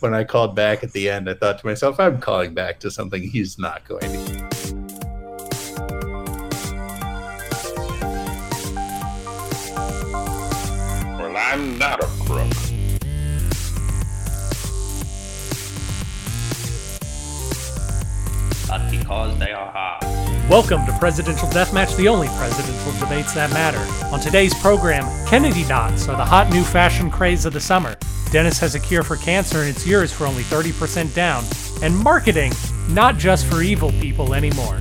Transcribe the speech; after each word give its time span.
When 0.00 0.12
I 0.12 0.24
called 0.24 0.56
back 0.56 0.82
at 0.82 0.90
the 0.90 1.08
end, 1.08 1.30
I 1.30 1.34
thought 1.34 1.60
to 1.60 1.66
myself, 1.66 2.00
I'm 2.00 2.18
calling 2.18 2.52
back 2.52 2.80
to 2.80 2.90
something 2.90 3.22
he's 3.22 3.60
not 3.60 3.86
going 3.86 4.00
to. 4.00 4.48
Well, 11.16 11.36
I'm 11.36 11.78
not 11.78 12.02
a 12.02 12.08
crook. 12.26 12.50
but 18.66 18.90
because 18.90 19.38
they 19.38 19.52
are 19.52 19.70
hard. 19.70 20.02
Welcome 20.50 20.84
to 20.86 20.98
Presidential 20.98 21.46
Deathmatch, 21.50 21.96
the 21.96 22.08
only 22.08 22.26
presidential 22.36 22.90
debates 22.98 23.32
that 23.34 23.50
matter. 23.50 23.78
On 24.12 24.18
today's 24.18 24.54
program, 24.54 25.04
Kennedy 25.28 25.62
knots 25.66 26.08
are 26.08 26.16
the 26.16 26.24
hot 26.24 26.50
new 26.50 26.64
fashion 26.64 27.12
craze 27.12 27.46
of 27.46 27.52
the 27.52 27.60
summer. 27.60 27.96
Dennis 28.34 28.58
has 28.58 28.74
a 28.74 28.80
cure 28.80 29.04
for 29.04 29.14
cancer 29.14 29.60
and 29.60 29.68
it's 29.68 29.86
yours 29.86 30.12
for 30.12 30.26
only 30.26 30.42
30% 30.42 31.14
down. 31.14 31.44
And 31.84 31.96
marketing, 31.96 32.52
not 32.88 33.16
just 33.16 33.46
for 33.46 33.62
evil 33.62 33.92
people 33.92 34.34
anymore. 34.34 34.80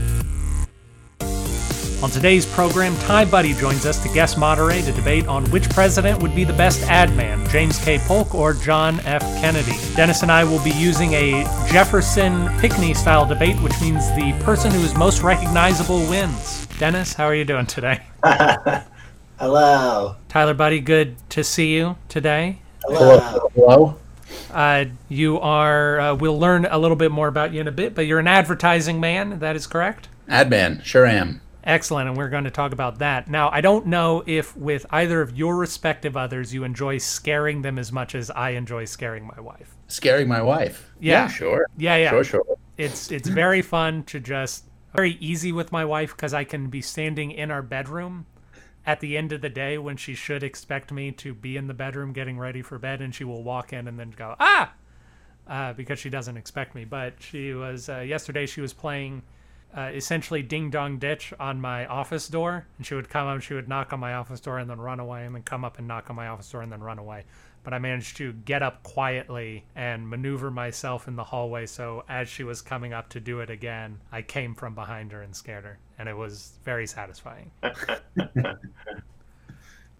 On 2.01 2.09
today's 2.09 2.47
program, 2.47 2.97
Ty 3.01 3.25
Budde 3.25 3.55
joins 3.59 3.85
us 3.85 4.01
to 4.01 4.09
guest 4.09 4.39
moderate 4.39 4.87
a 4.87 4.91
debate 4.91 5.27
on 5.27 5.45
which 5.51 5.69
president 5.69 6.19
would 6.23 6.33
be 6.33 6.43
the 6.43 6.53
best 6.53 6.81
ad 6.89 7.15
man, 7.15 7.47
James 7.49 7.77
K. 7.77 7.99
Polk 7.99 8.33
or 8.33 8.55
John 8.55 8.99
F. 9.01 9.21
Kennedy. 9.39 9.77
Dennis 9.95 10.23
and 10.23 10.31
I 10.31 10.43
will 10.43 10.63
be 10.63 10.71
using 10.71 11.13
a 11.13 11.43
Jefferson 11.69 12.49
Pickney 12.57 12.95
style 12.95 13.27
debate, 13.27 13.57
which 13.57 13.79
means 13.79 14.09
the 14.15 14.33
person 14.43 14.71
who 14.71 14.79
is 14.79 14.95
most 14.95 15.21
recognizable 15.21 15.99
wins. 16.09 16.65
Dennis, 16.79 17.13
how 17.13 17.25
are 17.25 17.35
you 17.35 17.45
doing 17.45 17.67
today? 17.67 18.01
Hello. 19.37 20.15
Tyler 20.27 20.55
Budde, 20.55 20.83
good 20.83 21.17
to 21.29 21.43
see 21.43 21.75
you 21.75 21.97
today. 22.09 22.62
Hello. 22.85 23.49
Hello? 23.55 23.95
Uh, 24.51 24.85
you 25.09 25.39
are, 25.39 25.99
uh, 25.99 26.15
we'll 26.15 26.39
learn 26.39 26.65
a 26.65 26.77
little 26.77 26.97
bit 26.97 27.11
more 27.11 27.27
about 27.27 27.53
you 27.53 27.61
in 27.61 27.67
a 27.67 27.71
bit, 27.71 27.95
but 27.95 28.05
you're 28.05 28.19
an 28.19 28.27
advertising 28.27 28.99
man, 28.99 29.39
that 29.39 29.55
is 29.55 29.67
correct? 29.67 30.09
Adman, 30.27 30.83
sure 30.83 31.05
am. 31.05 31.41
Excellent, 31.63 32.09
and 32.09 32.17
we're 32.17 32.29
going 32.29 32.43
to 32.43 32.51
talk 32.51 32.73
about 32.73 32.99
that. 32.99 33.29
Now, 33.29 33.49
I 33.49 33.61
don't 33.61 33.87
know 33.87 34.21
if 34.27 34.55
with 34.57 34.85
either 34.89 35.21
of 35.21 35.37
your 35.37 35.55
respective 35.55 36.17
others 36.17 36.53
you 36.53 36.65
enjoy 36.65 36.97
scaring 36.97 37.61
them 37.61 37.79
as 37.79 37.91
much 37.91 38.15
as 38.15 38.29
I 38.29 38.51
enjoy 38.51 38.83
scaring 38.85 39.25
my 39.25 39.39
wife. 39.39 39.75
Scaring 39.87 40.27
my 40.27 40.41
wife. 40.41 40.91
Yeah. 40.99 41.27
sure. 41.29 41.65
Yeah, 41.77 41.95
yeah. 41.95 42.09
Sure, 42.09 42.23
sure. 42.23 42.57
It's 42.77 43.11
it's 43.11 43.29
very 43.29 43.61
fun 43.61 44.03
to 44.05 44.19
just 44.19 44.65
very 44.93 45.11
easy 45.21 45.51
with 45.51 45.71
my 45.71 45.85
wife 45.85 46.15
because 46.15 46.33
I 46.33 46.43
can 46.43 46.69
be 46.69 46.81
standing 46.81 47.31
in 47.31 47.49
our 47.49 47.61
bedroom 47.61 48.25
at 48.85 48.99
the 48.99 49.17
end 49.17 49.31
of 49.31 49.41
the 49.41 49.49
day 49.49 49.77
when 49.77 49.97
she 49.97 50.13
should 50.13 50.43
expect 50.43 50.91
me 50.91 51.11
to 51.11 51.33
be 51.33 51.55
in 51.57 51.67
the 51.67 51.73
bedroom 51.73 52.13
getting 52.13 52.37
ready 52.37 52.61
for 52.61 52.77
bed, 52.77 53.01
and 53.01 53.13
she 53.15 53.23
will 53.23 53.43
walk 53.43 53.71
in 53.73 53.87
and 53.87 53.99
then 53.99 54.11
go 54.11 54.35
ah, 54.39 54.73
uh, 55.47 55.73
because 55.73 55.99
she 55.99 56.09
doesn't 56.09 56.37
expect 56.37 56.75
me. 56.75 56.85
But 56.85 57.13
she 57.19 57.53
was 57.53 57.89
uh, 57.89 57.99
yesterday. 57.99 58.45
She 58.45 58.61
was 58.61 58.73
playing 58.73 59.23
uh, 59.75 59.89
essentially 59.93 60.43
ding 60.43 60.69
dong 60.69 60.99
ditch 60.99 61.33
on 61.39 61.59
my 61.59 61.85
office 61.85 62.27
door, 62.27 62.67
and 62.77 62.85
she 62.85 62.93
would 62.93 63.09
come 63.09 63.27
up, 63.27 63.41
she 63.41 63.53
would 63.53 63.67
knock 63.67 63.91
on 63.93 63.99
my 63.99 64.13
office 64.13 64.39
door 64.39 64.59
and 64.59 64.69
then 64.69 64.79
run 64.79 64.99
away, 64.99 65.25
and 65.25 65.33
then 65.33 65.43
come 65.43 65.65
up 65.65 65.79
and 65.79 65.87
knock 65.87 66.09
on 66.09 66.15
my 66.15 66.27
office 66.27 66.49
door 66.49 66.61
and 66.61 66.71
then 66.71 66.81
run 66.81 66.99
away. 66.99 67.23
But 67.63 67.73
I 67.73 67.79
managed 67.79 68.17
to 68.17 68.33
get 68.33 68.61
up 68.61 68.83
quietly 68.83 69.63
and 69.75 70.09
maneuver 70.09 70.51
myself 70.51 71.07
in 71.07 71.15
the 71.15 71.23
hallway. 71.23 71.65
So 71.65 72.03
as 72.09 72.27
she 72.27 72.43
was 72.43 72.61
coming 72.61 72.91
up 72.93 73.09
to 73.09 73.19
do 73.19 73.39
it 73.39 73.49
again, 73.49 73.99
I 74.11 74.21
came 74.21 74.53
from 74.53 74.75
behind 74.75 75.11
her 75.13 75.21
and 75.21 75.35
scared 75.35 75.63
her, 75.63 75.79
and 75.97 76.09
it 76.09 76.17
was 76.17 76.53
very 76.65 76.85
satisfying. 76.85 77.51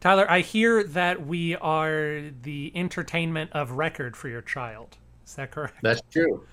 Tyler, 0.02 0.30
I 0.30 0.42
hear 0.42 0.84
that 0.84 1.26
we 1.26 1.56
are 1.56 2.24
the 2.42 2.74
entertainment 2.76 3.52
of 3.54 3.72
record 3.72 4.18
for 4.18 4.28
your 4.28 4.42
child. 4.42 4.98
Is 5.26 5.36
that 5.36 5.52
correct? 5.52 5.76
That's 5.82 6.02
true. 6.12 6.46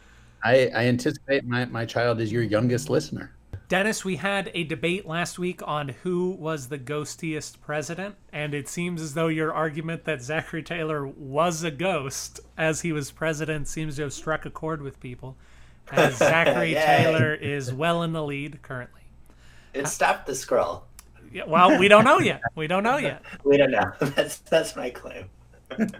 I, 0.44 0.70
I 0.74 0.84
anticipate 0.86 1.44
my, 1.44 1.64
my 1.64 1.84
child 1.84 2.20
is 2.20 2.30
your 2.30 2.44
youngest 2.44 2.88
listener. 2.88 3.32
Dennis, 3.70 4.04
we 4.04 4.16
had 4.16 4.50
a 4.52 4.64
debate 4.64 5.06
last 5.06 5.38
week 5.38 5.60
on 5.64 5.90
who 6.02 6.30
was 6.30 6.66
the 6.66 6.76
ghostiest 6.76 7.60
president, 7.60 8.16
and 8.32 8.52
it 8.52 8.68
seems 8.68 9.00
as 9.00 9.14
though 9.14 9.28
your 9.28 9.52
argument 9.52 10.02
that 10.06 10.20
Zachary 10.22 10.64
Taylor 10.64 11.06
was 11.06 11.62
a 11.62 11.70
ghost 11.70 12.40
as 12.58 12.80
he 12.80 12.90
was 12.90 13.12
president 13.12 13.68
seems 13.68 13.94
to 13.94 14.02
have 14.02 14.12
struck 14.12 14.44
a 14.44 14.50
chord 14.50 14.82
with 14.82 14.98
people. 14.98 15.36
As 15.92 16.16
Zachary 16.18 16.74
Taylor 16.74 17.32
is 17.32 17.72
well 17.72 18.02
in 18.02 18.12
the 18.12 18.24
lead 18.24 18.60
currently. 18.60 19.02
It 19.72 19.86
stopped 19.86 20.26
the 20.26 20.34
scroll. 20.34 20.82
Yeah, 21.32 21.44
well, 21.46 21.78
we 21.78 21.86
don't 21.86 22.02
know 22.04 22.18
yet. 22.18 22.40
We 22.56 22.66
don't 22.66 22.82
know 22.82 22.96
yet. 22.96 23.22
We 23.44 23.56
don't 23.56 23.70
know. 23.70 23.92
That's 24.00 24.38
that's 24.38 24.74
my 24.74 24.90
claim. 24.90 25.26
it's 25.78 25.92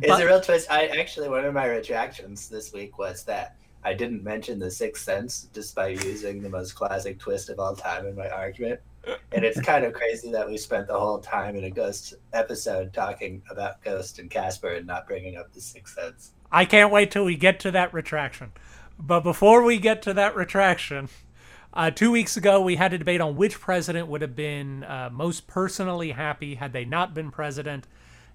But- 0.00 0.20
a 0.20 0.26
real 0.26 0.40
twist. 0.40 0.68
I 0.68 0.88
actually 0.88 1.28
one 1.28 1.44
of 1.44 1.54
my 1.54 1.66
retractions 1.66 2.48
this 2.48 2.72
week 2.72 2.98
was 2.98 3.22
that 3.22 3.54
I 3.84 3.94
didn't 3.94 4.24
mention 4.24 4.58
the 4.58 4.70
sixth 4.70 5.04
sense 5.04 5.48
despite 5.52 6.04
using 6.04 6.42
the 6.42 6.48
most 6.48 6.74
classic 6.74 7.18
twist 7.18 7.48
of 7.48 7.58
all 7.58 7.76
time 7.76 8.06
in 8.06 8.16
my 8.16 8.28
argument. 8.28 8.80
And 9.32 9.44
it's 9.44 9.60
kind 9.60 9.84
of 9.84 9.92
crazy 9.92 10.30
that 10.32 10.48
we 10.48 10.58
spent 10.58 10.86
the 10.86 10.98
whole 10.98 11.18
time 11.18 11.56
in 11.56 11.64
a 11.64 11.70
ghost 11.70 12.14
episode 12.32 12.92
talking 12.92 13.42
about 13.50 13.82
Ghost 13.82 14.18
and 14.18 14.30
Casper 14.30 14.68
and 14.70 14.86
not 14.86 15.06
bringing 15.06 15.36
up 15.36 15.52
the 15.52 15.60
sixth 15.60 15.94
sense. 15.94 16.32
I 16.50 16.64
can't 16.64 16.92
wait 16.92 17.10
till 17.10 17.24
we 17.24 17.36
get 17.36 17.60
to 17.60 17.70
that 17.70 17.94
retraction. 17.94 18.52
But 18.98 19.20
before 19.20 19.62
we 19.62 19.78
get 19.78 20.02
to 20.02 20.14
that 20.14 20.34
retraction, 20.34 21.08
uh, 21.72 21.90
two 21.90 22.10
weeks 22.10 22.36
ago 22.36 22.60
we 22.60 22.76
had 22.76 22.92
a 22.92 22.98
debate 22.98 23.20
on 23.20 23.36
which 23.36 23.60
president 23.60 24.08
would 24.08 24.22
have 24.22 24.34
been 24.34 24.84
uh, 24.84 25.08
most 25.12 25.46
personally 25.46 26.10
happy 26.10 26.56
had 26.56 26.72
they 26.72 26.84
not 26.84 27.14
been 27.14 27.30
president. 27.30 27.86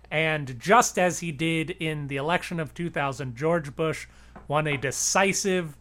And 0.09 0.59
just 0.59 0.97
as 0.97 1.19
he 1.19 1.31
did 1.31 1.71
in 1.71 2.07
the 2.07 2.17
election 2.17 2.59
of 2.59 2.73
2000, 2.73 3.35
George 3.35 3.75
Bush 3.75 4.07
won 4.47 4.67
a 4.67 4.77
decisive 4.77 5.77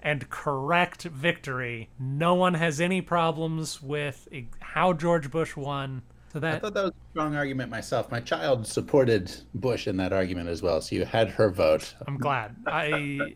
and 0.00 0.28
correct 0.30 1.04
victory. 1.04 1.88
No 1.98 2.34
one 2.34 2.54
has 2.54 2.80
any 2.80 3.00
problems 3.00 3.82
with 3.82 4.28
how 4.60 4.92
George 4.92 5.30
Bush 5.30 5.56
won. 5.56 6.02
So 6.32 6.40
that 6.40 6.54
I 6.54 6.58
thought 6.58 6.74
that 6.74 6.84
was 6.84 6.92
a 6.92 7.10
strong 7.12 7.36
argument 7.36 7.70
myself. 7.70 8.10
My 8.10 8.20
child 8.20 8.66
supported 8.66 9.30
Bush 9.54 9.86
in 9.86 9.98
that 9.98 10.12
argument 10.12 10.48
as 10.48 10.62
well, 10.62 10.80
so 10.80 10.94
you 10.96 11.04
had 11.04 11.28
her 11.30 11.50
vote. 11.50 11.94
I'm 12.06 12.16
glad. 12.16 12.56
I 12.66 13.34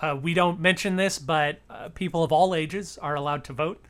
uh, 0.00 0.16
we 0.20 0.32
don't 0.32 0.60
mention 0.60 0.96
this, 0.96 1.18
but 1.18 1.60
uh, 1.68 1.88
people 1.88 2.22
of 2.22 2.30
all 2.30 2.54
ages 2.54 2.98
are 2.98 3.16
allowed 3.16 3.44
to 3.44 3.52
vote 3.52 3.84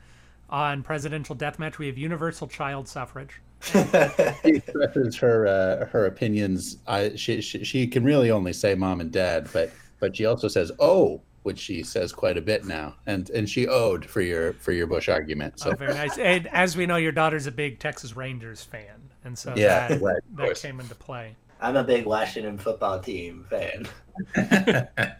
on 0.49 0.81
presidential 0.81 1.35
deathmatch. 1.35 1.77
We 1.77 1.85
have 1.87 1.97
universal 1.97 2.47
child 2.47 2.87
suffrage. 2.87 3.41
She 4.43 4.55
expresses 4.55 5.17
her 5.17 5.47
uh, 5.47 5.85
her 5.87 6.05
opinions. 6.05 6.77
I, 6.87 7.15
she, 7.15 7.41
she 7.41 7.63
she 7.63 7.87
can 7.87 8.03
really 8.03 8.31
only 8.31 8.53
say 8.53 8.75
mom 8.75 9.01
and 9.01 9.11
dad, 9.11 9.49
but 9.51 9.71
but 9.99 10.15
she 10.15 10.25
also 10.25 10.47
says 10.47 10.71
oh, 10.79 11.21
which 11.43 11.59
she 11.59 11.83
says 11.83 12.13
quite 12.13 12.37
a 12.37 12.41
bit 12.41 12.65
now, 12.65 12.95
and 13.05 13.29
and 13.31 13.49
she 13.49 13.67
owed 13.67 14.05
for 14.05 14.21
your 14.21 14.53
for 14.53 14.71
your 14.71 14.87
Bush 14.87 15.09
argument. 15.09 15.59
So 15.59 15.71
Oh, 15.71 15.75
very 15.75 15.93
nice. 15.93 16.17
And 16.17 16.47
as 16.47 16.77
we 16.77 16.85
know, 16.85 16.95
your 16.97 17.11
daughter's 17.11 17.47
a 17.47 17.51
big 17.51 17.79
Texas 17.79 18.15
Rangers 18.15 18.63
fan, 18.63 19.11
and 19.23 19.37
so 19.37 19.53
Yeah, 19.55 19.89
that, 19.89 20.01
right, 20.01 20.21
that 20.35 20.55
came 20.61 20.79
into 20.79 20.95
play. 20.95 21.35
I'm 21.59 21.75
a 21.75 21.83
big 21.83 22.05
Washington 22.05 22.57
football 22.57 22.99
team 22.99 23.45
fan. 23.49 23.87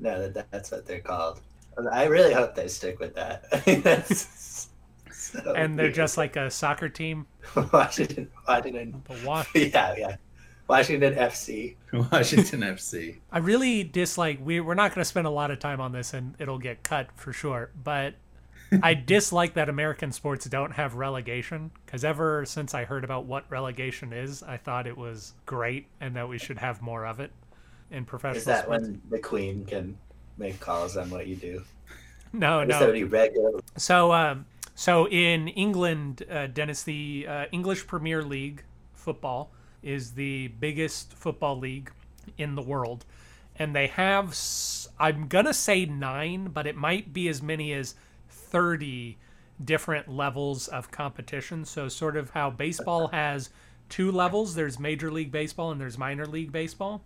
No, 0.00 0.28
that, 0.28 0.50
that's 0.50 0.70
what 0.70 0.86
they're 0.86 1.00
called. 1.00 1.40
I 1.90 2.04
really 2.04 2.32
hope 2.32 2.54
they 2.54 2.68
stick 2.68 3.00
with 3.00 3.14
that. 3.14 3.44
That's 5.44 5.44
so 5.46 5.54
And 5.54 5.78
they're 5.78 5.86
weird. 5.86 5.94
just 5.94 6.16
like 6.16 6.36
a 6.36 6.50
soccer 6.50 6.88
team. 6.88 7.26
Washington, 7.72 8.30
Washington. 8.48 9.02
The 9.08 9.26
Wa- 9.26 9.44
Yeah, 9.54 9.94
yeah. 9.98 10.16
Washington 10.68 11.14
FC. 11.14 11.74
Washington 11.92 12.60
FC. 12.60 13.18
I 13.30 13.38
really 13.38 13.84
dislike. 13.84 14.38
We 14.42 14.60
we're 14.60 14.74
not 14.74 14.92
going 14.94 15.02
to 15.02 15.04
spend 15.04 15.26
a 15.26 15.30
lot 15.30 15.50
of 15.50 15.58
time 15.58 15.78
on 15.80 15.92
this, 15.92 16.14
and 16.14 16.34
it'll 16.38 16.58
get 16.58 16.82
cut 16.82 17.08
for 17.16 17.34
sure. 17.34 17.70
But 17.82 18.14
I 18.82 18.94
dislike 18.94 19.54
that 19.54 19.68
American 19.68 20.10
sports 20.10 20.46
don't 20.46 20.72
have 20.72 20.94
relegation 20.94 21.70
because 21.84 22.02
ever 22.02 22.46
since 22.46 22.72
I 22.72 22.84
heard 22.84 23.04
about 23.04 23.26
what 23.26 23.44
relegation 23.50 24.14
is, 24.14 24.42
I 24.42 24.56
thought 24.56 24.86
it 24.86 24.96
was 24.96 25.34
great 25.44 25.86
and 26.00 26.16
that 26.16 26.28
we 26.30 26.38
should 26.38 26.58
have 26.58 26.80
more 26.80 27.04
of 27.06 27.20
it 27.20 27.30
in 27.90 28.06
professional 28.06 28.38
Is 28.38 28.44
that 28.46 28.64
sports. 28.64 28.82
when 28.88 29.02
the 29.10 29.18
Queen 29.18 29.66
can 29.66 29.98
make 30.38 30.58
calls 30.60 30.96
on 30.96 31.10
what 31.10 31.26
you 31.26 31.36
do? 31.36 31.62
No, 32.32 32.62
Is 32.62 32.68
no. 32.70 32.80
that 32.80 32.88
any 32.88 33.04
regular? 33.04 33.60
So, 33.76 34.12
um, 34.12 34.46
so 34.74 35.08
in 35.08 35.48
England, 35.48 36.24
uh, 36.30 36.46
Dennis, 36.46 36.82
the 36.82 37.26
uh, 37.28 37.44
English 37.52 37.86
Premier 37.86 38.22
League 38.22 38.64
football 38.92 39.50
is 39.82 40.12
the 40.12 40.48
biggest 40.48 41.12
football 41.12 41.58
league 41.58 41.90
in 42.38 42.54
the 42.54 42.62
world, 42.62 43.04
and 43.56 43.74
they 43.74 43.86
have, 43.88 44.36
I'm 44.98 45.28
gonna 45.28 45.54
say 45.54 45.84
nine, 45.84 46.46
but 46.46 46.66
it 46.66 46.76
might 46.76 47.12
be 47.12 47.28
as 47.28 47.42
many 47.42 47.72
as 47.72 47.94
thirty 48.28 49.18
different 49.62 50.08
levels 50.08 50.68
of 50.68 50.90
competition. 50.90 51.64
So, 51.64 51.88
sort 51.88 52.16
of 52.16 52.30
how 52.30 52.50
baseball 52.50 53.08
has 53.08 53.50
two 53.88 54.10
levels: 54.10 54.54
there's 54.54 54.78
Major 54.78 55.10
League 55.10 55.30
Baseball 55.30 55.70
and 55.70 55.80
there's 55.80 55.98
Minor 55.98 56.26
League 56.26 56.50
Baseball 56.50 57.02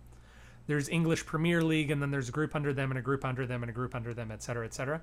there's 0.69 0.87
English 0.87 1.25
Premier 1.25 1.63
League, 1.63 1.89
and 1.89 1.99
then 1.99 2.11
there's 2.11 2.29
a 2.29 2.31
group 2.31 2.55
under 2.55 2.71
them, 2.73 2.91
and 2.91 2.99
a 2.99 3.01
group 3.01 3.25
under 3.25 3.47
them, 3.47 3.63
and 3.63 3.71
a 3.71 3.73
group 3.73 3.95
under 3.95 4.13
them, 4.13 4.29
et 4.29 4.43
cetera, 4.43 4.63
et 4.63 4.73
cetera. 4.73 5.01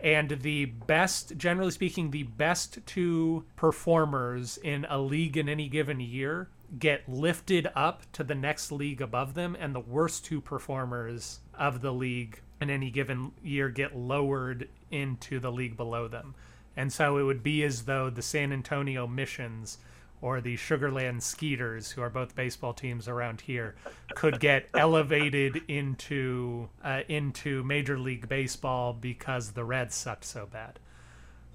And 0.00 0.30
the 0.42 0.66
best, 0.66 1.36
generally 1.36 1.72
speaking, 1.72 2.10
the 2.10 2.22
best 2.22 2.78
two 2.86 3.44
performers 3.56 4.56
in 4.58 4.86
a 4.88 4.98
league 4.98 5.36
in 5.36 5.48
any 5.48 5.68
given 5.68 5.98
year 5.98 6.48
get 6.78 7.08
lifted 7.08 7.68
up 7.74 8.02
to 8.12 8.22
the 8.22 8.34
next 8.34 8.70
league 8.70 9.00
above 9.00 9.34
them, 9.34 9.56
and 9.58 9.74
the 9.74 9.80
worst 9.80 10.24
two 10.24 10.40
performers 10.40 11.40
of 11.54 11.80
the 11.80 11.92
league 11.92 12.40
in 12.60 12.70
any 12.70 12.90
given 12.90 13.32
year 13.42 13.68
get 13.68 13.96
lowered 13.96 14.68
into 14.90 15.40
the 15.40 15.50
league 15.50 15.76
below 15.76 16.06
them. 16.06 16.34
And 16.76 16.92
so 16.92 17.18
it 17.18 17.24
would 17.24 17.42
be 17.42 17.64
as 17.64 17.84
though 17.84 18.08
the 18.10 18.22
San 18.22 18.52
Antonio 18.52 19.06
Missions 19.06 19.78
or 20.20 20.40
the 20.40 20.56
Sugarland 20.56 21.22
Skeeters, 21.22 21.90
who 21.90 22.02
are 22.02 22.10
both 22.10 22.34
baseball 22.34 22.72
teams 22.72 23.08
around 23.08 23.40
here, 23.40 23.76
could 24.14 24.40
get 24.40 24.68
elevated 24.74 25.62
into 25.68 26.68
uh, 26.84 27.02
into 27.08 27.62
Major 27.64 27.98
League 27.98 28.28
Baseball 28.28 28.92
because 28.92 29.52
the 29.52 29.64
Reds 29.64 29.94
sucked 29.94 30.24
so 30.24 30.46
bad. 30.46 30.78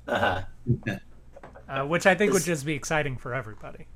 Uh-huh. 0.07 0.43
Uh, 1.65 1.85
which 1.85 2.05
I 2.05 2.13
think 2.13 2.33
would 2.33 2.43
just 2.43 2.65
be 2.65 2.73
exciting 2.73 3.15
for 3.15 3.33
everybody. 3.33 3.87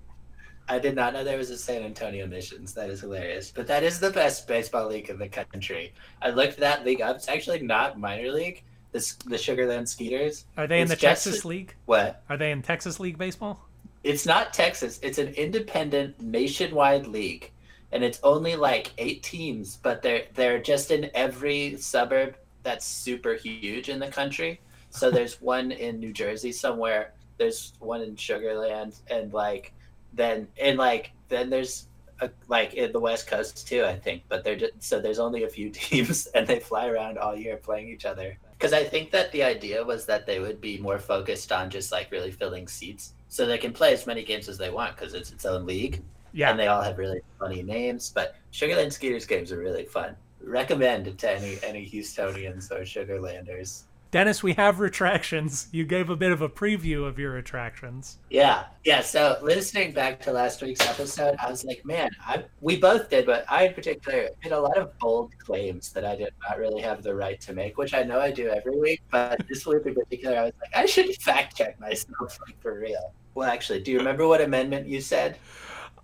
I 0.69 0.79
did 0.79 0.95
not 0.95 1.13
know 1.13 1.23
there 1.23 1.37
was 1.37 1.49
a 1.49 1.57
San 1.57 1.83
Antonio 1.83 2.27
Missions. 2.27 2.73
That 2.73 2.89
is 2.89 3.01
hilarious. 3.01 3.51
But 3.51 3.67
that 3.67 3.83
is 3.83 3.99
the 3.99 4.09
best 4.09 4.47
baseball 4.47 4.87
league 4.87 5.09
in 5.09 5.17
the 5.17 5.29
country. 5.29 5.93
I 6.21 6.29
looked 6.29 6.57
that 6.57 6.85
league 6.85 7.01
up. 7.01 7.17
It's 7.17 7.29
actually 7.29 7.61
not 7.61 7.99
minor 7.99 8.31
league. 8.31 8.63
This 8.91 9.15
the 9.15 9.35
Sugarland 9.35 9.87
Skeeters. 9.87 10.45
Are 10.55 10.67
they 10.67 10.81
in 10.81 10.87
the 10.87 10.95
Texas 10.95 11.45
League? 11.45 11.75
What? 11.85 12.23
Are 12.29 12.37
they 12.37 12.51
in 12.51 12.61
Texas 12.61 12.99
League 12.99 13.17
baseball? 13.17 13.66
It's 14.07 14.25
not 14.25 14.53
Texas. 14.53 15.01
It's 15.03 15.17
an 15.17 15.33
independent 15.33 16.21
nationwide 16.21 17.07
league, 17.07 17.51
and 17.91 18.05
it's 18.05 18.21
only 18.23 18.55
like 18.55 18.93
eight 18.97 19.21
teams, 19.21 19.75
but 19.83 20.01
they're 20.01 20.23
they're 20.33 20.61
just 20.61 20.91
in 20.91 21.11
every 21.13 21.75
suburb 21.75 22.37
that's 22.63 22.85
super 22.85 23.33
huge 23.33 23.89
in 23.89 23.99
the 23.99 24.07
country. 24.07 24.61
So 24.91 25.11
there's 25.17 25.41
one 25.41 25.73
in 25.73 25.99
New 25.99 26.13
Jersey 26.13 26.53
somewhere. 26.53 27.15
There's 27.37 27.73
one 27.79 28.01
in 28.01 28.15
Sugarland, 28.15 28.97
and 29.09 29.33
like 29.33 29.73
then 30.13 30.47
and 30.57 30.77
like 30.77 31.11
then 31.27 31.49
there's 31.49 31.87
a, 32.21 32.29
like 32.47 32.75
in 32.75 32.93
the 32.93 33.01
West 33.01 33.27
Coast 33.27 33.67
too, 33.67 33.83
I 33.83 33.97
think. 33.97 34.23
But 34.29 34.45
they're 34.45 34.55
just 34.55 34.81
so 34.81 35.01
there's 35.01 35.19
only 35.19 35.43
a 35.43 35.49
few 35.49 35.69
teams, 35.81 36.27
and 36.27 36.47
they 36.47 36.61
fly 36.61 36.87
around 36.87 37.17
all 37.17 37.35
year 37.35 37.57
playing 37.57 37.89
each 37.89 38.05
other. 38.05 38.37
Because 38.57 38.71
I 38.71 38.85
think 38.85 39.11
that 39.11 39.33
the 39.33 39.43
idea 39.43 39.83
was 39.83 40.05
that 40.05 40.25
they 40.25 40.39
would 40.39 40.61
be 40.61 40.77
more 40.77 40.97
focused 40.97 41.51
on 41.51 41.69
just 41.69 41.91
like 41.91 42.09
really 42.09 42.31
filling 42.31 42.69
seats, 42.69 43.13
so 43.29 43.45
they 43.45 43.57
can 43.57 43.73
play 43.73 43.93
as 43.93 44.07
many 44.07 44.23
games 44.23 44.47
as 44.49 44.57
they 44.57 44.69
want 44.69 44.95
because 44.95 45.13
it's 45.13 45.31
its 45.31 45.45
own 45.45 45.65
league, 45.65 46.01
Yeah. 46.33 46.49
and 46.51 46.59
they 46.59 46.67
all 46.67 46.81
have 46.81 46.97
really 46.97 47.21
funny 47.39 47.63
names. 47.63 48.11
But 48.13 48.35
Sugarland 48.53 48.91
Skeeters 48.93 49.25
games 49.25 49.51
are 49.51 49.57
really 49.59 49.85
fun. 49.85 50.15
Recommend 50.41 51.07
it 51.07 51.17
to 51.19 51.31
any 51.31 51.57
any 51.63 51.89
Houstonians 51.89 52.71
or 52.71 52.81
Sugarlanders. 52.81 53.83
Dennis, 54.09 54.41
we 54.41 54.53
have 54.53 54.79
retractions. 54.79 55.67
You 55.71 55.83
gave 55.83 56.09
a 56.09 56.15
bit 56.15 56.31
of 56.31 56.41
a 56.41 56.47
preview 56.47 57.05
of 57.05 57.19
your 57.19 57.31
retractions. 57.31 58.19
Yeah, 58.29 58.65
yeah. 58.85 59.01
So 59.01 59.37
listening 59.41 59.91
back 59.91 60.21
to 60.21 60.31
last 60.31 60.61
week's 60.61 60.87
episode, 60.87 61.35
I 61.39 61.49
was 61.49 61.65
like, 61.65 61.85
man, 61.85 62.09
I 62.25 62.45
we 62.61 62.77
both 62.77 63.09
did, 63.09 63.25
but 63.25 63.45
I 63.49 63.67
in 63.67 63.73
particular 63.73 64.29
made 64.43 64.53
a 64.53 64.59
lot 64.59 64.77
of 64.77 64.97
bold 64.99 65.37
claims 65.39 65.91
that 65.91 66.05
I 66.05 66.15
did 66.15 66.33
not 66.47 66.57
really 66.57 66.81
have 66.81 67.03
the 67.03 67.13
right 67.13 67.39
to 67.41 67.53
make, 67.53 67.77
which 67.77 67.93
I 67.93 68.03
know 68.03 68.19
I 68.19 68.31
do 68.31 68.47
every 68.47 68.79
week. 68.79 69.01
But 69.11 69.45
this 69.49 69.65
week 69.65 69.85
in 69.85 69.95
particular, 69.95 70.37
I 70.37 70.43
was 70.43 70.53
like, 70.61 70.75
I 70.75 70.85
should 70.85 71.13
fact 71.17 71.57
check 71.57 71.79
myself 71.79 72.39
like, 72.47 72.59
for 72.61 72.79
real. 72.79 73.13
Well, 73.35 73.49
actually, 73.49 73.81
do 73.81 73.91
you 73.91 73.97
remember 73.97 74.27
what 74.27 74.41
amendment 74.41 74.87
you 74.87 75.01
said? 75.01 75.37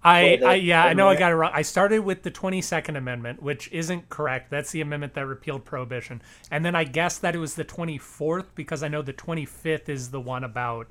I, 0.04 0.40
I 0.46 0.56
yeah, 0.56 0.84
I 0.84 0.94
know 0.94 1.08
I 1.08 1.16
got 1.16 1.32
it 1.32 1.36
wrong. 1.36 1.52
I 1.54 1.62
started 1.62 2.00
with 2.00 2.24
the 2.24 2.32
22nd 2.32 2.98
Amendment, 2.98 3.42
which 3.42 3.72
isn't 3.72 4.10
correct. 4.10 4.52
That's 4.52 4.72
the 4.72 4.82
amendment 4.82 5.14
that 5.14 5.26
repealed 5.26 5.64
prohibition. 5.66 6.22
And 6.52 6.66
then 6.66 6.76
I 6.76 6.84
guessed 6.84 7.22
that 7.22 7.36
it 7.36 7.40
was 7.40 7.56
the 7.56 7.64
24th 7.66 8.48
because 8.56 8.84
I 8.84 8.90
know 8.90 9.02
the 9.02 9.14
25th 9.14 9.88
is 9.90 10.12
the 10.12 10.20
one 10.20 10.44
about 10.44 10.88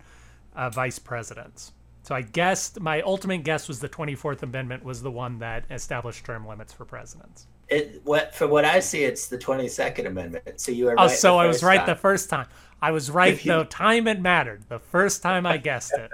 uh, 0.56 0.70
vice 0.70 0.98
presidents. 0.98 1.72
So 2.04 2.14
I 2.14 2.22
guessed 2.22 2.80
my 2.80 3.00
ultimate 3.02 3.44
guess 3.44 3.68
was 3.68 3.80
the 3.80 3.88
24th 3.88 4.42
Amendment 4.42 4.82
was 4.84 5.02
the 5.02 5.10
one 5.10 5.38
that 5.38 5.64
established 5.70 6.24
term 6.24 6.46
limits 6.46 6.72
for 6.72 6.84
presidents. 6.84 7.46
It 7.68 8.00
what 8.04 8.34
for 8.34 8.46
what 8.48 8.64
I 8.64 8.80
see, 8.80 9.04
it's 9.04 9.28
the 9.28 9.38
Twenty 9.38 9.68
Second 9.68 10.06
Amendment. 10.06 10.60
So 10.60 10.72
you 10.72 10.86
were 10.86 10.92
Oh, 10.98 11.06
right. 11.06 11.10
so 11.10 11.38
I 11.38 11.46
was 11.46 11.62
right 11.62 11.78
time. 11.78 11.86
the 11.86 11.94
first 11.94 12.28
time. 12.28 12.46
I 12.82 12.90
was 12.90 13.10
right 13.10 13.40
the 13.44 13.64
time 13.64 14.08
it 14.08 14.20
mattered. 14.20 14.64
The 14.68 14.80
first 14.80 15.22
time 15.22 15.46
I 15.46 15.56
guessed 15.58 15.92
it. 15.94 16.10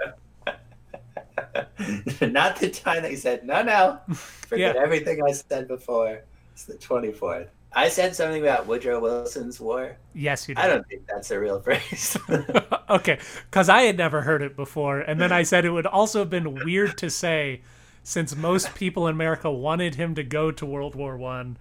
Not 2.21 2.57
the 2.59 2.69
time 2.69 3.03
that 3.03 3.11
you 3.11 3.17
said, 3.17 3.45
no, 3.45 3.61
no, 3.63 3.99
forget 4.13 4.75
Yeah. 4.75 4.81
everything 4.81 5.21
I 5.27 5.31
said 5.31 5.67
before. 5.67 6.21
It's 6.53 6.65
the 6.65 6.75
24th. 6.75 7.47
I 7.73 7.87
said 7.89 8.15
something 8.15 8.41
about 8.41 8.65
Woodrow 8.65 8.99
Wilson's 8.99 9.59
war. 9.59 9.95
Yes, 10.13 10.49
you 10.49 10.55
did. 10.55 10.65
I 10.65 10.67
don't 10.67 10.87
think 10.87 11.05
that's 11.07 11.29
a 11.31 11.39
real 11.39 11.59
phrase. 11.65 12.17
okay, 12.89 13.19
because 13.49 13.69
I 13.69 13.83
had 13.83 13.97
never 13.97 14.21
heard 14.23 14.41
it 14.41 14.55
before, 14.55 14.99
and 14.99 15.21
then 15.21 15.31
I 15.31 15.43
said 15.43 15.65
it 15.65 15.69
would 15.69 15.85
also 15.85 16.19
have 16.19 16.29
been 16.31 16.65
weird 16.65 16.97
to 16.97 17.09
say, 17.09 17.61
since 18.03 18.35
most 18.35 18.73
people 18.73 19.07
in 19.07 19.13
America 19.15 19.51
wanted 19.51 19.95
him 19.95 20.15
to 20.15 20.23
go 20.23 20.51
to 20.51 20.65
World 20.65 20.95
War 20.95 21.15
One, 21.15 21.57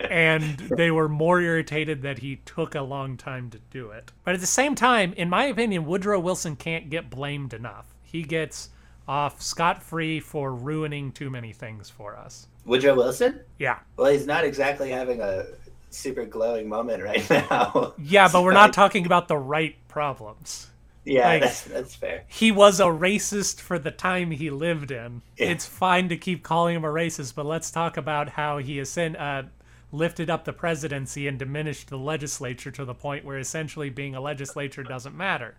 and 0.00 0.58
they 0.76 0.90
were 0.90 1.08
more 1.08 1.40
irritated 1.40 2.02
that 2.02 2.18
he 2.18 2.36
took 2.44 2.74
a 2.74 2.80
long 2.82 3.16
time 3.16 3.50
to 3.50 3.58
do 3.70 3.90
it. 3.90 4.10
But 4.24 4.34
at 4.34 4.40
the 4.40 4.46
same 4.46 4.74
time, 4.74 5.12
in 5.12 5.30
my 5.30 5.44
opinion, 5.44 5.86
Woodrow 5.86 6.18
Wilson 6.18 6.56
can't 6.56 6.90
get 6.90 7.10
blamed 7.10 7.54
enough. 7.54 7.93
He 8.14 8.22
gets 8.22 8.68
off 9.08 9.42
scot 9.42 9.82
free 9.82 10.20
for 10.20 10.54
ruining 10.54 11.10
too 11.10 11.30
many 11.30 11.52
things 11.52 11.90
for 11.90 12.16
us. 12.16 12.46
Woodrow 12.64 12.94
Wilson? 12.94 13.40
Yeah, 13.58 13.80
Well, 13.96 14.12
he's 14.12 14.24
not 14.24 14.44
exactly 14.44 14.88
having 14.90 15.20
a 15.20 15.46
super 15.90 16.24
glowing 16.24 16.68
moment 16.68 17.02
right 17.02 17.28
now. 17.50 17.92
yeah, 17.98 18.28
but 18.32 18.44
we're 18.44 18.52
not 18.52 18.72
talking 18.72 19.04
about 19.04 19.26
the 19.26 19.36
right 19.36 19.74
problems. 19.88 20.68
Yeah, 21.04 21.26
like- 21.26 21.42
that's, 21.42 21.62
that's 21.62 21.94
fair. 21.96 22.22
he 22.28 22.52
was 22.52 22.78
a 22.78 22.84
racist 22.84 23.60
for 23.60 23.80
the 23.80 23.90
time 23.90 24.30
he 24.30 24.48
lived 24.48 24.92
in. 24.92 25.22
Yeah. 25.36 25.46
It's 25.48 25.66
fine 25.66 26.08
to 26.10 26.16
keep 26.16 26.44
calling 26.44 26.76
him 26.76 26.84
a 26.84 26.88
racist, 26.92 27.34
but 27.34 27.46
let's 27.46 27.72
talk 27.72 27.96
about 27.96 28.28
how 28.28 28.58
he 28.58 28.78
ascend, 28.78 29.16
uh, 29.16 29.42
lifted 29.90 30.30
up 30.30 30.44
the 30.44 30.52
presidency 30.52 31.26
and 31.26 31.36
diminished 31.36 31.88
the 31.90 31.98
legislature 31.98 32.70
to 32.70 32.84
the 32.84 32.94
point 32.94 33.24
where 33.24 33.38
essentially 33.38 33.90
being 33.90 34.14
a 34.14 34.20
legislature 34.20 34.84
doesn't 34.84 35.16
matter 35.16 35.56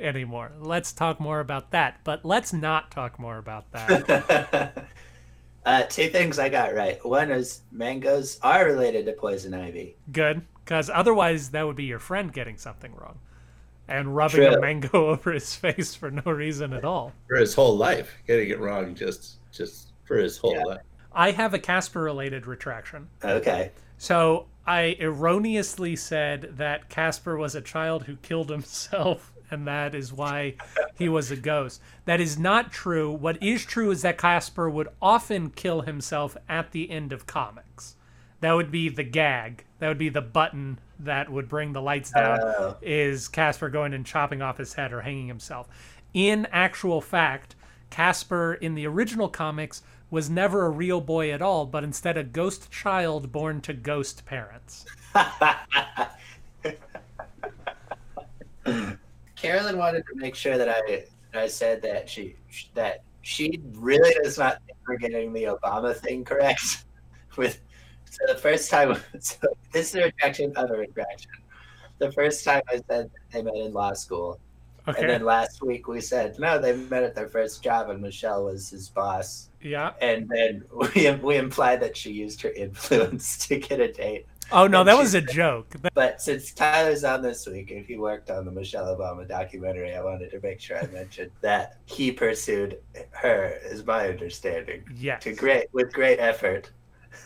anymore. 0.00 0.52
Let's 0.60 0.92
talk 0.92 1.20
more 1.20 1.40
about 1.40 1.70
that, 1.72 2.00
but 2.04 2.24
let's 2.24 2.52
not 2.52 2.90
talk 2.90 3.18
more 3.18 3.38
about 3.38 3.70
that. 3.72 4.86
uh, 5.66 5.82
two 5.84 6.08
things 6.08 6.38
I 6.38 6.48
got 6.48 6.74
right. 6.74 7.04
One 7.04 7.30
is 7.30 7.60
mangoes 7.72 8.38
are 8.42 8.64
related 8.64 9.06
to 9.06 9.12
poison 9.12 9.54
ivy. 9.54 9.96
Good, 10.12 10.42
because 10.64 10.90
otherwise 10.92 11.50
that 11.50 11.66
would 11.66 11.76
be 11.76 11.84
your 11.84 11.98
friend 11.98 12.32
getting 12.32 12.56
something 12.56 12.94
wrong 12.94 13.18
and 13.88 14.14
rubbing 14.14 14.44
a 14.44 14.60
mango 14.60 15.08
over 15.08 15.32
his 15.32 15.54
face 15.54 15.94
for 15.94 16.10
no 16.10 16.22
reason 16.30 16.72
at 16.72 16.84
all. 16.84 17.12
for 17.26 17.36
his 17.36 17.54
whole 17.54 17.76
life, 17.76 18.12
getting 18.26 18.50
it 18.50 18.60
wrong 18.60 18.94
just 18.94 19.36
just 19.50 19.92
for 20.04 20.16
his 20.16 20.36
whole 20.36 20.54
Yeah. 20.54 20.64
life. 20.64 20.80
I 21.12 21.30
have 21.32 21.54
a 21.54 21.58
Casper 21.58 22.02
related 22.02 22.46
retraction. 22.46 23.08
Okay. 23.24 23.72
So 23.96 24.46
I 24.66 24.96
erroneously 25.00 25.96
said 25.96 26.50
that 26.58 26.90
Casper 26.90 27.36
was 27.38 27.54
a 27.54 27.60
child 27.62 28.04
who 28.04 28.16
killed 28.16 28.50
himself, 28.50 29.32
and 29.50 29.66
that 29.66 29.94
is 29.94 30.12
why 30.12 30.54
he 30.96 31.08
was 31.08 31.30
a 31.30 31.36
ghost. 31.36 31.80
That 32.04 32.20
is 32.20 32.38
not 32.38 32.72
true. 32.72 33.10
What 33.10 33.42
is 33.42 33.64
true 33.64 33.90
is 33.90 34.02
that 34.02 34.18
Casper 34.18 34.68
would 34.68 34.88
often 35.00 35.50
kill 35.50 35.82
himself 35.82 36.36
at 36.48 36.72
the 36.72 36.90
end 36.90 37.12
of 37.12 37.26
comics. 37.26 37.96
That 38.40 38.52
would 38.52 38.70
be 38.70 38.88
the 38.88 39.04
gag. 39.04 39.64
That 39.78 39.88
would 39.88 39.98
be 39.98 40.08
the 40.08 40.20
button 40.20 40.78
that 41.00 41.30
would 41.30 41.48
bring 41.48 41.72
the 41.72 41.82
lights 41.82 42.10
down. 42.10 42.38
Oh. 42.40 42.76
Is 42.82 43.28
Casper 43.28 43.68
going 43.68 43.94
and 43.94 44.06
chopping 44.06 44.42
off 44.42 44.58
his 44.58 44.74
head 44.74 44.92
or 44.92 45.02
hanging 45.02 45.28
himself? 45.28 45.68
In 46.14 46.46
actual 46.50 47.00
fact, 47.00 47.54
Casper 47.90 48.54
in 48.54 48.74
the 48.74 48.86
original 48.86 49.28
comics 49.28 49.82
was 50.10 50.30
never 50.30 50.64
a 50.64 50.70
real 50.70 51.00
boy 51.00 51.32
at 51.32 51.42
all, 51.42 51.66
but 51.66 51.84
instead 51.84 52.16
a 52.16 52.24
ghost 52.24 52.70
child 52.70 53.30
born 53.30 53.60
to 53.60 53.74
ghost 53.74 54.24
parents. 54.24 54.86
Carolyn 59.40 59.78
wanted 59.78 60.04
to 60.06 60.14
make 60.16 60.34
sure 60.34 60.58
that 60.58 60.68
I 60.68 61.04
I 61.38 61.46
said 61.46 61.82
that 61.82 62.08
she 62.08 62.36
that 62.74 63.02
she 63.22 63.60
really 63.74 64.14
does 64.22 64.38
not 64.38 64.62
think 64.66 64.78
we're 64.86 64.96
getting 64.96 65.32
the 65.32 65.44
Obama 65.44 65.94
thing 65.96 66.24
correct. 66.24 66.84
With 67.36 67.60
so 68.10 68.32
the 68.32 68.38
first 68.38 68.70
time, 68.70 68.96
so 69.20 69.36
this 69.72 69.90
is 69.90 69.94
a 69.96 70.04
retraction 70.04 70.52
of 70.56 70.70
a 70.70 70.74
retraction. 70.74 71.30
The 71.98 72.10
first 72.12 72.44
time 72.44 72.62
I 72.68 72.80
said 72.88 73.10
they 73.30 73.42
met 73.42 73.54
in 73.54 73.72
law 73.72 73.92
school, 73.92 74.40
Okay. 74.88 75.02
and 75.02 75.10
then 75.10 75.24
last 75.24 75.62
week 75.62 75.86
we 75.86 76.00
said 76.00 76.38
no, 76.38 76.58
they 76.58 76.74
met 76.74 77.02
at 77.02 77.14
their 77.14 77.28
first 77.28 77.62
job, 77.62 77.90
and 77.90 78.00
Michelle 78.00 78.44
was 78.46 78.70
his 78.70 78.88
boss. 78.88 79.50
yeah. 79.60 79.92
And 80.00 80.28
then 80.28 80.64
we 80.94 81.10
we 81.22 81.36
implied 81.36 81.80
that 81.80 81.96
she 81.96 82.10
used 82.10 82.40
her 82.42 82.50
influence 82.50 83.46
to 83.46 83.58
get 83.58 83.78
a 83.80 83.92
date. 83.92 84.26
Oh 84.50 84.66
no, 84.66 84.82
that 84.84 84.96
was 84.96 85.14
a 85.14 85.20
joke. 85.20 85.74
But 85.94 86.22
since 86.22 86.52
Tyler's 86.52 87.04
on 87.04 87.20
this 87.22 87.46
week 87.46 87.70
and 87.70 87.84
he 87.84 87.96
worked 87.96 88.30
on 88.30 88.44
the 88.46 88.50
Michelle 88.50 88.86
Obama 88.96 89.28
documentary, 89.28 89.94
I 89.94 90.02
wanted 90.02 90.30
to 90.30 90.40
make 90.40 90.60
sure 90.60 90.78
I 90.78 90.86
mentioned 90.86 91.30
that 91.42 91.78
he 91.84 92.10
pursued 92.12 92.78
her, 93.10 93.58
is 93.64 93.84
my 93.84 94.08
understanding, 94.08 94.84
Yes. 94.96 95.22
to 95.24 95.34
great 95.34 95.66
with 95.72 95.92
great 95.92 96.18
effort. 96.18 96.70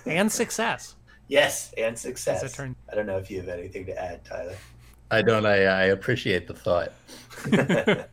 And 0.05 0.31
success. 0.43 0.97
Yes, 1.29 1.73
and 1.79 1.97
success. 1.99 2.43
it 2.43 2.53
turned. 2.55 2.75
I 2.91 2.97
don't 2.97 3.07
know 3.07 3.19
if 3.19 3.31
you 3.31 3.39
have 3.41 3.49
anything 3.49 3.87
to 3.87 4.03
add, 4.03 4.25
Tyler. 4.25 4.57
I 5.11 5.23
don't. 5.23 5.47
I, 5.47 5.65
I 5.65 5.83
appreciate 5.85 6.47
the 6.49 6.55
thought. 6.55 6.93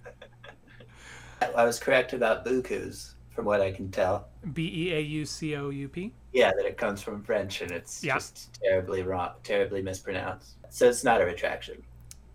I 1.56 1.64
was 1.64 1.80
correct 1.80 2.14
about 2.14 2.46
bukus 2.46 3.14
from 3.30 3.46
what 3.46 3.62
I 3.62 3.72
can 3.72 3.90
tell. 3.90 4.28
B 4.54 4.72
E 4.74 4.94
A 4.94 5.00
U 5.00 5.26
C 5.26 5.56
O 5.56 5.70
U 5.70 5.88
P. 5.90 6.14
Yeah, 6.32 6.52
that 6.56 6.66
it 6.66 6.78
comes 6.78 7.02
from 7.02 7.24
French 7.24 7.62
and 7.62 7.72
it's 7.72 8.04
Yeah. 8.04 8.16
just 8.16 8.54
terribly 8.62 9.02
wrong, 9.04 9.32
terribly 9.44 9.82
mispronounced. 9.82 10.56
So 10.70 10.88
it's 10.88 11.04
not 11.04 11.22
a 11.22 11.26
retraction. 11.26 11.84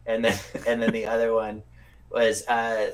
And 0.06 0.24
then 0.24 0.38
and 0.66 0.82
then 0.82 0.92
the 0.92 1.06
other 1.06 1.32
one 1.34 1.62
was 2.10 2.46
uh, 2.48 2.90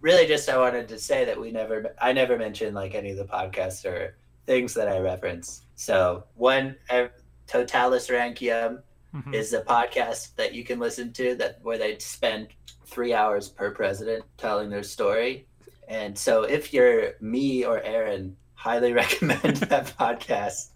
really 0.00 0.26
just 0.26 0.48
I 0.48 0.58
wanted 0.58 0.88
to 0.88 0.98
say 0.98 1.24
that 1.24 1.40
we 1.40 1.50
never 1.50 1.94
I 2.00 2.12
never 2.12 2.36
mentioned 2.36 2.74
like 2.74 2.94
any 2.94 3.10
of 3.10 3.16
the 3.16 3.24
podcasts 3.24 3.84
or 3.84 4.16
things 4.46 4.74
that 4.74 4.88
I 4.88 4.98
reference. 4.98 5.62
So 5.76 6.24
one 6.34 6.76
uh, 6.90 7.08
Totalis 7.46 8.08
Rankium 8.08 8.82
Mhm. 9.14 9.34
is 9.34 9.52
a 9.52 9.60
podcast 9.60 10.34
that 10.36 10.54
you 10.54 10.64
can 10.64 10.78
listen 10.78 11.12
to 11.12 11.34
that 11.34 11.58
where 11.62 11.76
they 11.76 11.98
spend 11.98 12.48
three 12.86 13.12
hours 13.12 13.50
per 13.50 13.70
president 13.70 14.24
telling 14.38 14.70
their 14.70 14.82
story. 14.82 15.46
And 15.86 16.16
so 16.16 16.44
if 16.44 16.72
you're 16.72 17.12
me 17.20 17.62
or 17.66 17.82
Aaron, 17.82 18.34
highly 18.62 18.92
recommend 19.02 19.56
that 19.56 19.92
podcast. 19.98 20.70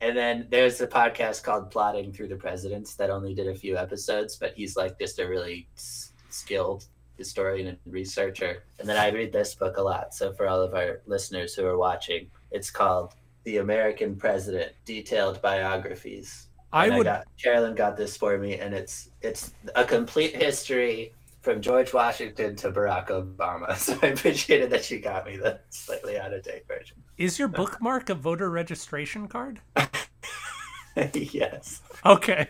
And 0.00 0.16
then 0.16 0.46
there's 0.50 0.80
a 0.80 0.86
podcast 0.86 1.42
called 1.42 1.70
Plodding 1.72 2.12
Through 2.12 2.28
the 2.28 2.36
Presidents 2.36 2.94
that 2.96 3.10
only 3.10 3.34
did 3.34 3.48
a 3.48 3.54
few 3.54 3.76
episodes, 3.76 4.36
but 4.36 4.52
he's 4.54 4.76
like 4.76 4.96
just 4.98 5.18
a 5.18 5.26
really 5.26 5.66
s- 5.76 6.12
skilled 6.30 6.84
historian 7.18 7.66
and 7.68 7.78
researcher. 7.86 8.62
And 8.78 8.88
then 8.88 8.96
I 8.98 9.08
read 9.10 9.32
this 9.32 9.54
book 9.54 9.78
a 9.78 9.82
lot. 9.82 10.14
So 10.14 10.32
for 10.34 10.46
all 10.46 10.60
of 10.60 10.74
our 10.74 11.00
listeners 11.06 11.54
who 11.54 11.64
are 11.66 11.78
watching, 11.78 12.30
it's 12.52 12.70
called 12.70 13.14
The 13.44 13.56
American 13.56 14.14
President 14.16 14.72
Detailed 14.84 15.40
Biographies. 15.42 16.48
I 16.72 16.86
And 16.88 16.98
would. 16.98 17.04
got, 17.04 17.24
Carolyn 17.42 17.74
got 17.74 17.96
this 17.96 18.16
for 18.16 18.36
me, 18.38 18.58
and 18.58 18.74
it's 18.74 19.08
it's 19.22 19.52
a 19.74 19.84
complete 19.84 20.36
history 20.36 21.14
from 21.46 21.62
George 21.62 21.94
Washington 21.94 22.56
to 22.56 22.72
Barack 22.72 23.06
Obama. 23.06 23.76
So 23.78 23.96
I 24.02 24.08
appreciated 24.08 24.68
that 24.70 24.84
she 24.84 24.98
got 24.98 25.24
me 25.24 25.36
the 25.36 25.60
slightly 25.70 26.18
out 26.18 26.32
of 26.32 26.42
date 26.42 26.66
version. 26.66 26.96
Is 27.18 27.38
your 27.38 27.46
bookmark 27.46 28.10
a 28.10 28.16
voter 28.16 28.50
registration 28.50 29.28
card? 29.28 29.60
yes, 31.14 31.82
Okay. 32.04 32.48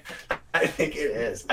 I 0.54 0.66
think 0.66 0.96
it 0.96 1.10
is. 1.10 1.46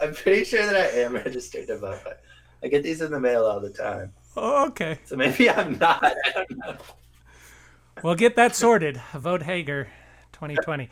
I'm 0.00 0.14
pretty 0.14 0.44
sure 0.44 0.64
that 0.64 0.76
I 0.76 1.00
am 1.00 1.14
registered 1.14 1.66
to 1.66 1.76
vote. 1.78 1.98
but 2.04 2.22
I 2.62 2.68
get 2.68 2.84
these 2.84 3.00
in 3.00 3.10
the 3.10 3.18
mail 3.18 3.44
all 3.44 3.58
the 3.58 3.70
time, 3.70 4.12
Oh, 4.36 4.66
okay. 4.68 5.00
so 5.06 5.16
maybe 5.16 5.50
I'm 5.50 5.76
not. 5.78 6.04
I 6.24 6.30
don't 6.34 6.56
know. 6.58 6.76
We'll 8.04 8.14
get 8.14 8.36
that 8.36 8.54
sorted. 8.54 9.00
Vote 9.12 9.42
Hager 9.42 9.88
2020. 10.34 10.88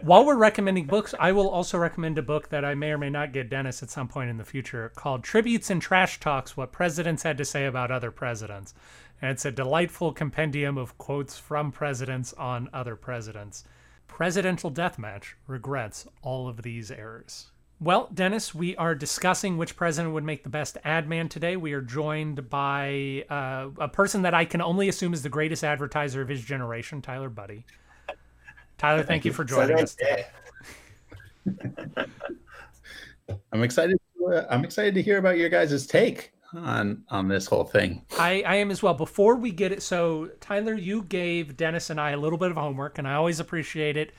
While 0.00 0.24
we're 0.24 0.36
recommending 0.36 0.86
books, 0.86 1.14
I 1.20 1.32
will 1.32 1.50
also 1.50 1.76
recommend 1.76 2.16
a 2.16 2.22
book 2.22 2.48
that 2.48 2.64
I 2.64 2.74
may 2.74 2.92
or 2.92 2.98
may 2.98 3.10
not 3.10 3.32
get 3.32 3.50
Dennis 3.50 3.82
at 3.82 3.90
some 3.90 4.08
point 4.08 4.30
in 4.30 4.38
the 4.38 4.44
future 4.44 4.90
called 4.96 5.22
Tributes 5.22 5.68
and 5.68 5.82
Trash 5.82 6.18
Talks 6.18 6.56
What 6.56 6.72
Presidents 6.72 7.22
Had 7.22 7.36
to 7.38 7.44
Say 7.44 7.66
About 7.66 7.90
Other 7.90 8.10
Presidents. 8.10 8.72
And 9.20 9.30
it's 9.30 9.44
a 9.44 9.52
delightful 9.52 10.12
compendium 10.12 10.78
of 10.78 10.96
quotes 10.96 11.38
from 11.38 11.70
presidents 11.70 12.32
on 12.32 12.70
other 12.72 12.96
presidents. 12.96 13.64
Presidential 14.08 14.70
Deathmatch 14.70 15.34
regrets 15.46 16.06
all 16.22 16.48
of 16.48 16.62
these 16.62 16.90
errors. 16.90 17.50
Well, 17.78 18.08
Dennis, 18.14 18.54
we 18.54 18.74
are 18.76 18.94
discussing 18.94 19.58
which 19.58 19.76
president 19.76 20.14
would 20.14 20.24
make 20.24 20.42
the 20.42 20.48
best 20.48 20.78
ad 20.84 21.06
man 21.06 21.28
today. 21.28 21.56
We 21.56 21.74
are 21.74 21.82
joined 21.82 22.48
by 22.48 23.26
uh, 23.28 23.68
a 23.78 23.88
person 23.88 24.22
that 24.22 24.34
I 24.34 24.46
can 24.46 24.62
only 24.62 24.88
assume 24.88 25.12
is 25.12 25.22
the 25.22 25.28
greatest 25.28 25.62
advertiser 25.62 26.22
of 26.22 26.28
his 26.28 26.42
generation, 26.42 27.02
Tyler 27.02 27.28
Budde. 27.30 27.64
Tyler, 28.82 29.04
thank 29.04 29.24
you 29.24 29.32
for 29.32 29.44
joining 29.44 29.78
us. 29.78 29.94
today. 29.94 30.26
I'm 33.52 33.62
excited. 33.62 33.96
To, 34.18 34.26
uh, 34.26 34.46
I'm 34.50 34.64
excited 34.64 34.92
to 34.96 35.02
hear 35.02 35.18
about 35.18 35.38
your 35.38 35.48
guys' 35.48 35.86
take 35.86 36.32
on 36.52 37.04
on 37.08 37.28
this 37.28 37.46
whole 37.46 37.62
thing. 37.62 38.04
I, 38.18 38.42
I 38.44 38.56
am 38.56 38.72
as 38.72 38.82
well. 38.82 38.94
Before 38.94 39.36
we 39.36 39.52
get 39.52 39.70
it, 39.70 39.84
so 39.84 40.30
Tyler, 40.40 40.74
you 40.74 41.04
gave 41.04 41.56
Dennis 41.56 41.90
and 41.90 42.00
I 42.00 42.10
a 42.10 42.16
little 42.16 42.38
bit 42.38 42.50
of 42.50 42.56
homework, 42.56 42.98
and 42.98 43.06
I 43.06 43.14
always 43.14 43.38
appreciate 43.38 43.96
it 43.96 44.14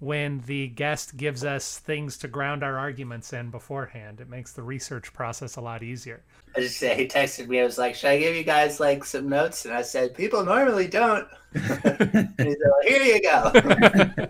when 0.00 0.42
the 0.46 0.68
guest 0.68 1.16
gives 1.16 1.44
us 1.44 1.78
things 1.78 2.18
to 2.18 2.28
ground 2.28 2.62
our 2.62 2.76
arguments 2.76 3.32
in 3.32 3.50
beforehand. 3.50 4.20
It 4.20 4.28
makes 4.28 4.52
the 4.52 4.62
research 4.62 5.12
process 5.12 5.56
a 5.56 5.60
lot 5.60 5.82
easier. 5.82 6.22
I 6.56 6.60
just 6.60 6.76
say 6.76 6.94
he 6.96 7.06
texted 7.06 7.48
me. 7.48 7.60
I 7.60 7.64
was 7.64 7.78
like, 7.78 7.94
"Should 7.94 8.10
I 8.10 8.18
give 8.18 8.36
you 8.36 8.44
guys 8.44 8.80
like 8.80 9.04
some 9.04 9.28
notes?" 9.28 9.64
And 9.64 9.74
I 9.74 9.82
said, 9.82 10.14
"People 10.14 10.44
normally 10.44 10.86
don't." 10.86 11.26
and 11.54 12.34
he 12.38 12.54
said, 12.54 12.58
"Here 12.82 13.02
you 13.02 13.22
go." 13.22 14.28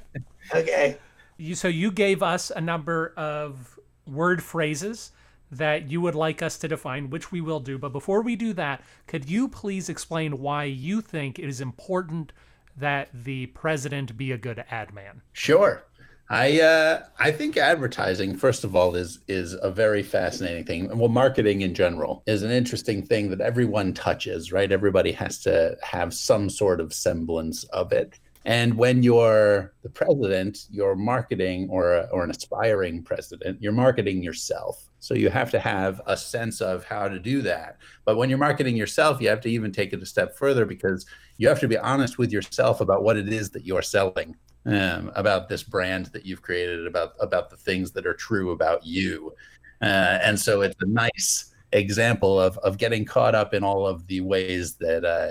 okay. 0.54 0.96
You 1.36 1.54
so 1.54 1.68
you 1.68 1.90
gave 1.90 2.22
us 2.22 2.50
a 2.50 2.60
number 2.60 3.12
of 3.16 3.78
word 4.06 4.42
phrases 4.42 5.10
that 5.50 5.90
you 5.90 6.00
would 6.00 6.14
like 6.14 6.42
us 6.42 6.58
to 6.58 6.68
define, 6.68 7.10
which 7.10 7.30
we 7.30 7.40
will 7.40 7.60
do. 7.60 7.78
But 7.78 7.92
before 7.92 8.22
we 8.22 8.36
do 8.36 8.52
that, 8.54 8.82
could 9.06 9.28
you 9.28 9.48
please 9.48 9.88
explain 9.88 10.40
why 10.40 10.64
you 10.64 11.00
think 11.00 11.38
it 11.38 11.48
is 11.48 11.60
important 11.60 12.32
that 12.76 13.08
the 13.12 13.46
president 13.46 14.16
be 14.16 14.32
a 14.32 14.38
good 14.38 14.64
ad 14.70 14.92
man? 14.94 15.22
Sure. 15.32 15.84
I 16.30 16.60
uh, 16.60 17.04
I 17.18 17.30
think 17.32 17.56
advertising, 17.56 18.36
first 18.36 18.64
of 18.64 18.74
all, 18.74 18.94
is 18.94 19.18
is 19.28 19.54
a 19.60 19.70
very 19.70 20.02
fascinating 20.02 20.64
thing. 20.64 20.98
Well, 20.98 21.10
marketing 21.10 21.60
in 21.60 21.74
general 21.74 22.22
is 22.26 22.42
an 22.42 22.50
interesting 22.50 23.04
thing 23.04 23.28
that 23.30 23.42
everyone 23.42 23.92
touches, 23.92 24.50
right? 24.50 24.72
Everybody 24.72 25.12
has 25.12 25.38
to 25.40 25.76
have 25.82 26.14
some 26.14 26.48
sort 26.48 26.80
of 26.80 26.94
semblance 26.94 27.64
of 27.64 27.92
it. 27.92 28.18
And 28.44 28.74
when 28.76 29.02
you're 29.02 29.72
the 29.82 29.88
president, 29.88 30.66
you're 30.70 30.96
marketing 30.96 31.68
or 31.70 32.06
or 32.10 32.24
an 32.24 32.30
aspiring 32.30 33.02
president, 33.02 33.60
you're 33.62 33.72
marketing 33.72 34.22
yourself. 34.22 34.88
So 34.98 35.14
you 35.14 35.30
have 35.30 35.50
to 35.52 35.58
have 35.58 36.00
a 36.06 36.16
sense 36.16 36.60
of 36.60 36.84
how 36.84 37.08
to 37.08 37.18
do 37.18 37.42
that. 37.42 37.78
But 38.04 38.16
when 38.16 38.28
you're 38.28 38.38
marketing 38.38 38.76
yourself, 38.76 39.20
you 39.20 39.28
have 39.28 39.40
to 39.42 39.50
even 39.50 39.72
take 39.72 39.92
it 39.92 40.02
a 40.02 40.06
step 40.06 40.36
further 40.36 40.66
because 40.66 41.06
you 41.38 41.48
have 41.48 41.60
to 41.60 41.68
be 41.68 41.78
honest 41.78 42.18
with 42.18 42.32
yourself 42.32 42.80
about 42.80 43.02
what 43.02 43.16
it 43.16 43.32
is 43.32 43.50
that 43.50 43.66
you're 43.66 43.82
selling 43.82 44.36
um, 44.66 45.10
about 45.14 45.48
this 45.48 45.62
brand 45.62 46.06
that 46.06 46.24
you've 46.26 46.42
created, 46.42 46.86
about 46.86 47.14
about 47.20 47.50
the 47.50 47.56
things 47.56 47.92
that 47.92 48.06
are 48.06 48.14
true 48.14 48.50
about 48.52 48.84
you, 48.84 49.34
uh, 49.82 50.18
and 50.22 50.38
so 50.38 50.62
it's 50.62 50.76
a 50.80 50.86
nice 50.86 51.54
example 51.72 52.40
of 52.40 52.56
of 52.58 52.78
getting 52.78 53.04
caught 53.04 53.34
up 53.34 53.52
in 53.52 53.64
all 53.64 53.86
of 53.86 54.06
the 54.06 54.20
ways 54.20 54.74
that 54.76 55.04
uh, 55.04 55.28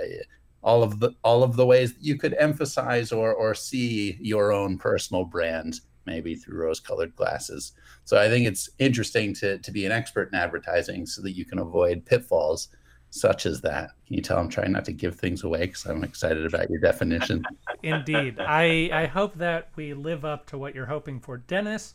all 0.63 0.82
of 0.84 1.00
the 1.00 1.12
all 1.24 1.43
of 1.43 1.55
the 1.55 1.65
ways 1.65 1.93
that 1.93 2.03
you 2.03 2.17
could 2.17 2.34
emphasize 2.39 3.12
or 3.12 3.34
or 3.34 3.53
see 3.53 4.17
your 4.20 4.51
own 4.51 4.77
personal 4.77 5.25
brand 5.25 5.82
maybe 6.05 6.36
through 6.36 6.60
rose-colored 6.62 7.15
glasses. 7.15 7.72
So 8.03 8.20
I 8.20 8.27
think 8.27 8.46
it's 8.48 8.70
interesting 8.79 9.34
to 9.36 9.58
to 9.60 9.72
be 9.72 9.86
an 9.86 9.91
expert 9.91 10.29
in 10.32 10.36
advertising 10.36 11.05
so 11.05 11.22
that 11.22 11.32
you 11.32 11.46
can 11.46 11.60
avoid 11.60 12.05
pitfalls 12.05 12.70
such 13.10 13.46
as 13.46 13.62
that. 13.62 13.91
Can 14.08 14.15
you 14.15 14.22
tell 14.22 14.39
I'm 14.39 14.50
trying 14.50 14.72
not 14.72 14.86
to 14.86 14.91
give 14.91 15.20
things 15.20 15.43
away 15.43 15.67
because 15.67 15.86
I'm 15.86 16.03
excited 16.03 16.48
about 16.48 16.67
your 16.72 16.79
definition. 16.79 17.43
Indeed. 17.84 18.39
I, 18.39 18.89
I 18.91 19.05
hope 19.05 19.36
that 19.36 19.70
we 19.75 19.93
live 19.93 20.25
up 20.25 20.48
to 20.48 20.58
what 20.58 20.74
you're 20.74 20.88
hoping 20.88 21.20
for. 21.20 21.38
Dennis, 21.38 21.93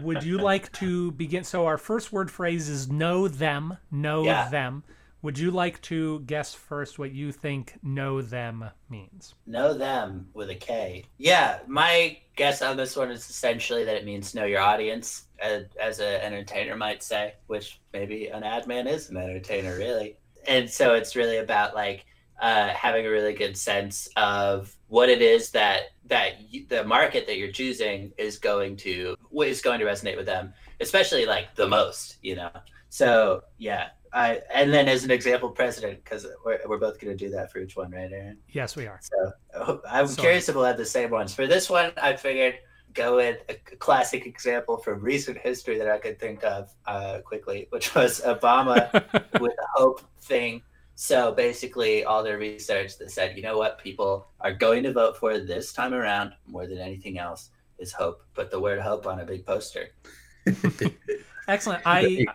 would 0.00 0.22
you 0.22 0.38
like 0.38 0.72
to 0.72 1.10
begin? 1.12 1.44
So, 1.44 1.66
our 1.66 1.76
first 1.76 2.10
word 2.10 2.30
phrase 2.30 2.70
is 2.70 2.90
know 2.90 3.28
them. 3.28 3.76
Know 3.90 4.24
Yeah. 4.24 4.48
them. 4.48 4.82
Would 5.22 5.38
you 5.38 5.50
like 5.50 5.80
to 5.82 6.20
guess 6.20 6.54
first 6.54 6.98
what 6.98 7.12
you 7.12 7.32
think 7.32 7.76
know 7.82 8.22
them 8.22 8.70
means? 8.88 9.34
Know 9.46 9.74
them 9.74 10.28
with 10.32 10.50
a 10.50 10.54
K. 10.54 11.04
Yeah, 11.16 11.58
my 11.66 12.18
guess 12.36 12.62
on 12.62 12.76
this 12.76 12.96
one 12.96 13.10
is 13.10 13.28
essentially 13.28 13.84
that 13.84 13.96
it 13.96 14.04
means 14.04 14.34
know 14.34 14.44
your 14.44 14.60
audience, 14.60 15.24
as, 15.40 15.98
an 15.98 16.20
entertainer 16.20 16.76
might 16.76 17.02
say, 17.02 17.34
which 17.48 17.80
maybe 17.92 18.28
an 18.28 18.44
ad 18.44 18.68
man 18.68 18.86
is 18.86 19.10
an 19.10 19.16
entertainer, 19.16 19.76
really. 19.76 20.16
And 20.46 20.70
so 20.70 20.94
it's 20.94 21.16
really 21.16 21.38
about 21.38 21.74
like 21.74 22.06
uh, 22.40 22.68
having 22.68 23.04
a 23.04 23.10
really 23.10 23.34
good 23.34 23.56
sense 23.56 24.08
of 24.16 24.76
what 24.86 25.08
it 25.08 25.20
is 25.20 25.50
that 25.50 25.82
that 26.06 26.40
you, 26.48 26.64
the 26.68 26.84
market 26.84 27.26
that 27.26 27.36
you're 27.38 27.50
choosing 27.50 28.12
is 28.16 28.38
going 28.38 28.76
to 28.76 29.16
what 29.30 29.48
is 29.48 29.60
going 29.60 29.80
to 29.80 29.86
resonate 29.86 30.16
with 30.16 30.26
them, 30.26 30.54
especially 30.80 31.26
like 31.26 31.56
the 31.56 31.66
most, 31.66 32.18
you 32.22 32.36
know. 32.36 32.50
So 32.88 33.42
yeah, 33.58 33.88
I 34.12 34.40
and 34.52 34.72
then 34.72 34.88
as 34.88 35.04
an 35.04 35.10
example, 35.10 35.50
president, 35.50 36.02
because 36.04 36.26
we're, 36.44 36.60
we're 36.66 36.78
both 36.78 37.00
going 37.00 37.16
to 37.16 37.24
do 37.24 37.30
that 37.30 37.52
for 37.52 37.58
each 37.58 37.76
one, 37.76 37.90
right, 37.90 38.10
Aaron? 38.10 38.38
Yes, 38.50 38.76
we 38.76 38.86
are. 38.86 39.00
So 39.02 39.32
oh, 39.54 39.80
I'm 39.88 40.06
Sorry. 40.06 40.22
curious 40.22 40.48
if 40.48 40.54
we'll 40.54 40.64
have 40.64 40.76
the 40.76 40.86
same 40.86 41.10
ones. 41.10 41.34
For 41.34 41.46
this 41.46 41.68
one, 41.68 41.92
I 42.00 42.16
figured 42.16 42.56
go 42.94 43.16
with 43.16 43.38
a 43.48 43.54
classic 43.76 44.26
example 44.26 44.76
from 44.78 45.00
recent 45.00 45.38
history 45.38 45.78
that 45.78 45.88
I 45.88 45.98
could 45.98 46.18
think 46.18 46.42
of 46.42 46.74
uh, 46.86 47.18
quickly, 47.24 47.66
which 47.70 47.94
was 47.94 48.20
Obama 48.22 48.92
with 49.40 49.52
the 49.56 49.66
hope 49.74 50.02
thing. 50.20 50.62
So 50.94 51.32
basically, 51.32 52.04
all 52.04 52.24
their 52.24 52.38
research 52.38 52.98
that 52.98 53.10
said, 53.10 53.36
you 53.36 53.42
know 53.42 53.56
what, 53.56 53.78
people 53.78 54.28
are 54.40 54.52
going 54.52 54.82
to 54.82 54.92
vote 54.92 55.16
for 55.16 55.38
this 55.38 55.72
time 55.72 55.94
around 55.94 56.32
more 56.46 56.66
than 56.66 56.78
anything 56.78 57.18
else 57.18 57.50
is 57.78 57.92
hope. 57.92 58.22
Put 58.34 58.50
the 58.50 58.58
word 58.58 58.80
hope 58.80 59.06
on 59.06 59.20
a 59.20 59.24
big 59.24 59.46
poster. 59.46 59.90
Excellent. 61.48 61.82
I. 61.86 62.26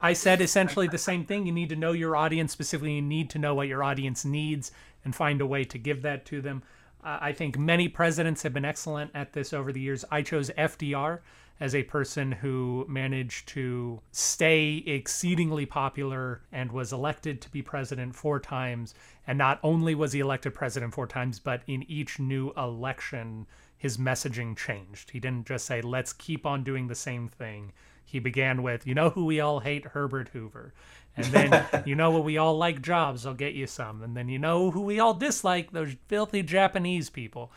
I 0.00 0.12
said 0.12 0.40
essentially 0.40 0.88
the 0.88 0.98
same 0.98 1.24
thing. 1.24 1.46
You 1.46 1.52
need 1.52 1.68
to 1.68 1.76
know 1.76 1.92
your 1.92 2.16
audience 2.16 2.52
specifically. 2.52 2.94
You 2.94 3.02
need 3.02 3.30
to 3.30 3.38
know 3.38 3.54
what 3.54 3.68
your 3.68 3.84
audience 3.84 4.24
needs 4.24 4.72
and 5.04 5.14
find 5.14 5.40
a 5.40 5.46
way 5.46 5.64
to 5.64 5.78
give 5.78 6.02
that 6.02 6.26
to 6.26 6.40
them. 6.40 6.62
Uh, 7.02 7.18
I 7.20 7.32
think 7.32 7.56
many 7.56 7.88
presidents 7.88 8.42
have 8.42 8.52
been 8.52 8.64
excellent 8.64 9.12
at 9.14 9.32
this 9.32 9.52
over 9.52 9.72
the 9.72 9.80
years. 9.80 10.04
I 10.10 10.22
chose 10.22 10.50
FDR 10.58 11.20
as 11.60 11.74
a 11.74 11.84
person 11.84 12.32
who 12.32 12.84
managed 12.88 13.48
to 13.48 14.00
stay 14.10 14.82
exceedingly 14.86 15.64
popular 15.64 16.42
and 16.52 16.70
was 16.70 16.92
elected 16.92 17.40
to 17.40 17.50
be 17.50 17.62
president 17.62 18.14
four 18.14 18.38
times. 18.38 18.94
And 19.26 19.38
not 19.38 19.58
only 19.62 19.94
was 19.94 20.12
he 20.12 20.20
elected 20.20 20.54
president 20.54 20.92
four 20.92 21.06
times, 21.06 21.38
but 21.38 21.62
in 21.66 21.84
each 21.88 22.18
new 22.18 22.52
election, 22.56 23.46
his 23.76 23.98
messaging 23.98 24.56
changed. 24.56 25.10
He 25.10 25.20
didn't 25.20 25.46
just 25.46 25.66
say, 25.66 25.80
let's 25.80 26.12
keep 26.12 26.46
on 26.46 26.64
doing 26.64 26.86
the 26.88 26.94
same 26.94 27.28
thing. 27.28 27.72
He 28.04 28.18
began 28.18 28.62
with, 28.62 28.86
you 28.86 28.94
know 28.94 29.10
who 29.10 29.24
we 29.24 29.40
all 29.40 29.60
hate? 29.60 29.84
Herbert 29.86 30.28
Hoover. 30.28 30.72
And 31.16 31.26
then, 31.26 31.66
you 31.86 31.94
know 31.94 32.10
what 32.10 32.24
we 32.24 32.38
all 32.38 32.56
like? 32.56 32.82
Jobs. 32.82 33.26
I'll 33.26 33.34
get 33.34 33.54
you 33.54 33.66
some. 33.66 34.02
And 34.02 34.16
then, 34.16 34.28
you 34.28 34.38
know 34.38 34.70
who 34.70 34.82
we 34.82 35.00
all 35.00 35.14
dislike? 35.14 35.72
Those 35.72 35.96
filthy 36.08 36.42
Japanese 36.42 37.10
people 37.10 37.52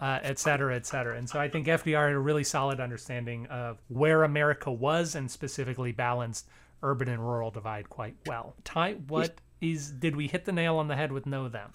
uh, 0.00 0.18
et 0.22 0.38
cetera, 0.38 0.74
et 0.74 0.86
cetera. 0.86 1.16
And 1.16 1.28
so 1.28 1.38
I 1.38 1.48
think 1.48 1.66
FDR 1.66 2.06
had 2.06 2.14
a 2.14 2.18
really 2.18 2.44
solid 2.44 2.80
understanding 2.80 3.46
of 3.46 3.78
where 3.88 4.24
America 4.24 4.70
was 4.72 5.14
and 5.14 5.30
specifically 5.30 5.92
balanced 5.92 6.48
urban 6.82 7.08
and 7.08 7.20
rural 7.20 7.50
divide 7.50 7.88
quite 7.88 8.16
well. 8.26 8.54
Ty, 8.64 8.94
what 9.08 9.36
is 9.62 9.92
did 9.92 10.16
we 10.16 10.26
hit 10.26 10.44
the 10.44 10.52
nail 10.52 10.76
on 10.76 10.88
the 10.88 10.96
head 10.96 11.12
with 11.12 11.24
know 11.24 11.48
them? 11.48 11.70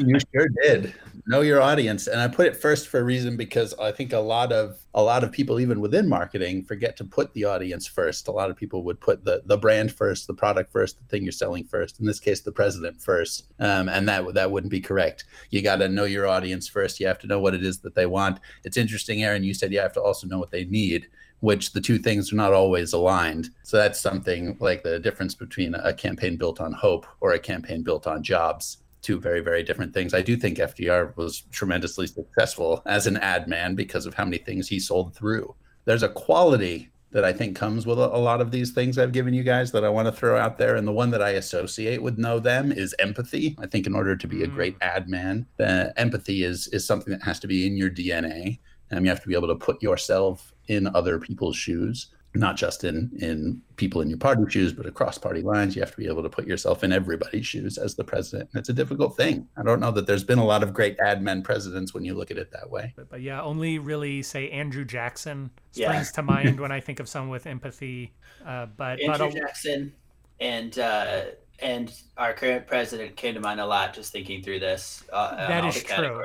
you 0.00 0.18
sure 0.34 0.48
did. 0.62 0.94
Know 1.26 1.42
your 1.42 1.60
audience. 1.60 2.06
And 2.06 2.20
i 2.20 2.26
put 2.26 2.46
it 2.46 2.56
first 2.56 2.88
for 2.88 3.00
a 3.00 3.04
reason 3.04 3.36
because 3.36 3.74
i 3.74 3.92
think 3.92 4.12
a 4.12 4.18
lot 4.18 4.52
of 4.52 4.78
a 4.94 5.02
lot 5.02 5.22
of 5.22 5.30
people 5.30 5.60
even 5.60 5.80
within 5.80 6.08
marketing 6.08 6.64
forget 6.64 6.96
to 6.96 7.04
put 7.04 7.32
the 7.34 7.44
audience 7.44 7.86
first. 7.86 8.28
A 8.28 8.32
lot 8.32 8.50
of 8.50 8.56
people 8.56 8.82
would 8.84 9.00
put 9.00 9.24
the 9.24 9.42
the 9.46 9.56
brand 9.56 9.92
first 9.92 10.26
the 10.26 10.34
product 10.34 10.72
first 10.72 10.98
the 10.98 11.04
thing 11.06 11.22
you're 11.22 11.32
selling 11.32 11.64
first. 11.64 12.00
In 12.00 12.06
this 12.06 12.20
case 12.20 12.40
the 12.40 12.52
president 12.52 13.00
first. 13.00 13.46
Um, 13.60 13.88
and 13.88 14.08
that 14.08 14.34
that 14.34 14.50
wouldn't 14.50 14.70
be 14.70 14.80
correct. 14.80 15.24
You 15.50 15.62
got 15.62 15.76
to 15.76 15.88
know 15.88 16.04
your 16.04 16.26
audience 16.26 16.68
first. 16.68 16.98
You 16.98 17.06
have 17.06 17.18
to 17.20 17.26
know 17.26 17.38
what 17.38 17.54
it 17.54 17.64
is 17.64 17.78
that 17.80 17.94
they 17.94 18.06
want. 18.06 18.40
It's 18.64 18.76
interesting 18.76 19.22
aaron. 19.22 19.44
You 19.44 19.54
said 19.54 19.72
you 19.72 19.80
have 19.80 19.92
to 19.94 20.02
also 20.02 20.26
know 20.26 20.38
what 20.38 20.50
they 20.50 20.64
need 20.64 21.08
which 21.42 21.72
the 21.72 21.80
two 21.80 21.98
things 21.98 22.32
are 22.32 22.36
not 22.36 22.52
always 22.52 22.92
aligned. 22.92 23.50
So 23.64 23.76
that's 23.76 24.00
something 24.00 24.56
like 24.60 24.84
the 24.84 25.00
difference 25.00 25.34
between 25.34 25.74
a 25.74 25.92
campaign 25.92 26.36
built 26.36 26.60
on 26.60 26.72
hope 26.72 27.04
or 27.20 27.32
a 27.32 27.38
campaign 27.38 27.82
built 27.82 28.06
on 28.06 28.22
jobs. 28.22 28.78
Two 29.02 29.18
very, 29.18 29.40
very 29.40 29.64
different 29.64 29.92
things. 29.92 30.14
I 30.14 30.22
do 30.22 30.36
think 30.36 30.58
FDR 30.58 31.16
was 31.16 31.40
tremendously 31.50 32.06
successful 32.06 32.80
as 32.86 33.08
an 33.08 33.16
ad 33.16 33.48
man 33.48 33.74
because 33.74 34.06
of 34.06 34.14
how 34.14 34.24
many 34.24 34.38
things 34.38 34.68
he 34.68 34.78
sold 34.78 35.16
through. 35.16 35.52
There's 35.84 36.04
a 36.04 36.08
quality 36.08 36.92
that 37.10 37.24
I 37.24 37.32
think 37.32 37.56
comes 37.56 37.86
with 37.86 37.98
a, 37.98 38.06
lot 38.06 38.40
of 38.40 38.52
these 38.52 38.70
things 38.70 38.96
I've 38.96 39.10
given 39.10 39.34
you 39.34 39.42
guys 39.42 39.72
that 39.72 39.84
I 39.84 39.88
want 39.88 40.06
to 40.06 40.12
throw 40.12 40.38
out 40.38 40.58
there. 40.58 40.76
And 40.76 40.86
the 40.86 40.92
one 40.92 41.10
that 41.10 41.22
I 41.22 41.30
associate 41.30 42.00
with 42.00 42.18
know 42.18 42.38
them 42.38 42.70
is 42.70 42.94
empathy. 43.00 43.56
I 43.58 43.66
think 43.66 43.88
in 43.88 43.96
order 43.96 44.16
to 44.16 44.28
be 44.28 44.44
a 44.44 44.46
great 44.46 44.78
mm. 44.78 44.86
ad 44.86 45.08
man, 45.08 45.46
the 45.56 45.92
empathy 45.96 46.44
is 46.44 46.68
is 46.68 46.86
something 46.86 47.12
that 47.12 47.24
has 47.24 47.40
to 47.40 47.48
be 47.48 47.66
in 47.66 47.76
your 47.76 47.90
DNA. 47.90 48.60
And 48.92 49.04
you 49.04 49.10
have 49.10 49.22
to 49.22 49.28
be 49.28 49.34
able 49.34 49.48
to 49.48 49.56
put 49.56 49.82
yourself 49.82 50.51
in 50.72 50.88
other 50.94 51.18
people's 51.18 51.56
shoes 51.56 52.08
not 52.34 52.56
just 52.56 52.84
in 52.84 53.10
in 53.20 53.60
people 53.76 54.00
in 54.00 54.08
your 54.08 54.18
party 54.18 54.42
shoes 54.48 54.72
but 54.72 54.86
across 54.86 55.18
party 55.18 55.42
lines. 55.42 55.76
You 55.76 55.82
have 55.82 55.90
to 55.90 55.96
be 55.96 56.06
able 56.06 56.22
to 56.22 56.30
put 56.30 56.46
yourself 56.46 56.82
in 56.82 56.92
everybody's 56.92 57.46
shoes 57.46 57.76
as 57.76 57.94
the 57.94 58.04
president. 58.04 58.48
And 58.52 58.60
it's 58.60 58.68
a 58.68 58.72
difficult 58.72 59.16
thing. 59.16 59.48
I 59.56 59.62
don't 59.62 59.80
know 59.80 59.90
that 59.90 60.06
there's 60.06 60.24
been 60.24 60.38
a 60.38 60.44
lot 60.44 60.62
of 60.62 60.72
great 60.72 60.98
ad 61.00 61.22
men 61.22 61.42
presidents 61.42 61.92
when 61.92 62.04
you 62.04 62.14
look 62.14 62.30
at 62.30 62.38
it 62.38 62.50
that 62.52 62.70
way. 62.70 62.94
But, 62.96 63.10
but 63.10 63.20
yeah 63.20 63.42
only 63.42 63.78
really 63.78 64.22
say 64.22 64.50
andrew 64.50 64.84
jackson 64.84 65.50
springs 65.72 66.08
yeah. 66.08 66.14
to 66.14 66.22
mind 66.22 66.60
when 66.60 66.72
i 66.72 66.80
think 66.80 67.00
of 67.00 67.08
someone 67.08 67.30
with 67.30 67.46
empathy 67.46 68.12
uh, 68.46 68.66
but 68.76 69.00
andrew 69.00 69.28
but 69.28 69.34
jackson 69.34 69.92
and 70.40 70.78
uh 70.78 71.22
and 71.60 71.94
our 72.16 72.32
current 72.32 72.66
president 72.66 73.16
came 73.16 73.34
to 73.34 73.40
mind 73.40 73.60
a 73.60 73.66
lot 73.66 73.94
just 73.94 74.12
thinking 74.12 74.42
through 74.42 74.58
this 74.58 75.04
uh, 75.12 75.48
that 75.48 75.64
is 75.64 75.82
true. 75.82 76.22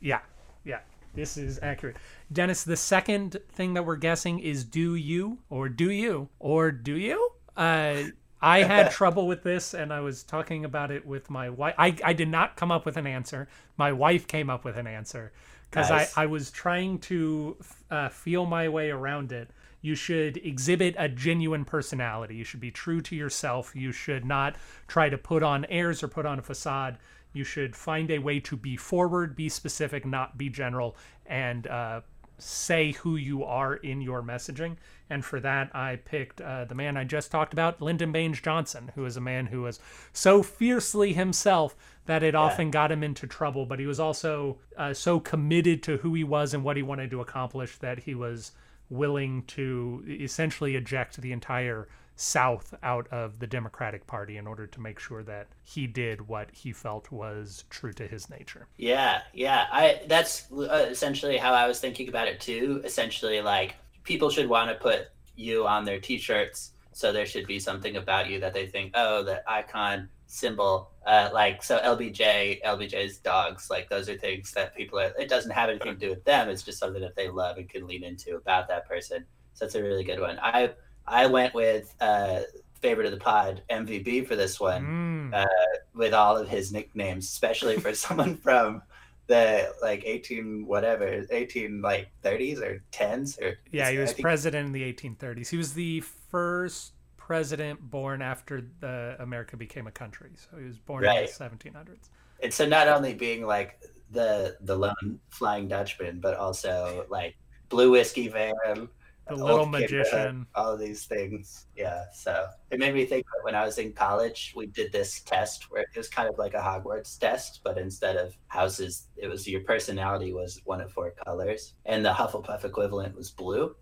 yeah 0.00 0.20
yeah. 0.64 0.80
This 1.14 1.36
is 1.36 1.60
accurate 1.62 1.96
Dennis, 2.32 2.64
the 2.64 2.76
second 2.76 3.38
thing 3.52 3.74
that 3.74 3.84
we're 3.84 3.96
guessing 3.96 4.38
is 4.38 4.64
do 4.64 4.94
you 4.94 5.38
or 5.50 5.68
do 5.68 5.90
you 5.90 6.28
or 6.38 6.72
do 6.72 6.96
you? 6.96 7.30
Uh, 7.56 8.04
I 8.40 8.62
had 8.62 8.90
trouble 8.92 9.26
with 9.26 9.42
this 9.42 9.74
and 9.74 9.92
I 9.92 10.00
was 10.00 10.22
talking 10.22 10.64
about 10.64 10.90
it 10.90 11.06
with 11.06 11.30
my 11.30 11.50
wife. 11.50 11.74
I, 11.78 11.96
I 12.04 12.12
did 12.12 12.28
not 12.28 12.56
come 12.56 12.70
up 12.70 12.84
with 12.86 12.96
an 12.96 13.06
answer. 13.06 13.48
My 13.76 13.92
wife 13.92 14.26
came 14.26 14.50
up 14.50 14.64
with 14.64 14.76
an 14.76 14.86
answer 14.86 15.32
because 15.70 15.90
nice. 15.90 16.16
I, 16.16 16.24
I 16.24 16.26
was 16.26 16.50
trying 16.50 16.98
to 17.00 17.56
uh, 17.90 18.08
feel 18.08 18.46
my 18.46 18.68
way 18.68 18.90
around 18.90 19.32
it. 19.32 19.50
You 19.80 19.94
should 19.94 20.38
exhibit 20.38 20.94
a 20.98 21.08
genuine 21.08 21.64
personality. 21.64 22.36
You 22.36 22.44
should 22.44 22.60
be 22.60 22.70
true 22.70 23.02
to 23.02 23.14
yourself. 23.14 23.74
You 23.76 23.92
should 23.92 24.24
not 24.24 24.56
try 24.88 25.10
to 25.10 25.18
put 25.18 25.42
on 25.42 25.66
airs 25.66 26.02
or 26.02 26.08
put 26.08 26.24
on 26.24 26.38
a 26.38 26.42
facade. 26.42 26.98
You 27.34 27.44
should 27.44 27.76
find 27.76 28.10
a 28.10 28.18
way 28.18 28.40
to 28.40 28.56
be 28.56 28.76
forward, 28.76 29.36
be 29.36 29.48
specific, 29.48 30.06
not 30.06 30.38
be 30.38 30.48
general, 30.48 30.96
and 31.26 31.66
uh, 31.66 32.00
say 32.44 32.92
who 32.92 33.16
you 33.16 33.42
are 33.44 33.74
in 33.74 34.00
your 34.00 34.22
messaging. 34.22 34.76
And 35.08 35.24
for 35.24 35.40
that, 35.40 35.74
I 35.74 35.96
picked 35.96 36.40
uh, 36.40 36.64
the 36.64 36.74
man 36.74 36.96
I 36.96 37.04
just 37.04 37.30
talked 37.30 37.52
about, 37.52 37.80
Lyndon 37.80 38.12
Baines 38.12 38.40
Johnson, 38.40 38.92
who 38.94 39.04
is 39.04 39.16
a 39.16 39.20
man 39.20 39.46
who 39.46 39.62
was 39.62 39.80
so 40.12 40.42
fiercely 40.42 41.12
himself 41.12 41.76
that 42.06 42.22
it 42.22 42.34
yeah. 42.34 42.40
often 42.40 42.70
got 42.70 42.92
him 42.92 43.02
into 43.02 43.26
trouble. 43.26 43.66
But 43.66 43.80
he 43.80 43.86
was 43.86 44.00
also 44.00 44.58
uh, 44.76 44.92
so 44.92 45.20
committed 45.20 45.82
to 45.84 45.98
who 45.98 46.14
he 46.14 46.24
was 46.24 46.54
and 46.54 46.64
what 46.64 46.76
he 46.76 46.82
wanted 46.82 47.10
to 47.10 47.20
accomplish 47.20 47.78
that 47.78 48.00
he 48.00 48.14
was 48.14 48.52
willing 48.90 49.42
to 49.44 50.04
essentially 50.06 50.76
eject 50.76 51.20
the 51.20 51.32
entire 51.32 51.88
South 52.16 52.74
out 52.82 53.08
of 53.08 53.38
the 53.40 53.46
Democratic 53.46 54.06
Party 54.06 54.36
in 54.36 54.46
order 54.46 54.66
to 54.66 54.80
make 54.80 54.98
sure 54.98 55.22
that 55.24 55.48
he 55.64 55.86
did 55.86 56.28
what 56.28 56.48
he 56.52 56.72
felt 56.72 57.10
was 57.10 57.64
true 57.70 57.92
to 57.94 58.06
his 58.06 58.30
nature. 58.30 58.68
Yeah, 58.76 59.22
yeah. 59.32 59.66
I 59.72 60.02
that's 60.06 60.50
uh, 60.52 60.86
essentially 60.90 61.36
how 61.36 61.52
I 61.52 61.66
was 61.66 61.80
thinking 61.80 62.08
about 62.08 62.28
it 62.28 62.40
too. 62.40 62.80
Essentially, 62.84 63.40
like 63.40 63.74
people 64.04 64.30
should 64.30 64.48
want 64.48 64.70
to 64.70 64.76
put 64.76 65.08
you 65.36 65.66
on 65.66 65.84
their 65.84 65.98
T-shirts, 65.98 66.72
so 66.92 67.12
there 67.12 67.26
should 67.26 67.46
be 67.46 67.58
something 67.58 67.96
about 67.96 68.30
you 68.30 68.38
that 68.40 68.54
they 68.54 68.66
think, 68.66 68.92
oh, 68.94 69.24
the 69.24 69.42
icon 69.50 70.08
symbol, 70.26 70.90
uh, 71.06 71.30
like 71.32 71.62
so 71.62 71.78
LBJ, 71.78 72.62
LBJ's 72.62 73.18
dogs, 73.18 73.70
like 73.70 73.88
those 73.88 74.08
are 74.08 74.16
things 74.16 74.52
that 74.52 74.76
people 74.76 74.98
are. 74.98 75.12
It 75.18 75.28
doesn't 75.28 75.50
have 75.50 75.68
anything 75.68 75.94
to 75.94 75.98
do 75.98 76.10
with 76.10 76.24
them. 76.24 76.48
It's 76.48 76.62
just 76.62 76.78
something 76.78 77.02
that 77.02 77.16
they 77.16 77.28
love 77.28 77.56
and 77.56 77.68
can 77.68 77.86
lean 77.86 78.04
into 78.04 78.36
about 78.36 78.68
that 78.68 78.88
person. 78.88 79.24
So 79.54 79.64
that's 79.64 79.74
a 79.74 79.82
really 79.82 80.04
good 80.04 80.20
one. 80.20 80.38
I 80.40 80.70
I 81.06 81.26
went 81.26 81.54
with 81.54 81.94
uh, 82.00 82.40
favorite 82.80 83.06
of 83.06 83.12
the 83.12 83.18
pod 83.18 83.62
MVB 83.70 84.26
for 84.26 84.36
this 84.36 84.60
one, 84.60 85.30
mm. 85.32 85.34
uh, 85.34 85.46
with 85.94 86.12
all 86.12 86.36
of 86.36 86.48
his 86.48 86.72
nicknames, 86.72 87.24
especially 87.24 87.78
for 87.78 87.94
someone 87.94 88.36
from 88.36 88.82
the 89.26 89.72
like 89.80 90.04
18 90.04 90.66
whatever 90.66 91.24
18 91.30 91.80
like 91.80 92.08
30s 92.22 92.60
or 92.60 92.82
10s 92.92 93.40
or 93.40 93.58
yeah 93.72 93.90
he 93.90 93.98
was 93.98 94.12
president 94.12 94.66
in 94.66 94.72
the 94.72 94.92
1830s 94.92 95.48
he 95.48 95.56
was 95.56 95.72
the 95.72 96.00
first 96.30 96.92
president 97.16 97.80
born 97.80 98.20
after 98.20 98.66
the 98.80 99.16
america 99.20 99.56
became 99.56 99.86
a 99.86 99.90
country 99.90 100.30
so 100.34 100.58
he 100.58 100.66
was 100.66 100.78
born 100.78 101.04
right. 101.04 101.20
in 101.20 101.24
the 101.24 101.70
1700s 101.70 102.10
and 102.42 102.52
so 102.52 102.66
not 102.66 102.86
only 102.86 103.14
being 103.14 103.46
like 103.46 103.80
the 104.10 104.56
the 104.60 104.76
lone 104.76 105.18
flying 105.30 105.68
dutchman 105.68 106.20
but 106.20 106.36
also 106.36 107.06
like 107.08 107.34
blue 107.70 107.90
whiskey 107.90 108.28
van 108.28 108.88
the 109.28 109.34
little 109.34 109.64
uh, 109.64 109.66
magician. 109.66 110.46
all 110.54 110.76
these 110.76 111.04
things. 111.06 111.66
Yeah 111.76 112.04
so 112.12 112.46
it 112.70 112.78
made 112.78 112.94
me 112.94 113.04
think 113.04 113.24
when 113.42 113.54
i 113.54 113.64
was 113.64 113.78
in 113.78 113.92
college 113.92 114.52
we 114.56 114.66
did 114.66 114.92
this 114.92 115.20
test 115.20 115.70
where 115.70 115.82
it 115.82 115.96
was 115.96 116.08
kind 116.08 116.28
of 116.28 116.38
like 116.38 116.54
a 116.54 116.58
hogwarts 116.58 117.18
test 117.18 117.60
but 117.64 117.78
instead 117.78 118.16
of 118.16 118.36
houses 118.48 119.08
it 119.16 119.28
was 119.28 119.46
your 119.48 119.62
personality 119.62 120.32
was 120.32 120.60
one 120.64 120.80
of 120.80 120.92
four 120.92 121.12
colors 121.24 121.74
and 121.86 122.04
the 122.04 122.12
hufflepuff 122.12 122.64
equivalent 122.64 123.14
was 123.16 123.30
blue. 123.30 123.74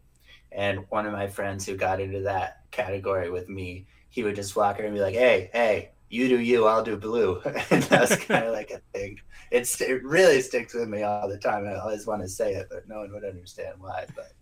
And 0.53 0.81
one 0.91 1.07
of 1.07 1.13
my 1.13 1.27
friends 1.29 1.65
who 1.65 1.77
got 1.77 2.01
into 2.01 2.21
that 2.21 2.63
category 2.71 3.31
with 3.31 3.49
me 3.49 3.87
he 4.11 4.23
would 4.23 4.37
just 4.37 4.55
walk 4.57 4.77
around 4.79 4.87
and 4.87 4.95
be 4.95 5.01
like 5.01 5.15
hey 5.15 5.51
hey 5.53 5.91
you 6.11 6.29
do 6.29 6.39
you 6.41 6.67
i'll 6.67 6.85
do 6.85 6.97
blue. 6.97 7.41
And 7.71 7.83
that 7.85 8.01
was 8.03 8.17
kind 8.17 8.45
of 8.45 8.53
like 8.53 8.71
a 8.71 8.81
thing. 8.93 9.19
It's 9.51 9.81
it 9.81 10.03
really 10.05 10.41
sticks 10.41 10.75
with 10.75 10.89
me 10.89 11.03
all 11.03 11.29
the 11.29 11.39
time 11.39 11.67
i 11.67 11.75
always 11.75 12.07
want 12.07 12.23
to 12.23 12.29
say 12.29 12.55
it 12.55 12.69
but 12.71 12.89
no 12.89 12.99
one 13.01 13.13
would 13.13 13.25
understand 13.25 13.77
why 13.79 14.07
but 14.15 14.33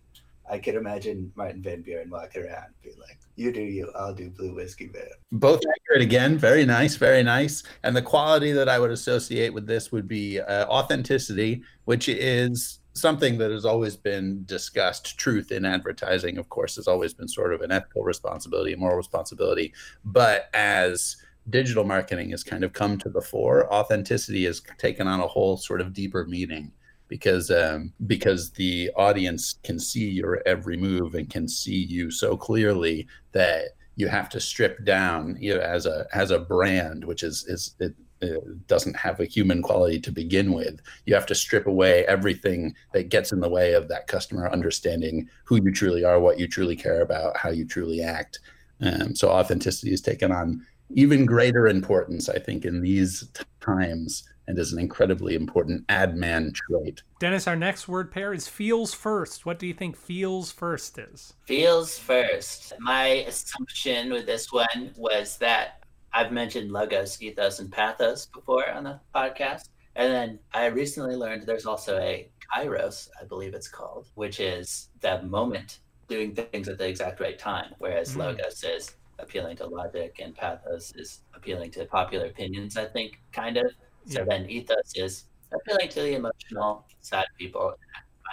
I 0.51 0.59
could 0.59 0.75
imagine 0.75 1.31
Martin 1.35 1.63
Van 1.63 1.81
Buren 1.81 2.09
walking 2.09 2.43
around 2.43 2.65
and 2.65 2.81
be 2.83 2.89
like, 2.99 3.17
"You 3.37 3.53
do 3.53 3.61
you, 3.61 3.89
I'll 3.95 4.13
do 4.13 4.29
Blue 4.29 4.53
Whiskey 4.53 4.89
Man." 4.93 5.07
Both 5.31 5.61
accurate 5.65 6.01
again. 6.01 6.37
Very 6.37 6.65
nice, 6.65 6.97
very 6.97 7.23
nice. 7.23 7.63
And 7.83 7.95
the 7.95 8.01
quality 8.01 8.51
that 8.51 8.67
I 8.67 8.77
would 8.77 8.91
associate 8.91 9.53
with 9.53 9.65
this 9.65 9.93
would 9.93 10.09
be 10.09 10.41
uh, 10.41 10.65
authenticity, 10.67 11.63
which 11.85 12.09
is 12.09 12.79
something 12.93 13.37
that 13.37 13.49
has 13.49 13.63
always 13.63 13.95
been 13.95 14.43
discussed. 14.45 15.17
Truth 15.17 15.53
in 15.53 15.63
advertising, 15.63 16.37
of 16.37 16.49
course, 16.49 16.75
has 16.75 16.87
always 16.87 17.13
been 17.13 17.29
sort 17.29 17.53
of 17.53 17.61
an 17.61 17.71
ethical 17.71 18.03
responsibility, 18.03 18.73
a 18.73 18.77
moral 18.77 18.97
responsibility. 18.97 19.73
But 20.03 20.49
as 20.53 21.15
digital 21.49 21.85
marketing 21.85 22.31
has 22.31 22.43
kind 22.43 22.65
of 22.65 22.73
come 22.73 22.97
to 22.97 23.09
the 23.09 23.21
fore, 23.21 23.73
authenticity 23.73 24.43
has 24.45 24.61
taken 24.77 25.07
on 25.07 25.21
a 25.21 25.27
whole 25.27 25.55
sort 25.55 25.79
of 25.79 25.93
deeper 25.93 26.25
meaning 26.25 26.73
because 27.11 27.51
um, 27.51 27.91
because 28.07 28.51
the 28.51 28.89
audience 28.95 29.55
can 29.65 29.77
see 29.77 30.09
your 30.09 30.41
every 30.45 30.77
move 30.77 31.13
and 31.13 31.29
can 31.29 31.45
see 31.45 31.75
you 31.75 32.09
so 32.09 32.37
clearly 32.37 33.05
that 33.33 33.71
you 33.97 34.07
have 34.07 34.29
to 34.29 34.39
strip 34.39 34.85
down 34.85 35.37
you 35.37 35.53
know 35.53 35.59
as 35.59 35.85
a 35.85 36.07
as 36.13 36.31
a 36.31 36.39
brand 36.39 37.03
which 37.03 37.21
is 37.21 37.43
is 37.47 37.75
it, 37.79 37.93
uh, 38.23 38.39
doesn't 38.67 38.95
have 38.95 39.19
a 39.19 39.25
human 39.25 39.61
quality 39.61 39.99
to 39.99 40.11
begin 40.11 40.53
with. 40.53 40.79
You 41.05 41.13
have 41.13 41.25
to 41.25 41.35
strip 41.35 41.67
away 41.67 42.05
everything 42.05 42.73
that 42.93 43.09
gets 43.09 43.33
in 43.33 43.41
the 43.41 43.49
way 43.49 43.73
of 43.73 43.89
that 43.89 44.07
customer 44.07 44.49
understanding 44.49 45.27
who 45.43 45.61
you 45.61 45.73
truly 45.73 46.05
are, 46.05 46.19
what 46.19 46.39
you 46.39 46.47
truly 46.47 46.77
care 46.77 47.01
about, 47.01 47.35
how 47.35 47.49
you 47.49 47.65
truly 47.65 48.01
act. 48.01 48.39
Um, 48.79 49.15
so 49.15 49.29
authenticity 49.29 49.91
is 49.91 50.01
taken 50.01 50.31
on 50.31 50.65
even 50.91 51.25
greater 51.25 51.67
importance, 51.67 52.29
I 52.29 52.37
think, 52.37 52.63
in 52.63 52.79
these 52.79 53.27
times 53.59 54.23
and 54.47 54.57
is 54.57 54.73
an 54.73 54.79
incredibly 54.79 55.35
important 55.35 55.85
ad 55.89 56.15
man 56.15 56.51
trait. 56.53 57.03
Dennis, 57.19 57.47
our 57.47 57.55
next 57.55 57.87
word 57.87 58.11
pair 58.11 58.33
is 58.33 58.47
feels 58.47 58.93
first. 58.93 59.45
What 59.45 59.59
do 59.59 59.67
you 59.67 59.73
think 59.73 59.95
feels 59.95 60.51
first 60.51 60.97
is? 60.97 61.33
Feels 61.45 61.97
first. 61.97 62.73
My 62.79 63.07
assumption 63.27 64.11
with 64.11 64.25
this 64.25 64.51
one 64.51 64.91
was 64.97 65.37
that 65.37 65.83
I've 66.13 66.31
mentioned 66.31 66.71
logos, 66.71 67.21
ethos, 67.21 67.59
and 67.59 67.71
pathos 67.71 68.25
before 68.25 68.69
on 68.69 68.83
the 68.83 68.99
podcast. 69.15 69.69
And 69.95 70.11
then 70.11 70.39
I 70.53 70.65
recently 70.67 71.15
learned 71.15 71.43
there's 71.45 71.65
also 71.65 71.97
a 71.97 72.29
kairos, 72.53 73.09
I 73.19 73.25
believe 73.25 73.53
it's 73.53 73.67
called, 73.67 74.07
which 74.15 74.39
is 74.39 74.89
the 75.01 75.21
moment 75.23 75.79
doing 76.07 76.35
things 76.35 76.67
at 76.67 76.77
the 76.77 76.87
exact 76.87 77.19
right 77.19 77.39
time. 77.39 77.73
Whereas 77.79 78.15
mm. 78.15 78.19
logos 78.19 78.63
is 78.63 78.95
appealing 79.19 79.55
to 79.57 79.67
logic 79.67 80.19
and 80.21 80.35
pathos 80.35 80.93
is 80.95 81.21
appealing 81.33 81.71
to 81.71 81.85
popular 81.85 82.25
opinions, 82.25 82.77
I 82.77 82.85
think, 82.85 83.21
kind 83.31 83.57
of. 83.57 83.71
So 84.05 84.19
yeah. 84.19 84.25
then 84.27 84.49
ethos 84.49 84.93
is 84.95 85.25
appealing 85.53 85.89
to 85.89 86.01
the 86.01 86.15
emotional 86.15 86.85
side 87.01 87.25
of 87.31 87.37
people. 87.37 87.73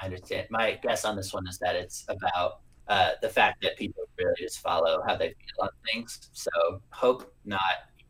I 0.00 0.06
understand. 0.06 0.46
My 0.50 0.78
guess 0.82 1.04
on 1.04 1.16
this 1.16 1.32
one 1.32 1.46
is 1.48 1.58
that 1.58 1.74
it's 1.74 2.04
about 2.08 2.60
uh, 2.88 3.12
the 3.20 3.28
fact 3.28 3.62
that 3.62 3.76
people 3.76 4.04
really 4.18 4.34
just 4.38 4.60
follow 4.60 5.02
how 5.06 5.16
they 5.16 5.28
feel 5.28 5.62
on 5.62 5.68
things. 5.92 6.30
So 6.32 6.80
hope 6.90 7.34
not 7.44 7.60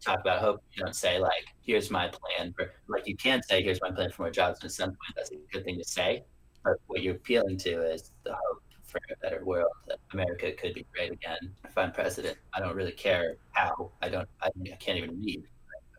talk 0.00 0.20
about 0.20 0.40
hope. 0.40 0.62
You 0.74 0.84
don't 0.84 0.94
say 0.94 1.18
like, 1.18 1.46
"Here's 1.62 1.90
my 1.90 2.08
plan." 2.08 2.52
For, 2.56 2.72
like 2.88 3.06
you 3.06 3.16
can 3.16 3.42
say, 3.42 3.62
"Here's 3.62 3.80
my 3.80 3.90
plan 3.90 4.10
for 4.10 4.22
more 4.22 4.30
jobs." 4.30 4.60
And 4.60 4.66
at 4.66 4.72
some 4.72 4.90
point, 4.90 5.14
that's 5.16 5.30
a 5.30 5.36
good 5.52 5.64
thing 5.64 5.78
to 5.78 5.84
say. 5.84 6.24
But 6.64 6.74
what 6.86 7.02
you're 7.02 7.16
appealing 7.16 7.58
to 7.58 7.82
is 7.82 8.12
the 8.24 8.34
hope 8.34 8.62
for 8.84 9.00
a 9.10 9.16
better 9.20 9.44
world. 9.44 9.72
That 9.86 9.98
America 10.12 10.52
could 10.52 10.74
be 10.74 10.86
great 10.94 11.12
again 11.12 11.54
if 11.64 11.76
I'm 11.76 11.92
president. 11.92 12.38
I 12.54 12.60
don't 12.60 12.76
really 12.76 12.92
care 12.92 13.36
how. 13.52 13.90
I 14.02 14.08
don't. 14.08 14.28
I, 14.42 14.50
I 14.72 14.76
can't 14.76 14.98
even 14.98 15.20
read. 15.20 15.42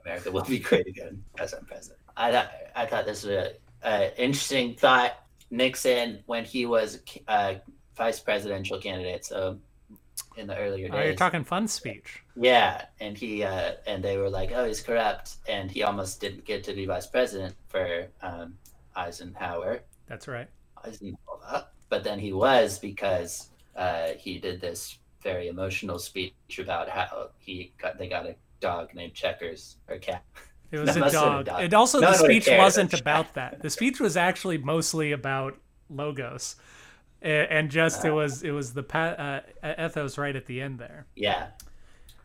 America 0.09 0.31
will 0.31 0.43
be 0.43 0.59
great 0.59 0.87
again 0.87 1.23
as 1.37 1.53
I'm 1.53 1.65
president. 1.65 1.99
I 2.17 2.31
thought 2.31 2.51
I 2.75 2.85
thought 2.85 3.05
this 3.05 3.23
was 3.23 3.53
an 3.83 4.11
interesting 4.17 4.75
thought. 4.75 5.13
Nixon, 5.51 6.19
when 6.27 6.45
he 6.45 6.67
was 6.67 6.99
uh, 7.27 7.55
vice 7.95 8.19
presidential 8.19 8.79
candidate, 8.79 9.25
so 9.25 9.57
in 10.37 10.47
the 10.47 10.57
earlier 10.57 10.87
days. 10.87 10.95
Oh, 10.95 11.03
you're 11.03 11.15
talking 11.15 11.43
fun 11.43 11.67
speech. 11.67 12.23
Yeah, 12.35 12.85
and 12.99 13.17
he 13.17 13.43
uh, 13.43 13.73
and 13.87 14.03
they 14.03 14.17
were 14.17 14.29
like, 14.29 14.51
"Oh, 14.53 14.65
he's 14.65 14.81
corrupt," 14.81 15.37
and 15.47 15.71
he 15.71 15.83
almost 15.83 16.21
didn't 16.21 16.45
get 16.45 16.63
to 16.65 16.73
be 16.73 16.85
vice 16.85 17.07
president 17.07 17.55
for 17.67 18.07
um, 18.21 18.55
Eisenhower. 18.95 19.81
That's 20.07 20.27
right. 20.27 20.47
Eisenhower, 20.83 21.65
but 21.89 22.03
then 22.03 22.19
he 22.19 22.31
was 22.31 22.79
because 22.79 23.49
uh, 23.75 24.09
he 24.17 24.39
did 24.39 24.61
this 24.61 24.97
very 25.21 25.47
emotional 25.47 25.99
speech 25.99 26.33
about 26.59 26.89
how 26.89 27.29
he 27.39 27.73
got 27.77 27.97
they 27.97 28.07
got 28.07 28.25
a 28.25 28.35
dog 28.59 28.93
named 28.93 29.13
Checkers 29.13 29.77
or 29.87 29.97
cat. 29.97 30.23
It 30.71 30.79
was 30.85 30.95
a 30.95 31.11
dog. 31.11 31.45
dog. 31.45 31.63
It 31.63 31.73
also 31.73 31.99
no, 31.99 32.11
the 32.11 32.17
speech 32.17 32.47
wasn't 32.49 32.93
about 32.99 33.33
that. 33.33 33.61
The 33.61 33.69
speech 33.69 33.99
was 33.99 34.17
actually 34.17 34.57
mostly 34.57 35.11
about 35.11 35.57
logos, 35.89 36.55
and, 37.21 37.69
just 37.69 38.05
uh, 38.05 38.09
it 38.09 38.11
was 38.11 38.43
it 38.43 38.51
was 38.51 38.73
the 38.73 38.85
uh, 38.95 39.41
ethos 39.63 40.17
right 40.17 40.35
at 40.35 40.45
the 40.45 40.61
end 40.61 40.79
there. 40.79 41.07
Yeah, 41.15 41.47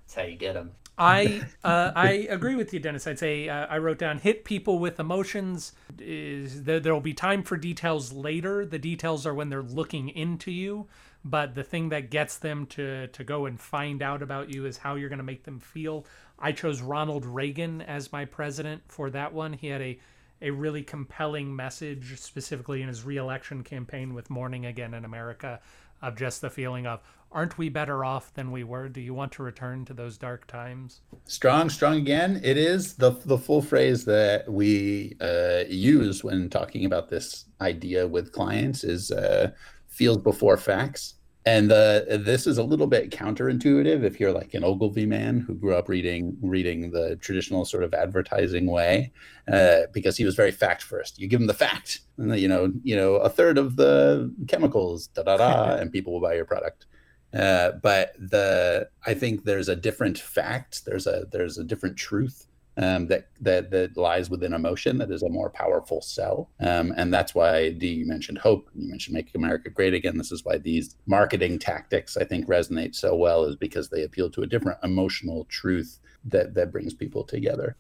that's 0.03 0.15
how 0.15 0.23
you 0.23 0.37
get 0.37 0.55
them. 0.55 0.73
I 0.97 1.43
uh, 1.65 1.93
I 1.95 2.11
agree 2.31 2.55
with 2.55 2.73
you, 2.73 2.81
Dennis. 2.81 3.07
I'd 3.07 3.19
say 3.19 3.49
uh, 3.49 3.67
I 3.67 3.79
wrote 3.79 3.99
down 3.99 4.19
hit 4.19 4.45
people 4.45 4.79
with 4.79 5.01
emotions. 5.01 5.73
Is 5.99 6.65
there 6.65 6.81
will 6.81 7.01
be 7.01 7.15
time 7.15 7.43
for 7.43 7.57
details 7.57 8.13
later. 8.13 8.65
The 8.65 8.79
details 8.79 9.27
are 9.27 9.35
when 9.35 9.49
they're 9.49 9.63
looking 9.63 10.09
into 10.09 10.51
you, 10.51 10.87
but 11.25 11.55
the 11.55 11.65
thing 11.65 11.89
that 11.89 12.11
gets 12.11 12.39
them 12.39 12.67
to 12.67 13.09
to 13.09 13.25
go 13.25 13.47
and 13.47 13.61
find 13.61 14.03
out 14.03 14.23
about 14.23 14.55
you 14.55 14.67
is 14.67 14.79
how 14.79 14.95
you're 14.95 15.09
going 15.09 15.19
to 15.19 15.25
make 15.25 15.45
them 15.45 15.59
feel. 15.59 16.07
I 16.39 16.53
chose 16.53 16.83
Ronald 16.83 17.25
Reagan 17.25 17.81
as 17.81 18.13
my 18.13 18.25
president 18.25 18.83
for 18.89 19.11
that 19.11 19.33
one. 19.33 19.53
He 19.53 19.69
had 19.69 19.81
a 19.81 19.99
a 20.43 20.51
really 20.51 20.83
compelling 20.83 21.55
message, 21.55 22.21
specifically 22.21 22.83
in 22.83 22.89
his 22.89 23.05
reelection 23.05 23.63
campaign 23.63 24.13
with 24.13 24.29
Morning 24.29 24.67
Again 24.67 24.93
in 24.93 25.05
America, 25.05 25.61
of 26.03 26.17
just 26.17 26.43
the 26.43 26.51
feeling 26.51 26.87
of, 26.87 27.01
aren't 27.33 27.57
we 27.57 27.69
better 27.71 28.05
off 28.05 28.33
than 28.35 28.53
we 28.53 28.63
were? 28.63 28.89
Do 28.89 29.01
you 29.01 29.15
want 29.15 29.33
to 29.33 29.43
return 29.43 29.85
to 29.87 29.95
those 29.95 30.19
dark 30.19 30.47
times? 30.47 31.01
Strong, 31.25 31.71
strong 31.71 31.97
again. 31.97 32.41
It 32.45 32.59
is 32.59 32.95
the 32.95 33.13
the 33.25 33.39
full 33.39 33.63
phrase 33.63 34.05
that 34.05 34.51
we 34.53 35.17
uh, 35.21 35.65
use 35.69 36.23
when 36.23 36.51
talking 36.51 36.85
about 36.85 37.09
this 37.09 37.47
idea 37.61 38.07
with 38.07 38.33
clients 38.33 38.85
is 38.85 39.11
uh, 39.11 39.53
feels 39.89 40.19
before 40.19 40.57
facts. 40.57 41.15
And 41.47 41.71
uh, 41.71 42.01
this 42.09 42.47
is 42.47 42.57
a 42.57 42.63
little 42.63 42.87
bit 42.87 43.11
counterintuitive 43.11 44.03
if 44.03 44.19
you're 44.19 44.33
like 44.33 44.55
an 44.55 44.65
Ogilvy 44.65 45.05
man 45.05 45.41
who 45.41 45.55
grew 45.55 45.75
up 45.75 45.91
reading 45.91 46.39
reading 46.41 46.91
the 46.91 47.17
traditional 47.17 47.67
sort 47.67 47.85
of 47.85 47.93
advertising 47.93 48.67
way, 48.67 49.13
uh, 49.53 49.81
because 49.93 50.17
he 50.17 50.25
was 50.25 50.35
very 50.35 50.51
fact 50.51 50.83
first. 50.83 51.19
You 51.19 51.29
give 51.29 51.43
him 51.43 51.47
the 51.47 51.53
fact, 51.53 52.01
and 52.17 52.35
you 52.39 52.49
know, 52.49 52.73
you 52.83 52.97
know, 52.97 53.17
a 53.17 53.29
third 53.29 53.59
of 53.59 53.77
the 53.77 54.35
chemicals, 54.49 55.09
da 55.09 55.23
da 55.23 55.37
da, 55.37 55.75
and 55.81 55.93
people 55.93 56.15
will 56.15 56.23
buy 56.23 56.35
your 56.35 56.47
product. 56.47 56.87
Uh, 57.35 57.73
but 57.83 58.15
the 58.19 58.89
I 59.05 59.13
think 59.13 59.45
there's 59.45 59.69
a 59.69 59.77
different 59.77 60.19
fact. 60.19 60.87
There's 60.87 61.07
a 61.07 61.27
there's 61.31 61.59
a 61.59 61.65
different 61.65 61.99
truth 61.99 62.47
um, 62.77 63.07
that 63.07 63.29
that 63.41 63.71
that 63.71 63.97
lies 63.97 64.31
within 64.31 64.53
emotion 64.53 64.99
that 64.99 65.11
is 65.11 65.23
a 65.23 65.29
more 65.29 65.51
powerful 65.51 66.01
sell, 66.01 66.51
um, 66.61 66.93
and 66.97 67.13
that's 67.13 67.35
why 67.35 67.71
D 67.71 67.89
you 67.89 68.07
mentioned 68.07 68.39
hope, 68.39 68.69
you 68.75 68.89
mentioned 68.89 69.15
making 69.15 69.41
America 69.41 69.71
great 69.71 69.95
again. 69.95 70.19
This 70.19 70.33
is 70.33 70.45
why 70.45 70.59
these 70.59 70.97
marketing 71.07 71.59
tactics 71.59 72.17
I 72.17 72.25
think 72.25 72.47
resonate 72.47 72.95
so 72.95 73.15
well, 73.15 73.45
is 73.45 73.57
because 73.57 73.89
they 73.89 74.03
appeal 74.03 74.31
to 74.31 74.43
a 74.43 74.47
different 74.47 74.79
emotional 74.83 75.45
truth 75.45 76.01
that 76.25 76.55
that 76.55 76.73
brings 76.73 76.95
people 76.95 77.25
together. 77.25 77.77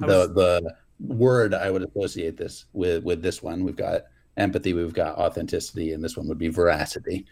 Was... 0.00 0.28
The 0.28 0.32
the 0.34 0.76
word 1.14 1.54
I 1.54 1.70
would 1.70 1.82
associate 1.82 2.36
this 2.36 2.66
with 2.72 3.04
with 3.04 3.22
this 3.22 3.42
one 3.42 3.64
we've 3.64 3.76
got 3.76 4.02
empathy, 4.36 4.72
we've 4.72 4.94
got 4.94 5.18
authenticity, 5.18 5.92
and 5.92 6.02
this 6.02 6.16
one 6.16 6.26
would 6.28 6.38
be 6.38 6.48
veracity 6.48 7.26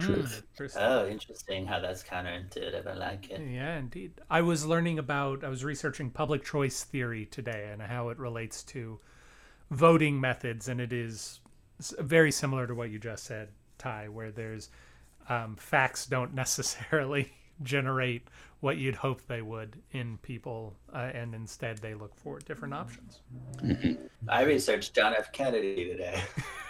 truth. 0.00 0.42
Mm, 0.58 0.76
oh, 0.76 1.06
interesting 1.08 1.66
how 1.66 1.80
that's 1.80 2.02
counterintuitive. 2.02 2.86
I 2.86 2.94
like 2.94 3.30
it. 3.30 3.40
Yeah, 3.40 3.76
indeed. 3.76 4.12
I 4.30 4.40
was 4.40 4.66
learning 4.66 4.98
about, 4.98 5.44
I 5.44 5.48
was 5.48 5.64
researching 5.64 6.10
public 6.10 6.44
choice 6.44 6.84
theory 6.84 7.26
today 7.26 7.68
and 7.72 7.82
how 7.82 8.08
it 8.08 8.18
relates 8.18 8.62
to 8.64 9.00
voting 9.70 10.20
methods. 10.20 10.68
And 10.68 10.80
it 10.80 10.92
is 10.92 11.40
very 11.98 12.32
similar 12.32 12.66
to 12.66 12.74
what 12.74 12.90
you 12.90 12.98
just 12.98 13.24
said, 13.24 13.48
Ty, 13.78 14.08
where 14.08 14.30
there's 14.30 14.70
um, 15.28 15.56
facts 15.56 16.06
don't 16.06 16.34
necessarily 16.34 17.32
generate 17.62 18.28
what 18.60 18.78
you'd 18.78 18.96
hope 18.96 19.20
they 19.26 19.42
would 19.42 19.76
in 19.92 20.18
people, 20.22 20.74
uh, 20.94 21.10
and 21.12 21.34
instead 21.34 21.78
they 21.78 21.94
look 21.94 22.14
for 22.16 22.38
different 22.40 22.72
options. 22.72 23.20
I 24.28 24.42
researched 24.42 24.94
John 24.94 25.14
F. 25.16 25.30
Kennedy 25.32 25.84
today. 25.84 26.22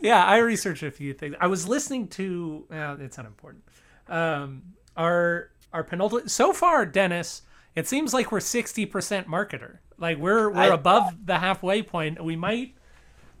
yeah, 0.00 0.24
I 0.24 0.38
researched 0.38 0.82
a 0.82 0.90
few 0.90 1.12
things. 1.14 1.34
I 1.40 1.46
was 1.46 1.68
listening 1.68 2.08
to. 2.08 2.66
Well, 2.70 3.00
it's 3.00 3.18
unimportant. 3.18 3.64
Um, 4.08 4.62
our 4.96 5.50
our 5.72 5.84
penultimate 5.84 6.30
so 6.30 6.52
far, 6.52 6.86
Dennis. 6.86 7.42
It 7.74 7.86
seems 7.86 8.12
like 8.12 8.32
we're 8.32 8.40
sixty 8.40 8.86
percent 8.86 9.28
marketer. 9.28 9.78
Like 9.98 10.18
we're 10.18 10.50
we're 10.50 10.60
I, 10.60 10.66
above 10.66 11.26
the 11.26 11.38
halfway 11.38 11.82
point. 11.82 12.22
We 12.22 12.36
might 12.36 12.74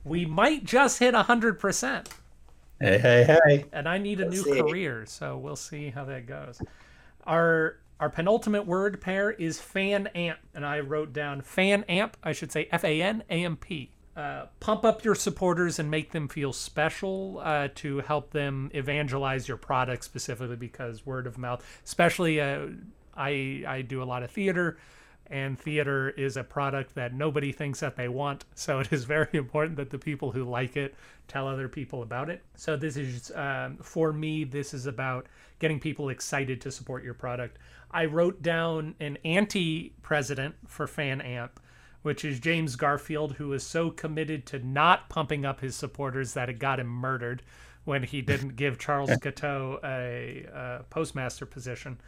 we 0.04 0.26
might 0.26 0.64
just 0.64 0.98
hit 0.98 1.14
hundred 1.14 1.58
percent. 1.58 2.08
Hey 2.80 2.98
hey 2.98 3.24
hey! 3.24 3.64
And 3.72 3.88
I 3.88 3.98
need 3.98 4.20
a 4.20 4.24
Let's 4.24 4.36
new 4.36 4.54
see. 4.54 4.60
career, 4.60 5.04
so 5.06 5.36
we'll 5.36 5.56
see 5.56 5.90
how 5.90 6.04
that 6.04 6.26
goes. 6.26 6.62
Our 7.24 7.78
our 7.98 8.08
penultimate 8.08 8.66
word 8.66 9.00
pair 9.00 9.32
is 9.32 9.60
fan 9.60 10.06
amp, 10.08 10.38
and 10.54 10.64
I 10.64 10.80
wrote 10.80 11.12
down 11.12 11.40
fan 11.40 11.84
amp. 11.88 12.16
I 12.22 12.32
should 12.32 12.52
say 12.52 12.68
F 12.70 12.84
A 12.84 13.02
N 13.02 13.24
A 13.28 13.44
M 13.44 13.56
P. 13.56 13.90
Uh, 14.18 14.46
pump 14.58 14.84
up 14.84 15.04
your 15.04 15.14
supporters 15.14 15.78
and 15.78 15.88
make 15.88 16.10
them 16.10 16.26
feel 16.26 16.52
special 16.52 17.40
uh, 17.44 17.68
to 17.72 18.00
help 18.00 18.32
them 18.32 18.68
evangelize 18.74 19.46
your 19.46 19.56
product 19.56 20.02
specifically 20.02 20.56
because 20.56 21.06
word 21.06 21.24
of 21.24 21.38
mouth 21.38 21.64
especially 21.84 22.40
uh, 22.40 22.66
I, 23.16 23.62
I 23.64 23.82
do 23.82 24.02
a 24.02 24.04
lot 24.04 24.24
of 24.24 24.30
theater 24.32 24.76
and 25.30 25.56
theater 25.56 26.10
is 26.10 26.36
a 26.36 26.42
product 26.42 26.96
that 26.96 27.14
nobody 27.14 27.52
thinks 27.52 27.78
that 27.80 27.94
they 27.94 28.08
want. 28.08 28.44
So 28.54 28.80
it 28.80 28.92
is 28.92 29.04
very 29.04 29.28
important 29.34 29.76
that 29.76 29.90
the 29.90 29.98
people 29.98 30.32
who 30.32 30.42
like 30.42 30.76
it 30.76 30.96
tell 31.28 31.46
other 31.46 31.68
people 31.68 32.02
about 32.02 32.28
it. 32.28 32.42
So 32.56 32.76
this 32.76 32.96
is 32.96 33.30
um, 33.36 33.76
for 33.76 34.12
me 34.12 34.42
this 34.42 34.74
is 34.74 34.86
about 34.86 35.26
getting 35.60 35.78
people 35.78 36.08
excited 36.08 36.60
to 36.62 36.72
support 36.72 37.04
your 37.04 37.14
product. 37.14 37.58
I 37.92 38.06
wrote 38.06 38.42
down 38.42 38.96
an 38.98 39.16
anti-president 39.24 40.56
for 40.66 40.88
fan 40.88 41.20
amp 41.20 41.60
which 42.02 42.24
is 42.24 42.40
James 42.40 42.76
Garfield, 42.76 43.34
who 43.34 43.48
was 43.48 43.64
so 43.64 43.90
committed 43.90 44.46
to 44.46 44.58
not 44.58 45.08
pumping 45.08 45.44
up 45.44 45.60
his 45.60 45.74
supporters 45.76 46.34
that 46.34 46.48
it 46.48 46.58
got 46.58 46.80
him 46.80 46.88
murdered 46.88 47.42
when 47.84 48.02
he 48.02 48.22
didn't 48.22 48.56
give 48.56 48.78
Charles 48.78 49.10
Guiteau 49.20 49.80
a, 49.82 50.46
a 50.52 50.84
postmaster 50.90 51.46
position. 51.46 52.00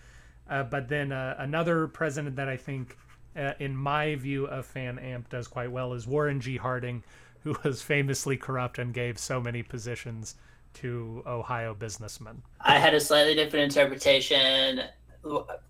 Uh, 0.48 0.64
but 0.64 0.88
then 0.88 1.12
uh, 1.12 1.36
another 1.38 1.86
president 1.88 2.36
that 2.36 2.48
I 2.48 2.56
think 2.56 2.96
uh, 3.36 3.52
in 3.58 3.76
my 3.76 4.16
view 4.16 4.46
of 4.46 4.66
fan 4.66 4.98
amp 4.98 5.28
does 5.28 5.46
quite 5.46 5.70
well 5.70 5.94
is 5.94 6.06
Warren 6.06 6.40
G. 6.40 6.56
Harding, 6.56 7.04
who 7.42 7.56
was 7.64 7.82
famously 7.82 8.36
corrupt 8.36 8.78
and 8.78 8.92
gave 8.92 9.18
so 9.18 9.40
many 9.40 9.62
positions 9.62 10.34
to 10.74 11.22
Ohio 11.26 11.74
businessmen. 11.74 12.42
I 12.60 12.78
had 12.78 12.94
a 12.94 13.00
slightly 13.00 13.34
different 13.34 13.64
interpretation. 13.64 14.82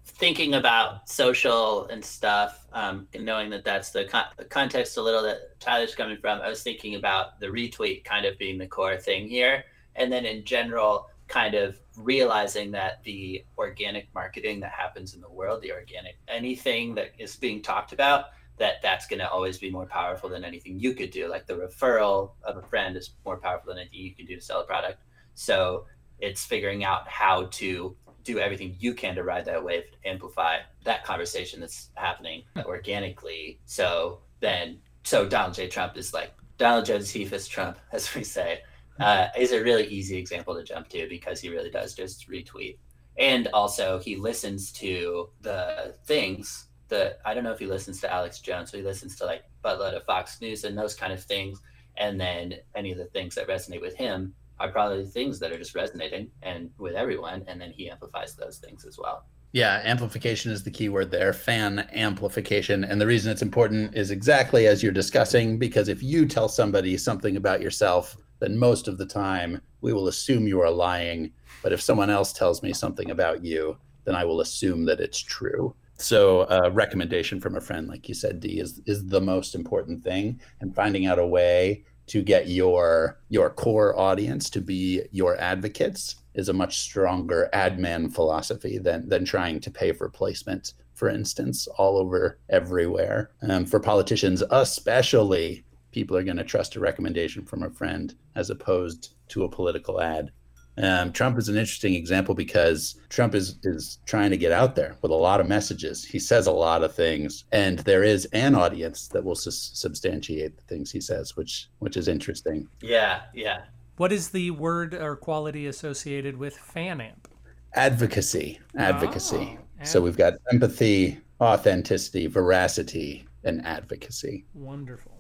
Thinking 0.04 0.54
about 0.54 1.08
social 1.08 1.86
and 1.88 2.04
stuff, 2.04 2.66
um, 2.72 3.08
knowing 3.18 3.50
that 3.50 3.64
that's 3.64 3.90
the, 3.90 4.04
con- 4.04 4.26
the 4.36 4.44
context 4.44 4.96
a 4.96 5.02
little 5.02 5.22
that 5.22 5.58
Tyler's 5.60 5.94
coming 5.94 6.18
from, 6.18 6.40
I 6.40 6.48
was 6.48 6.62
thinking 6.62 6.94
about 6.94 7.40
the 7.40 7.46
retweet 7.46 8.04
kind 8.04 8.26
of 8.26 8.38
being 8.38 8.58
the 8.58 8.66
core 8.66 8.96
thing 8.96 9.28
here. 9.28 9.64
And 9.96 10.12
then 10.12 10.24
in 10.24 10.44
general, 10.44 11.08
kind 11.30 11.54
of 11.54 11.80
realizing 11.96 12.72
that 12.72 13.02
the 13.04 13.44
organic 13.56 14.12
marketing 14.14 14.60
that 14.60 14.72
happens 14.72 15.14
in 15.14 15.20
the 15.20 15.30
world, 15.30 15.62
the 15.62 15.72
organic 15.72 16.18
anything 16.28 16.94
that 16.96 17.12
is 17.18 17.36
being 17.36 17.62
talked 17.62 17.92
about, 17.92 18.26
that 18.58 18.82
that's 18.82 19.06
going 19.06 19.20
to 19.20 19.30
always 19.30 19.56
be 19.56 19.70
more 19.70 19.86
powerful 19.86 20.28
than 20.28 20.44
anything 20.44 20.78
you 20.78 20.92
could 20.92 21.10
do. 21.10 21.28
Like 21.28 21.46
the 21.46 21.54
referral 21.54 22.32
of 22.42 22.56
a 22.56 22.62
friend 22.62 22.96
is 22.96 23.10
more 23.24 23.38
powerful 23.38 23.72
than 23.72 23.78
anything 23.78 24.00
you 24.00 24.14
can 24.14 24.26
do 24.26 24.36
to 24.36 24.42
sell 24.42 24.60
a 24.60 24.64
product. 24.64 25.02
So 25.34 25.86
it's 26.18 26.44
figuring 26.44 26.84
out 26.84 27.08
how 27.08 27.46
to 27.52 27.96
do 28.24 28.38
everything 28.38 28.76
you 28.78 28.94
can 28.94 29.14
to 29.14 29.24
ride 29.24 29.44
that 29.46 29.62
wave, 29.62 29.85
amplify 30.04 30.59
that 30.85 31.04
conversation 31.04 31.61
that's 31.61 31.90
happening 31.94 32.42
organically. 32.64 33.61
So 33.66 34.20
then, 34.40 34.78
so 35.04 35.28
Donald 35.28 35.54
J. 35.54 35.68
Trump 35.68 35.96
is 35.96 36.12
like 36.12 36.33
Donald 36.59 36.85
Josephus 36.85 37.48
Trump, 37.48 37.78
as 37.92 38.14
we 38.14 38.24
say 38.24 38.61
uh, 39.00 39.28
is 39.37 39.52
a 39.52 39.62
really 39.62 39.87
easy 39.87 40.16
example 40.16 40.54
to 40.54 40.62
jump 40.62 40.88
to 40.88 41.09
because 41.09 41.40
he 41.40 41.48
really 41.48 41.70
does 41.70 41.94
just 41.94 42.28
retweet. 42.28 42.76
And 43.18 43.48
also, 43.48 43.98
he 43.98 44.16
listens 44.16 44.70
to 44.72 45.30
the 45.40 45.94
things 46.04 46.68
that 46.88 47.18
I 47.24 47.35
don't 47.35 47.44
know 47.44 47.52
if 47.52 47.59
he 47.59 47.66
listens 47.66 48.00
to 48.00 48.12
Alex 48.12 48.40
Jones, 48.40 48.70
so 48.70 48.76
he 48.76 48.83
listens 48.83 49.16
to 49.16 49.24
like 49.24 49.44
buttload 49.64 49.96
of 49.96 50.04
Fox 50.04 50.40
News 50.40 50.64
and 50.64 50.76
those 50.76 50.94
kind 50.94 51.12
of 51.12 51.22
things. 51.22 51.61
And 51.96 52.20
then 52.20 52.54
any 52.74 52.92
of 52.92 52.98
the 52.98 53.06
things 53.06 53.35
that 53.35 53.48
resonate 53.48 53.80
with 53.80 53.96
him 53.96 54.35
are 54.61 54.70
probably 54.70 55.05
things 55.07 55.40
that 55.40 55.51
are 55.51 55.59
just 55.59 55.75
resonating 55.75 56.31
and 56.42 56.70
with 56.79 56.94
everyone. 56.94 57.44
And 57.49 57.61
then 57.61 57.73
he 57.73 57.90
amplifies 57.90 58.37
those 58.37 58.59
things 58.59 58.85
as 58.85 58.99
well. 58.99 59.25
Yeah, 59.53 59.81
amplification 59.85 60.53
is 60.53 60.62
the 60.62 60.70
key 60.70 60.88
word 60.88 61.11
there. 61.11 61.33
Fan 61.33 61.88
amplification. 61.92 62.85
And 62.85 63.01
the 63.01 63.07
reason 63.07 63.33
it's 63.33 63.42
important 63.42 63.96
is 63.96 64.12
exactly 64.12 64.68
as 64.68 64.81
you're 64.81 64.92
discussing, 64.92 65.59
because 65.59 65.88
if 65.88 66.05
you 66.05 66.27
tell 66.27 66.49
somebody 66.49 66.96
something 66.96 67.37
about 67.37 67.61
yourself 67.61 68.16
then 68.40 68.59
most 68.59 68.88
of 68.88 68.99
the 68.99 69.07
time 69.07 69.61
we 69.83 69.92
will 69.92 70.09
assume 70.09 70.49
you 70.49 70.61
are 70.61 70.70
lying. 70.70 71.33
But 71.62 71.73
if 71.73 71.81
someone 71.81 72.11
else 72.11 72.33
tells 72.33 72.62
me 72.62 72.73
something 72.73 73.11
about 73.11 73.44
you, 73.44 73.77
then 74.05 74.14
I 74.14 74.25
will 74.25 74.40
assume 74.40 74.85
that 74.87 75.01
it's 75.01 75.18
true. 75.18 75.75
So 75.96 76.46
a 76.49 76.70
recommendation 76.70 77.40
from 77.40 77.57
a 77.57 77.61
friend, 77.61 77.87
like 77.87 78.09
you 78.09 78.14
said, 78.14 78.40
D, 78.40 78.59
is 78.59 78.81
is 78.87 79.07
the 79.07 79.20
most 79.20 79.55
important 79.55 80.03
thing. 80.03 80.40
And 80.61 80.75
finding 80.75 81.07
out 81.07 81.18
a 81.18 81.27
way 81.27 81.85
to 82.11 82.23
get 82.23 82.49
your 82.49 83.20
your 83.29 83.51
core 83.51 83.96
audience 83.96 84.51
to 84.51 84.61
be 84.61 85.01
your 85.12 85.40
advocates 85.40 86.16
is 86.35 86.49
a 86.49 86.53
much 86.53 86.81
stronger 86.81 87.49
admin 87.55 88.12
philosophy 88.12 88.79
than 88.79 89.09
than 89.09 89.25
trying 89.25 89.61
to 89.61 89.70
pay 89.70 89.92
for 89.92 90.09
placement, 90.09 90.75
for 90.94 91.09
instance, 91.09 91.68
all 91.79 91.96
over 91.96 92.40
everywhere. 92.49 93.31
Um, 93.49 93.64
for 93.64 93.79
politicians, 93.79 94.42
especially, 94.51 95.64
people 95.92 96.16
are 96.16 96.25
going 96.25 96.37
to 96.37 96.42
trust 96.42 96.75
a 96.75 96.81
recommendation 96.81 97.44
from 97.44 97.62
a 97.62 97.70
friend 97.70 98.12
as 98.35 98.51
opposed 98.51 99.14
to 99.29 99.44
a 99.44 99.49
political 99.49 100.01
ad. 100.01 100.33
Um, 100.82 101.12
Trump 101.12 101.38
is 101.38 101.48
an 101.48 101.56
interesting 101.56 101.94
example 101.94 102.34
because 102.34 102.96
Trump 103.08 103.34
is 103.34 103.56
is 103.64 103.98
trying 104.06 104.30
to 104.30 104.36
get 104.36 104.52
out 104.52 104.76
there 104.76 104.96
with 105.02 105.10
a 105.10 105.14
lot 105.14 105.40
of 105.40 105.48
messages. 105.48 106.04
He 106.04 106.18
says 106.18 106.46
a 106.46 106.52
lot 106.52 106.82
of 106.82 106.94
things, 106.94 107.44
and 107.52 107.80
there 107.80 108.02
is 108.02 108.26
an 108.26 108.54
audience 108.54 109.08
that 109.08 109.22
will 109.22 109.34
su- 109.34 109.50
substantiate 109.50 110.56
the 110.56 110.62
things 110.62 110.90
he 110.90 111.00
says, 111.00 111.36
which 111.36 111.68
which 111.80 111.96
is 111.96 112.08
interesting. 112.08 112.68
Yeah, 112.80 113.22
yeah. 113.34 113.62
What 113.96 114.12
is 114.12 114.30
the 114.30 114.52
word 114.52 114.94
or 114.94 115.16
quality 115.16 115.66
associated 115.66 116.36
with 116.36 116.56
fan 116.56 117.00
amp? 117.00 117.28
Advocacy, 117.74 118.58
advocacy. 118.76 119.58
Oh, 119.58 119.84
so 119.84 120.00
we've 120.00 120.16
got 120.16 120.34
empathy, 120.50 121.20
authenticity, 121.40 122.26
veracity, 122.26 123.26
and 123.44 123.64
advocacy. 123.66 124.46
Wonderful. 124.54 125.12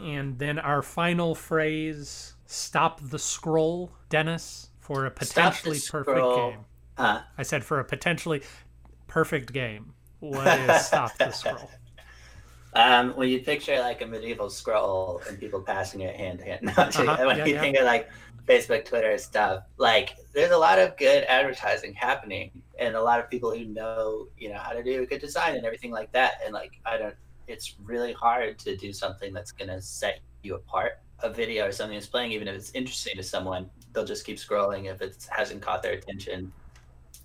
And 0.00 0.38
then 0.38 0.58
our 0.58 0.82
final 0.82 1.34
phrase 1.34 2.34
stop 2.46 3.00
the 3.00 3.18
scroll, 3.18 3.92
Dennis, 4.08 4.70
for 4.82 5.06
a 5.06 5.10
potentially 5.10 5.78
perfect 5.88 6.18
game. 6.18 6.58
Huh? 6.98 7.20
I 7.38 7.42
said 7.44 7.64
for 7.64 7.78
a 7.78 7.84
potentially 7.84 8.42
perfect 9.06 9.52
game. 9.52 9.94
What 10.20 10.46
is 10.46 10.86
stop 10.86 11.16
the 11.16 11.30
scroll? 11.30 11.70
Um, 12.74 13.10
when 13.16 13.28
you 13.28 13.40
picture 13.40 13.78
like 13.80 14.00
a 14.00 14.06
medieval 14.06 14.48
scroll 14.48 15.20
and 15.28 15.38
people 15.38 15.60
passing 15.60 16.00
it 16.00 16.16
hand 16.16 16.38
to 16.38 16.46
hand, 16.46 16.62
no, 16.62 16.72
uh-huh. 16.72 17.26
when 17.26 17.36
yeah, 17.36 17.44
you 17.44 17.52
yeah. 17.52 17.60
think 17.60 17.76
of 17.76 17.84
like 17.84 18.08
Facebook, 18.46 18.86
Twitter 18.86 19.18
stuff, 19.18 19.64
like 19.76 20.16
there's 20.32 20.52
a 20.52 20.56
lot 20.56 20.78
of 20.78 20.96
good 20.96 21.24
advertising 21.24 21.92
happening 21.92 22.50
and 22.78 22.96
a 22.96 23.02
lot 23.02 23.20
of 23.20 23.28
people 23.28 23.54
who 23.54 23.66
know, 23.66 24.26
you 24.38 24.48
know, 24.48 24.56
how 24.56 24.72
to 24.72 24.82
do 24.82 25.02
a 25.02 25.06
good 25.06 25.20
design 25.20 25.54
and 25.54 25.66
everything 25.66 25.90
like 25.90 26.10
that. 26.12 26.36
And 26.46 26.54
like, 26.54 26.80
I 26.86 26.96
don't, 26.96 27.14
it's 27.46 27.74
really 27.84 28.14
hard 28.14 28.58
to 28.60 28.74
do 28.74 28.90
something 28.90 29.34
that's 29.34 29.52
going 29.52 29.68
to 29.68 29.82
set 29.82 30.20
you 30.42 30.54
apart. 30.54 30.98
A 31.22 31.30
video 31.30 31.66
or 31.66 31.72
something 31.72 31.96
that's 31.96 32.08
playing, 32.08 32.32
even 32.32 32.48
if 32.48 32.56
it's 32.56 32.70
interesting 32.70 33.16
to 33.16 33.22
someone, 33.22 33.68
they'll 33.92 34.04
just 34.04 34.24
keep 34.26 34.38
scrolling 34.38 34.90
if 34.90 35.00
it 35.02 35.26
hasn't 35.30 35.62
caught 35.62 35.82
their 35.82 35.92
attention 35.92 36.52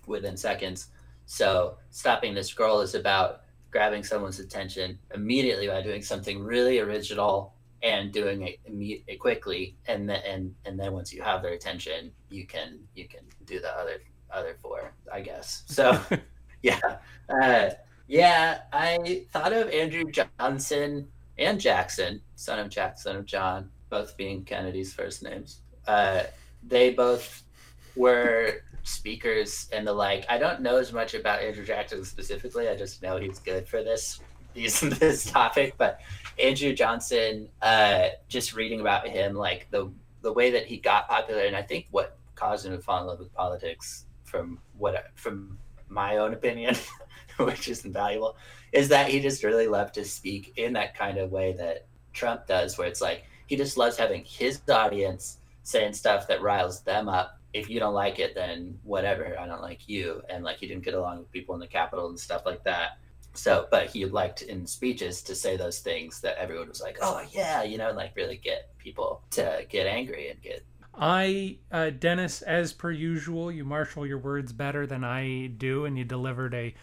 within 0.06 0.38
seconds. 0.38 0.88
So 1.25 1.77
stopping 1.89 2.34
the 2.34 2.43
scroll 2.43 2.82
is 2.82 2.95
about 2.95 3.41
grabbing 3.71 4.03
someone's 4.03 4.39
attention 4.39 4.97
immediately 5.13 5.67
by 5.67 5.82
doing 5.82 6.01
something 6.01 6.39
really 6.41 6.80
original 6.80 7.53
and 7.84 8.12
doing 8.12 8.41
it, 8.43 8.60
it 8.65 9.19
quickly 9.19 9.75
and 9.88 10.10
then 10.10 10.21
and, 10.25 10.56
and 10.65 10.80
then 10.80 10.93
once 10.93 11.13
you 11.13 11.21
have 11.21 11.43
their 11.43 11.53
attention 11.53 12.12
you 12.27 12.47
can 12.47 12.80
you 12.95 13.08
can 13.08 13.19
do 13.45 13.60
the 13.60 13.69
other 13.77 14.01
other 14.32 14.58
four 14.63 14.95
i 15.13 15.21
guess 15.21 15.62
so 15.67 15.95
yeah 16.63 16.97
uh, 17.30 17.69
yeah, 18.08 18.62
I 18.71 19.25
thought 19.32 19.51
of 19.51 19.69
Andrew 19.69 20.06
Johnson 20.12 21.08
and 21.38 21.60
Jackson, 21.60 22.21
son 22.36 22.60
of 22.60 22.69
Jack, 22.69 22.97
son 22.97 23.17
of 23.17 23.25
John, 23.25 23.69
both 23.89 24.15
being 24.15 24.45
Kennedy's 24.45 24.93
first 24.93 25.23
names. 25.23 25.60
Uh, 25.86 26.23
they 26.63 26.91
both 26.91 27.43
were 27.95 28.61
speakers 28.83 29.67
and 29.73 29.85
the 29.85 29.93
like. 29.93 30.25
I 30.29 30.37
don't 30.37 30.61
know 30.61 30.77
as 30.77 30.93
much 30.93 31.13
about 31.13 31.41
Andrew 31.41 31.65
Jackson 31.65 32.03
specifically. 32.05 32.69
I 32.69 32.75
just 32.75 33.01
know 33.01 33.17
he's 33.17 33.39
good 33.39 33.67
for 33.67 33.83
this 33.83 34.19
these 34.53 34.79
this 34.99 35.29
topic. 35.29 35.75
But 35.77 36.01
Andrew 36.39 36.73
Johnson, 36.73 37.49
uh, 37.61 38.09
just 38.27 38.55
reading 38.55 38.81
about 38.81 39.07
him, 39.07 39.35
like 39.35 39.67
the 39.71 39.91
the 40.21 40.33
way 40.33 40.51
that 40.51 40.65
he 40.65 40.77
got 40.77 41.07
popular, 41.07 41.43
and 41.43 41.55
I 41.55 41.61
think 41.61 41.87
what 41.91 42.17
caused 42.35 42.65
him 42.65 42.73
to 42.73 42.79
fall 42.79 43.01
in 43.01 43.07
love 43.07 43.19
with 43.19 43.33
politics, 43.33 44.05
from 44.23 44.59
what 44.77 45.11
from 45.15 45.57
my 45.89 46.17
own 46.17 46.33
opinion, 46.33 46.75
which 47.37 47.67
is 47.67 47.85
invaluable, 47.85 48.35
is 48.71 48.89
that 48.89 49.09
he 49.09 49.19
just 49.19 49.43
really 49.43 49.67
loved 49.67 49.93
to 49.95 50.05
speak 50.05 50.53
in 50.57 50.73
that 50.73 50.95
kind 50.95 51.17
of 51.17 51.31
way 51.31 51.53
that 51.53 51.85
Trump 52.13 52.47
does, 52.47 52.77
where 52.77 52.87
it's 52.87 53.01
like 53.01 53.23
he 53.45 53.55
just 53.55 53.77
loves 53.77 53.97
having 53.97 54.23
his 54.25 54.61
audience 54.69 55.37
saying 55.67 55.91
stuff 55.91 56.30
that 56.30 56.41
riles 56.41 56.82
them 56.84 57.10
up. 57.10 57.41
If 57.51 57.69
you 57.69 57.77
don't 57.77 57.93
like 57.93 58.19
it, 58.19 58.34
then 58.36 58.80
whatever. 58.84 59.38
I 59.38 59.45
don't 59.45 59.62
like 59.62 59.89
you. 59.89 60.21
And 60.30 60.45
like 60.45 60.60
he 60.60 60.67
didn't 60.67 60.86
get 60.86 60.93
along 60.93 61.19
with 61.19 61.30
people 61.30 61.56
in 61.56 61.60
the 61.60 61.67
Capitol 61.67 62.08
and 62.08 62.17
stuff 62.17 62.43
like 62.45 62.63
that. 62.63 62.99
So, 63.34 63.67
but 63.69 63.88
he 63.88 64.06
liked 64.06 64.43
in 64.43 64.65
speeches 64.65 65.21
to 65.23 65.36
say 65.36 65.58
those 65.58 65.80
things 65.80 66.21
that 66.21 66.38
everyone 66.38 66.69
was 66.69 66.82
like, 66.82 66.99
oh, 67.01 67.21
yeah, 67.32 67.63
you 67.63 67.77
know, 67.77 67.91
like 67.91 68.15
really 68.15 68.38
get 68.38 68.69
people 68.77 69.23
to 69.32 69.65
get 69.67 69.88
angry 69.88 70.30
and 70.30 70.41
get 70.41 70.65
I, 70.99 71.58
uh, 71.69 71.89
Dennis, 71.91 72.41
as 72.41 72.71
per 72.71 72.89
usual, 72.89 73.51
you 73.51 73.65
marshal 73.65 74.08
your 74.08 74.17
words 74.17 74.53
better 74.53 74.88
than 74.88 75.03
I 75.03 75.47
do, 75.47 75.86
and 75.86 75.95
you 75.95 76.06
delivered 76.06 76.56
a 76.56 76.73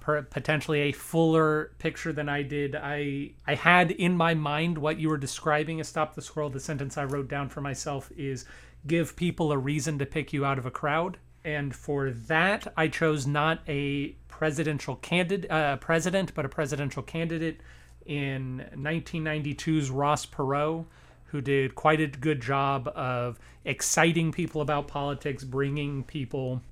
per, 0.00 0.22
potentially 0.22 0.80
a 0.80 0.92
fuller 0.92 1.72
picture 1.78 2.12
than 2.12 2.28
I 2.28 2.42
did. 2.42 2.74
I 2.74 3.32
I 3.46 3.54
had 3.54 3.90
in 3.90 4.16
my 4.16 4.34
mind 4.34 4.78
what 4.78 4.98
you 4.98 5.08
were 5.08 5.18
describing 5.18 5.80
as 5.80 5.88
stop 5.88 6.14
the 6.14 6.22
scroll. 6.22 6.50
The 6.50 6.60
sentence 6.60 6.98
I 6.98 7.04
wrote 7.04 7.28
down 7.28 7.48
for 7.48 7.60
myself 7.60 8.10
is 8.16 8.44
give 8.86 9.16
people 9.16 9.52
a 9.52 9.58
reason 9.58 9.98
to 9.98 10.06
pick 10.06 10.32
you 10.32 10.44
out 10.44 10.58
of 10.58 10.66
a 10.66 10.70
crowd. 10.70 11.18
And 11.44 11.74
for 11.74 12.10
that, 12.10 12.72
I 12.76 12.88
chose 12.88 13.26
not 13.26 13.60
a 13.68 14.16
presidential 14.28 14.96
candidate, 14.96 15.50
uh, 15.50 15.76
president, 15.76 16.34
but 16.34 16.44
a 16.44 16.48
presidential 16.48 17.02
candidate 17.02 17.60
in 18.06 18.64
1992's 18.74 19.90
Ross 19.90 20.26
Perot, 20.26 20.84
who 21.26 21.40
did 21.40 21.74
quite 21.74 22.00
a 22.00 22.06
good 22.06 22.40
job 22.40 22.88
of 22.88 23.38
exciting 23.64 24.32
people 24.32 24.60
about 24.60 24.88
politics, 24.88 25.44
bringing 25.44 26.02
people 26.04 26.62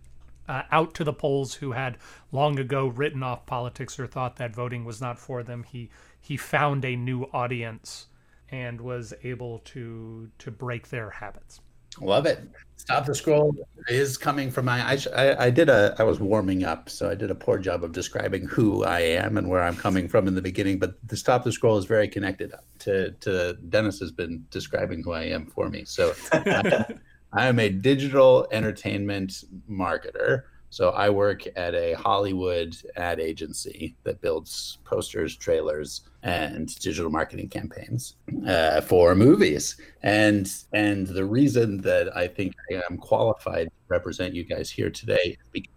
uh, 0.48 0.62
out 0.72 0.94
to 0.94 1.04
the 1.04 1.12
polls 1.12 1.54
who 1.54 1.72
had 1.72 1.98
long 2.32 2.58
ago 2.58 2.86
written 2.86 3.22
off 3.22 3.46
politics 3.46 3.98
or 3.98 4.06
thought 4.06 4.36
that 4.36 4.54
voting 4.54 4.84
was 4.84 5.00
not 5.00 5.18
for 5.18 5.42
them. 5.42 5.64
He 5.64 5.90
he 6.20 6.36
found 6.36 6.84
a 6.84 6.96
new 6.96 7.24
audience 7.32 8.06
and 8.50 8.80
was 8.80 9.14
able 9.22 9.60
to 9.60 10.30
to 10.38 10.50
break 10.50 10.88
their 10.88 11.10
habits. 11.10 11.60
Love 12.00 12.26
it. 12.26 12.40
Stop 12.76 13.06
the 13.06 13.14
scroll 13.14 13.54
is 13.88 14.16
coming 14.16 14.50
from 14.50 14.66
my. 14.66 14.80
I, 14.80 14.98
I, 15.16 15.46
I, 15.46 15.50
did 15.50 15.68
a. 15.68 15.96
I 15.98 16.04
was 16.04 16.20
warming 16.20 16.64
up, 16.64 16.88
so 16.88 17.10
I 17.10 17.14
did 17.14 17.30
a 17.30 17.34
poor 17.34 17.58
job 17.58 17.82
of 17.82 17.92
describing 17.92 18.46
who 18.46 18.84
I 18.84 19.00
am 19.00 19.36
and 19.36 19.48
where 19.48 19.62
I'm 19.62 19.76
coming 19.76 20.08
from 20.08 20.28
in 20.28 20.34
the 20.34 20.42
beginning. 20.42 20.78
But 20.78 20.94
the 21.06 21.16
stop 21.16 21.44
the 21.44 21.50
scroll 21.50 21.76
is 21.76 21.86
very 21.86 22.08
connected 22.08 22.54
to 22.80 23.10
to 23.12 23.54
Dennis 23.68 23.98
has 23.98 24.12
been 24.12 24.44
describing 24.50 25.02
who 25.02 25.12
I 25.12 25.24
am 25.24 25.46
for 25.46 25.68
me. 25.68 25.84
So 25.84 26.14
I, 27.32 27.46
am 27.46 27.58
a 27.58 27.68
digital 27.68 28.46
entertainment 28.50 29.44
marketer 29.70 30.44
so 30.70 30.90
I 30.90 31.08
work 31.08 31.44
at 31.56 31.74
a 31.74 31.94
Hollywood 31.94 32.76
ad 32.96 33.20
agency 33.20 33.96
that 34.04 34.20
builds 34.20 34.78
posters, 34.84 35.36
trailers, 35.36 36.02
and 36.22 36.68
digital 36.80 37.10
marketing 37.10 37.48
campaigns 37.48 38.16
uh, 38.46 38.82
for 38.82 39.14
movies. 39.14 39.76
And 40.02 40.50
and 40.72 41.06
the 41.06 41.24
reason 41.24 41.80
that 41.82 42.14
I 42.16 42.28
think 42.28 42.54
I 42.70 42.82
am 42.90 42.98
qualified 42.98 43.68
to 43.68 43.72
represent 43.88 44.34
you 44.34 44.44
guys 44.44 44.70
here 44.70 44.90
today 44.90 45.36
is 45.40 45.48
because 45.52 45.72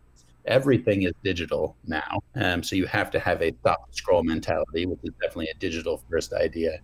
everything 0.45 1.03
is 1.03 1.13
digital 1.23 1.75
now. 1.85 2.19
Um, 2.35 2.63
so 2.63 2.75
you 2.75 2.85
have 2.87 3.11
to 3.11 3.19
have 3.19 3.41
a 3.41 3.53
stop 3.61 3.93
scroll 3.93 4.23
mentality, 4.23 4.85
which 4.85 4.99
is 5.03 5.11
definitely 5.21 5.49
a 5.53 5.57
digital 5.59 6.01
first 6.09 6.33
idea. 6.33 6.79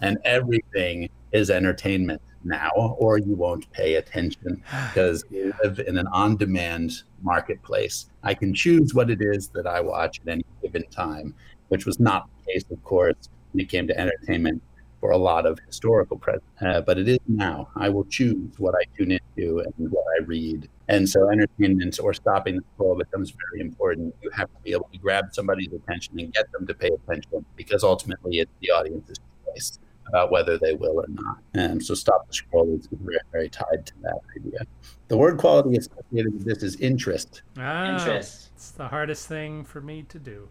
And 0.00 0.18
everything 0.24 1.08
is 1.32 1.50
entertainment 1.50 2.22
now, 2.44 2.70
or 2.98 3.18
you 3.18 3.34
won't 3.34 3.70
pay 3.72 3.94
attention 3.94 4.62
because 4.92 5.24
we 5.30 5.52
live 5.62 5.80
in 5.80 5.98
an 5.98 6.06
on 6.08 6.36
demand 6.36 7.02
marketplace. 7.22 8.10
I 8.22 8.34
can 8.34 8.54
choose 8.54 8.94
what 8.94 9.10
it 9.10 9.20
is 9.20 9.48
that 9.48 9.66
I 9.66 9.80
watch 9.80 10.20
at 10.20 10.28
any 10.28 10.44
given 10.62 10.84
time, 10.90 11.34
which 11.68 11.86
was 11.86 12.00
not 12.00 12.28
the 12.46 12.52
case, 12.52 12.64
of 12.70 12.82
course, 12.84 13.28
when 13.52 13.60
it 13.60 13.68
came 13.68 13.86
to 13.88 13.98
entertainment 13.98 14.62
for 15.00 15.10
a 15.12 15.16
lot 15.16 15.46
of 15.46 15.58
historical 15.66 16.18
present. 16.18 16.44
Uh, 16.60 16.80
but 16.82 16.98
it 16.98 17.08
is 17.08 17.18
now. 17.26 17.68
I 17.74 17.88
will 17.88 18.04
choose 18.04 18.52
what 18.58 18.74
I 18.74 18.84
tune 18.96 19.12
into 19.12 19.60
and 19.60 19.90
what 19.90 20.04
I 20.18 20.24
read. 20.24 20.68
And 20.90 21.08
so 21.08 21.30
entertainment 21.30 22.00
or 22.02 22.12
stopping 22.12 22.56
the 22.56 22.62
scroll 22.74 22.96
becomes 22.96 23.30
very 23.30 23.60
important. 23.60 24.12
You 24.22 24.30
have 24.30 24.48
to 24.48 24.60
be 24.64 24.72
able 24.72 24.88
to 24.92 24.98
grab 24.98 25.26
somebody's 25.32 25.72
attention 25.72 26.18
and 26.18 26.32
get 26.32 26.50
them 26.50 26.66
to 26.66 26.74
pay 26.74 26.88
attention 26.88 27.44
because 27.54 27.84
ultimately 27.84 28.40
it's 28.40 28.50
the 28.60 28.72
audience's 28.72 29.18
choice 29.46 29.78
about 30.08 30.32
whether 30.32 30.58
they 30.58 30.74
will 30.74 30.98
or 30.98 31.06
not. 31.08 31.38
And 31.54 31.80
so 31.80 31.94
stop 31.94 32.26
the 32.26 32.34
scroll 32.34 32.74
is 32.74 32.88
very, 32.90 33.18
very 33.30 33.48
tied 33.48 33.86
to 33.86 33.92
that 34.02 34.18
idea. 34.36 34.66
The 35.06 35.16
word 35.16 35.38
quality 35.38 35.76
associated 35.76 36.34
with 36.34 36.44
this 36.44 36.64
is 36.64 36.74
interest. 36.80 37.42
Oh, 37.56 37.94
interest. 37.94 38.50
It's 38.56 38.72
the 38.72 38.88
hardest 38.88 39.28
thing 39.28 39.62
for 39.62 39.80
me 39.80 40.02
to 40.08 40.18
do. 40.18 40.48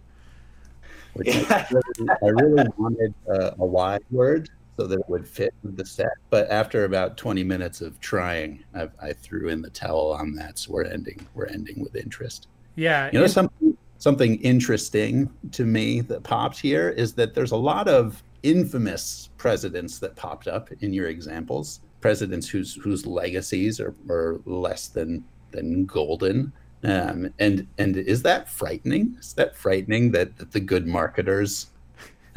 Which 1.15 1.36
I, 1.52 1.67
really, 1.69 2.10
I 2.23 2.28
really 2.28 2.69
wanted 2.78 3.13
a, 3.28 3.56
a 3.60 3.65
wide 3.65 4.04
word 4.10 4.49
so 4.80 4.88
that 4.88 4.98
it 4.98 5.10
would 5.10 5.28
fit 5.28 5.54
with 5.62 5.76
the 5.76 5.86
set. 5.86 6.13
But 6.30 6.50
after 6.50 6.86
about 6.86 7.18
20 7.18 7.44
minutes 7.44 7.82
of 7.82 8.00
trying, 8.00 8.63
I, 8.74 8.88
I 9.02 9.12
threw 9.12 9.50
in 9.50 9.62
the 9.62 9.70
towel 9.70 10.13
on 10.13 10.36
that. 10.36 10.58
So 10.58 10.72
we're 10.72 10.86
ending. 10.86 11.20
We're 11.34 11.48
ending 11.48 11.82
with 11.82 11.98
interest. 11.98 12.48
Yeah. 12.76 13.10
You 13.12 13.20
know 13.20 13.28
something 13.28 13.78
something 13.98 14.38
interesting 14.38 15.30
to 15.52 15.65
me 15.65 16.00
that 16.00 16.24
popped 16.24 16.58
here 16.58 16.88
is 16.88 17.13
that 17.15 17.36
there's 17.36 17.52
a 17.52 17.58
lot 17.58 17.89
of 17.89 18.24
infamous 18.44 19.32
presidents 19.36 20.00
that 20.00 20.15
popped 20.15 20.48
up 20.48 20.70
in 20.80 20.94
your 20.94 21.10
examples, 21.10 21.82
presidents 22.00 22.48
whose 22.48 22.76
whose 22.76 23.06
legacies 23.06 23.82
are, 23.82 23.94
are 24.10 24.39
less 24.46 24.88
than 24.88 25.26
than 25.52 25.86
golden. 25.88 26.54
Um, 26.86 27.34
and 27.39 27.68
and 27.80 27.98
is 27.98 28.22
that 28.22 28.48
frightening? 28.48 29.18
Is 29.20 29.34
that 29.34 29.58
frightening 29.58 30.12
that, 30.12 30.38
that 30.38 30.54
the 30.54 30.62
good 30.62 30.88
marketers 30.88 31.68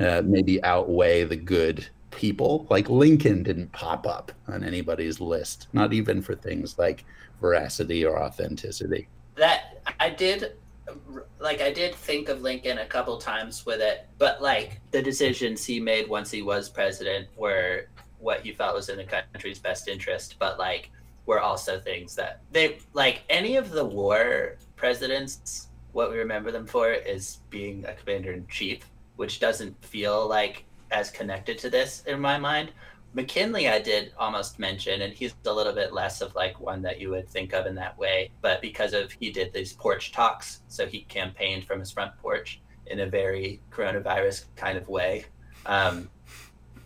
uh, 0.01 0.23
maybe 0.25 0.61
outweigh 0.65 1.23
the 1.23 1.37
good 1.37 1.87
people? 2.13 2.67
Like 2.71 2.89
Lincoln 2.89 3.43
didn't 3.43 3.73
pop 3.73 4.07
up 4.07 4.33
on 4.49 4.65
anybody's 4.65 5.21
list, 5.21 5.69
not 5.73 5.93
even 5.93 6.23
for 6.23 6.35
things 6.35 6.79
like 6.79 7.05
veracity 7.41 8.05
or 8.05 8.23
authenticity. 8.23 9.09
That 9.37 9.83
I 9.99 10.11
did 10.11 10.53
like 11.39 11.61
I 11.61 11.73
did 11.73 11.95
think 11.95 12.29
of 12.29 12.43
Lincoln 12.43 12.79
a 12.79 12.87
couple 12.87 13.17
times 13.19 13.67
with 13.67 13.81
it, 13.81 14.07
but 14.19 14.43
like 14.43 14.81
the 14.91 15.03
decisions 15.03 15.65
he 15.65 15.81
made 15.81 16.09
once 16.09 16.31
he 16.31 16.43
was 16.43 16.69
president 16.69 17.29
were 17.37 17.87
what 18.19 18.41
he 18.41 18.53
felt 18.53 18.75
was 18.75 18.89
in 18.89 18.97
the 18.97 19.05
country's 19.05 19.59
best 19.59 19.89
interest, 19.89 20.37
but 20.39 20.59
like 20.59 20.91
were 21.27 21.41
also 21.41 21.79
things 21.79 22.15
that 22.17 22.41
they 22.51 22.79
like 22.93 23.23
any 23.29 23.57
of 23.57 23.71
the 23.71 23.85
war 23.85 24.57
presidents. 24.77 25.69
What 25.93 26.11
we 26.11 26.19
remember 26.19 26.51
them 26.51 26.67
for 26.67 26.91
is 26.91 27.41
being 27.51 27.85
a 27.85 27.93
commander 27.95 28.33
in 28.33 28.47
chief, 28.47 28.89
which 29.17 29.41
doesn't 29.41 29.85
feel 29.85 30.27
like 30.27 30.65
as 30.93 31.11
connected 31.11 31.59
to 31.59 31.71
this 31.71 32.03
in 32.07 32.21
my 32.21 32.39
mind. 32.39 32.71
McKinley, 33.15 33.69
I 33.69 33.79
did 33.79 34.13
almost 34.19 34.59
mention, 34.59 35.03
and 35.03 35.13
he's 35.13 35.35
a 35.45 35.53
little 35.53 35.75
bit 35.75 35.93
less 35.93 36.23
of 36.23 36.35
like 36.35 36.59
one 36.61 36.81
that 36.83 36.99
you 36.99 37.11
would 37.11 37.29
think 37.29 37.53
of 37.53 37.67
in 37.67 37.75
that 37.75 37.99
way. 37.99 38.31
But 38.41 38.63
because 38.63 38.95
of 38.95 39.13
he 39.13 39.31
did 39.31 39.53
these 39.53 39.75
porch 39.75 40.13
talks, 40.13 40.63
so 40.69 40.87
he 40.87 41.03
campaigned 41.03 41.65
from 41.65 41.81
his 41.81 41.91
front 41.91 42.17
porch 42.19 42.61
in 42.87 43.01
a 43.01 43.07
very 43.07 43.61
coronavirus 43.71 44.47
kind 44.57 44.79
of 44.79 44.89
way, 44.89 45.27
um, 45.67 46.09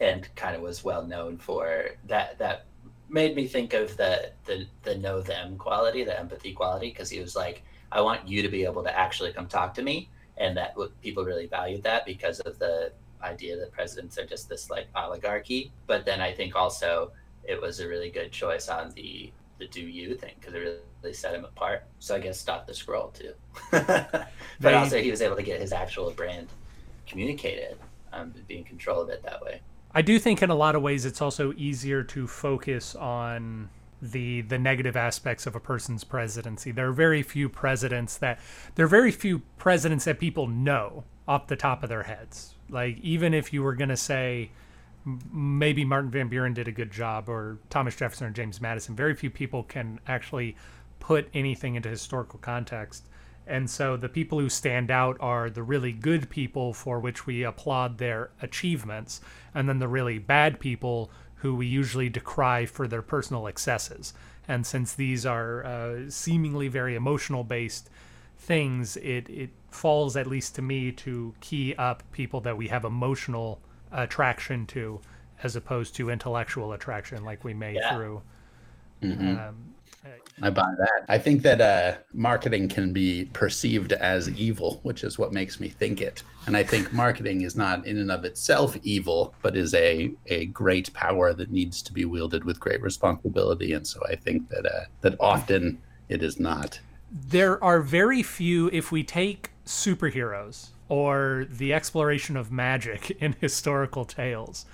and 0.00 0.28
kind 0.34 0.56
of 0.56 0.62
was 0.62 0.82
well 0.82 1.06
known 1.06 1.38
for 1.38 1.90
that. 2.06 2.38
That 2.38 2.66
made 3.08 3.36
me 3.36 3.46
think 3.46 3.72
of 3.72 3.96
the 3.96 4.32
the 4.46 4.66
the 4.82 4.96
know 4.96 5.20
them 5.20 5.56
quality, 5.56 6.02
the 6.02 6.18
empathy 6.18 6.52
quality, 6.52 6.88
because 6.88 7.08
he 7.08 7.20
was 7.20 7.36
like, 7.36 7.62
I 7.92 8.00
want 8.00 8.26
you 8.26 8.42
to 8.42 8.48
be 8.48 8.64
able 8.64 8.82
to 8.82 8.98
actually 8.98 9.32
come 9.32 9.46
talk 9.46 9.74
to 9.74 9.82
me, 9.82 10.10
and 10.38 10.56
that 10.56 10.74
people 11.02 11.24
really 11.24 11.46
valued 11.46 11.84
that 11.84 12.04
because 12.04 12.40
of 12.40 12.58
the 12.58 12.92
idea 13.22 13.56
that 13.56 13.72
presidents 13.72 14.18
are 14.18 14.26
just 14.26 14.48
this 14.48 14.70
like 14.70 14.88
oligarchy. 14.94 15.72
But 15.86 16.04
then 16.04 16.20
I 16.20 16.32
think 16.32 16.56
also 16.56 17.12
it 17.44 17.60
was 17.60 17.80
a 17.80 17.88
really 17.88 18.10
good 18.10 18.32
choice 18.32 18.68
on 18.68 18.92
the 18.92 19.32
the 19.58 19.66
do 19.66 19.80
you 19.80 20.14
thing 20.14 20.34
because 20.38 20.54
it 20.54 20.58
really, 20.58 21.14
set 21.14 21.34
him 21.34 21.44
apart. 21.44 21.84
So 22.00 22.16
I 22.16 22.18
guess 22.18 22.38
stop 22.38 22.66
the 22.66 22.74
scroll 22.74 23.08
too. 23.08 23.32
but 23.70 24.28
they, 24.60 24.74
also 24.74 25.00
he 25.00 25.10
was 25.10 25.22
able 25.22 25.36
to 25.36 25.42
get 25.42 25.60
his 25.60 25.72
actual 25.72 26.10
brand 26.10 26.48
communicated, 27.06 27.78
um, 28.12 28.34
be 28.48 28.58
in 28.58 28.64
control 28.64 29.00
of 29.00 29.08
it 29.08 29.22
that 29.22 29.40
way. 29.40 29.60
I 29.94 30.02
do 30.02 30.18
think 30.18 30.42
in 30.42 30.50
a 30.50 30.54
lot 30.54 30.74
of 30.74 30.82
ways 30.82 31.04
it's 31.04 31.22
also 31.22 31.54
easier 31.56 32.02
to 32.02 32.26
focus 32.26 32.96
on 32.96 33.70
the 34.02 34.42
the 34.42 34.58
negative 34.58 34.96
aspects 34.96 35.46
of 35.46 35.54
a 35.54 35.60
person's 35.60 36.04
presidency. 36.04 36.70
There 36.70 36.88
are 36.88 36.92
very 36.92 37.22
few 37.22 37.48
presidents 37.48 38.18
that 38.18 38.38
there 38.74 38.84
are 38.84 38.88
very 38.88 39.10
few 39.10 39.40
presidents 39.58 40.04
that 40.04 40.18
people 40.18 40.46
know 40.46 41.04
off 41.28 41.46
the 41.46 41.56
top 41.56 41.82
of 41.82 41.88
their 41.88 42.04
heads. 42.04 42.54
Like 42.68 42.98
even 43.00 43.34
if 43.34 43.52
you 43.52 43.62
were 43.62 43.74
going 43.74 43.88
to 43.88 43.96
say 43.96 44.50
maybe 45.32 45.84
Martin 45.84 46.10
Van 46.10 46.28
Buren 46.28 46.54
did 46.54 46.68
a 46.68 46.72
good 46.72 46.90
job 46.90 47.28
or 47.28 47.58
Thomas 47.70 47.94
Jefferson 47.94 48.26
or 48.26 48.30
James 48.30 48.60
Madison, 48.60 48.96
very 48.96 49.14
few 49.14 49.30
people 49.30 49.62
can 49.62 50.00
actually 50.06 50.56
put 50.98 51.28
anything 51.32 51.76
into 51.76 51.88
historical 51.88 52.38
context. 52.40 53.06
And 53.46 53.70
so 53.70 53.96
the 53.96 54.08
people 54.08 54.40
who 54.40 54.48
stand 54.48 54.90
out 54.90 55.16
are 55.20 55.48
the 55.48 55.62
really 55.62 55.92
good 55.92 56.28
people 56.28 56.72
for 56.72 56.98
which 56.98 57.26
we 57.26 57.44
applaud 57.44 57.98
their 57.98 58.30
achievements, 58.42 59.20
and 59.54 59.68
then 59.68 59.78
the 59.78 59.86
really 59.86 60.18
bad 60.18 60.58
people 60.58 61.12
who 61.36 61.54
we 61.54 61.66
usually 61.66 62.08
decry 62.08 62.66
for 62.66 62.88
their 62.88 63.02
personal 63.02 63.46
excesses. 63.46 64.14
And 64.48 64.66
since 64.66 64.94
these 64.94 65.24
are 65.24 65.64
uh, 65.64 66.10
seemingly 66.10 66.66
very 66.66 66.96
emotional 66.96 67.44
based 67.44 67.88
things, 68.38 68.96
it, 68.98 69.28
it 69.28 69.50
falls, 69.70 70.16
at 70.16 70.26
least 70.26 70.54
to 70.56 70.62
me, 70.62 70.92
to 70.92 71.34
key 71.40 71.74
up 71.76 72.02
people 72.12 72.40
that 72.42 72.56
we 72.56 72.68
have 72.68 72.84
emotional 72.84 73.60
attraction 73.92 74.66
to 74.66 75.00
as 75.42 75.56
opposed 75.56 75.94
to 75.96 76.10
intellectual 76.10 76.72
attraction 76.72 77.24
like 77.24 77.44
we 77.44 77.54
may 77.54 77.74
yeah. 77.74 77.94
through. 77.94 78.22
Mm-hmm. 79.02 79.38
Um, 79.38 79.74
I 80.42 80.50
buy 80.50 80.70
that. 80.78 81.04
I 81.08 81.18
think 81.18 81.42
that 81.42 81.60
uh, 81.60 81.96
marketing 82.12 82.68
can 82.68 82.92
be 82.92 83.24
perceived 83.32 83.92
as 83.92 84.28
evil, 84.30 84.80
which 84.82 85.02
is 85.02 85.18
what 85.18 85.32
makes 85.32 85.58
me 85.58 85.68
think 85.68 86.02
it. 86.02 86.22
And 86.46 86.56
I 86.56 86.62
think 86.62 86.92
marketing 86.92 87.40
is 87.40 87.56
not 87.56 87.86
in 87.86 87.98
and 87.98 88.10
of 88.10 88.24
itself 88.24 88.76
evil, 88.82 89.34
but 89.40 89.56
is 89.56 89.72
a, 89.72 90.12
a 90.26 90.46
great 90.46 90.92
power 90.92 91.32
that 91.32 91.50
needs 91.50 91.80
to 91.82 91.92
be 91.92 92.04
wielded 92.04 92.44
with 92.44 92.60
great 92.60 92.82
responsibility. 92.82 93.72
And 93.72 93.86
so 93.86 94.00
I 94.06 94.14
think 94.14 94.48
that 94.50 94.66
uh, 94.66 94.84
that 95.00 95.16
often 95.20 95.80
it 96.08 96.22
is 96.22 96.38
not. 96.38 96.78
There 97.10 97.62
are 97.62 97.80
very 97.80 98.22
few. 98.22 98.68
If 98.72 98.90
we 98.90 99.04
take 99.04 99.50
superheroes 99.64 100.70
or 100.88 101.46
the 101.48 101.72
exploration 101.72 102.36
of 102.36 102.50
magic 102.50 103.10
in 103.20 103.36
historical 103.40 104.04
tales 104.04 104.66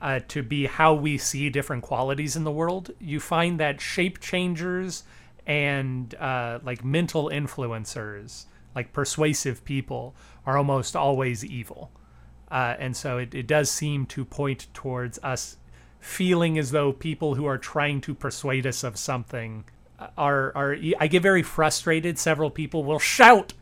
uh, 0.00 0.20
to 0.28 0.42
be 0.42 0.66
how 0.66 0.94
we 0.94 1.18
see 1.18 1.50
different 1.50 1.82
qualities 1.82 2.36
in 2.36 2.44
the 2.44 2.52
world, 2.52 2.90
you 3.00 3.20
find 3.20 3.58
that 3.60 3.80
shape 3.80 4.20
changers 4.20 5.04
and 5.46 6.14
uh, 6.16 6.58
like 6.62 6.84
mental 6.84 7.28
influencers, 7.28 8.46
like 8.74 8.92
persuasive 8.92 9.64
people, 9.64 10.14
are 10.46 10.56
almost 10.56 10.96
always 10.96 11.44
evil. 11.44 11.90
Uh, 12.50 12.76
and 12.78 12.96
so 12.96 13.18
it, 13.18 13.34
it 13.34 13.46
does 13.46 13.70
seem 13.70 14.06
to 14.06 14.24
point 14.24 14.68
towards 14.74 15.18
us 15.22 15.56
feeling 15.98 16.58
as 16.58 16.70
though 16.70 16.92
people 16.92 17.34
who 17.34 17.46
are 17.46 17.58
trying 17.58 18.00
to 18.00 18.14
persuade 18.14 18.66
us 18.66 18.84
of 18.84 18.96
something 18.96 19.64
are 20.16 20.52
are 20.56 20.76
I 20.98 21.06
get 21.06 21.22
very 21.22 21.42
frustrated. 21.42 22.18
Several 22.18 22.50
people 22.50 22.84
will 22.84 22.98
shout 22.98 23.54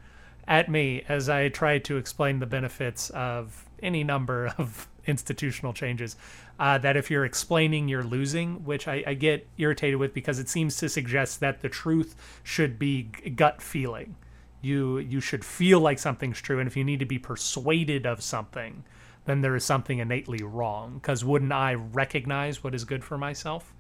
at 0.47 0.71
me 0.71 1.05
as 1.09 1.29
I 1.29 1.49
try 1.49 1.79
to 1.79 1.97
explain 1.97 2.39
the 2.39 2.47
benefits 2.47 3.11
of 3.11 3.69
any 3.83 4.05
number 4.05 4.53
of 4.59 4.89
institutional 5.07 5.73
changes. 5.73 6.17
Uh, 6.59 6.79
that 6.79 6.97
if 6.97 7.11
you're 7.11 7.25
explaining 7.25 7.89
you're 7.89 8.05
losing, 8.05 8.65
which 8.65 8.87
I, 8.87 9.03
I 9.07 9.15
get 9.15 9.49
irritated 9.59 9.99
with 9.99 10.15
because 10.15 10.39
it 10.39 10.49
seems 10.49 10.77
to 10.77 10.89
suggest 10.89 11.41
that 11.41 11.61
the 11.61 11.69
truth 11.69 12.15
should 12.45 12.79
be 12.79 13.05
gut 13.35 13.61
feeling. 13.61 14.17
You 14.61 14.99
you 14.99 15.21
should 15.21 15.45
feel 15.45 15.81
like 15.81 15.99
something's 15.99 16.41
true, 16.41 16.61
and 16.61 16.69
if 16.69 16.77
you 16.77 16.85
need 16.85 17.01
to 17.01 17.07
be 17.07 17.19
persuaded 17.19 18.07
of 18.07 18.23
something, 18.23 18.85
then 19.25 19.41
there 19.41 19.57
is 19.57 19.65
something 19.65 19.99
innately 19.99 20.43
wrong. 20.43 20.95
Because 20.95 21.25
wouldn't 21.25 21.53
I 21.53 21.75
recognize 21.75 22.63
what 22.63 22.75
is 22.75 22.85
good 22.85 23.03
for 23.03 23.19
myself? 23.19 23.75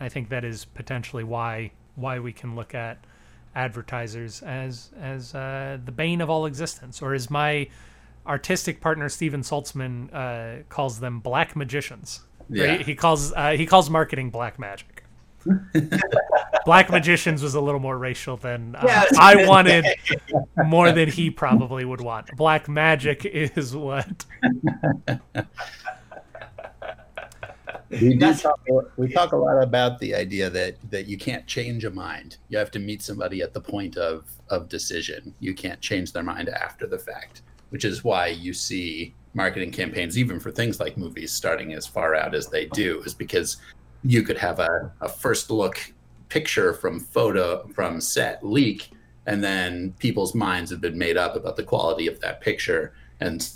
I 0.00 0.08
think 0.08 0.28
that 0.28 0.44
is 0.44 0.64
potentially 0.64 1.24
why 1.24 1.72
why 1.96 2.18
we 2.18 2.32
can 2.32 2.56
look 2.56 2.74
at 2.74 2.98
advertisers 3.54 4.42
as 4.42 4.90
as 5.00 5.34
uh, 5.34 5.78
the 5.84 5.92
bane 5.92 6.20
of 6.20 6.28
all 6.30 6.46
existence, 6.46 7.00
or 7.02 7.14
as 7.14 7.30
my 7.30 7.68
artistic 8.26 8.80
partner 8.80 9.08
Stephen 9.08 9.42
Saltzman 9.42 10.12
uh, 10.12 10.62
calls 10.68 11.00
them 11.00 11.20
black 11.20 11.54
magicians. 11.54 12.20
Yeah. 12.48 12.78
He, 12.78 12.84
he 12.84 12.94
calls 12.94 13.32
uh, 13.32 13.52
he 13.52 13.66
calls 13.66 13.90
marketing 13.90 14.30
black 14.30 14.58
magic. 14.58 15.04
black 16.64 16.90
magicians 16.90 17.42
was 17.42 17.54
a 17.54 17.60
little 17.60 17.80
more 17.80 17.98
racial 17.98 18.36
than 18.36 18.74
uh, 18.76 18.82
yeah, 18.86 19.04
I 19.18 19.46
wanted, 19.46 19.84
more 20.64 20.90
than 20.92 21.10
he 21.10 21.30
probably 21.30 21.84
would 21.84 22.00
want. 22.00 22.34
Black 22.36 22.66
magic 22.68 23.26
is 23.26 23.76
what 23.76 24.24
we 28.00 28.16
do 28.16 28.34
talk, 28.34 28.60
we 28.96 29.08
talk 29.12 29.32
a 29.32 29.36
lot 29.36 29.62
about 29.62 29.98
the 29.98 30.14
idea 30.14 30.50
that 30.50 30.76
that 30.90 31.06
you 31.06 31.16
can't 31.16 31.46
change 31.46 31.84
a 31.84 31.90
mind. 31.90 32.38
You 32.48 32.58
have 32.58 32.70
to 32.72 32.78
meet 32.78 33.02
somebody 33.02 33.42
at 33.42 33.52
the 33.52 33.60
point 33.60 33.96
of 33.96 34.30
of 34.50 34.68
decision. 34.68 35.34
You 35.40 35.54
can't 35.54 35.80
change 35.80 36.12
their 36.12 36.22
mind 36.22 36.48
after 36.48 36.86
the 36.86 36.98
fact, 36.98 37.42
which 37.70 37.84
is 37.84 38.04
why 38.04 38.28
you 38.28 38.52
see 38.52 39.14
marketing 39.34 39.72
campaigns, 39.72 40.16
even 40.18 40.38
for 40.38 40.50
things 40.50 40.80
like 40.80 40.96
movies, 40.96 41.32
starting 41.32 41.72
as 41.72 41.86
far 41.86 42.14
out 42.14 42.34
as 42.34 42.48
they 42.48 42.66
do, 42.66 43.02
is 43.04 43.14
because 43.14 43.56
you 44.04 44.22
could 44.22 44.38
have 44.38 44.60
a, 44.60 44.92
a 45.00 45.08
first 45.08 45.50
look 45.50 45.92
picture 46.28 46.72
from 46.72 47.00
photo 47.00 47.66
from 47.68 48.00
set 48.00 48.44
leak, 48.44 48.90
and 49.26 49.42
then 49.42 49.94
people's 49.98 50.34
minds 50.34 50.70
have 50.70 50.80
been 50.80 50.98
made 50.98 51.16
up 51.16 51.36
about 51.36 51.56
the 51.56 51.62
quality 51.62 52.06
of 52.06 52.20
that 52.20 52.40
picture, 52.40 52.92
and 53.20 53.48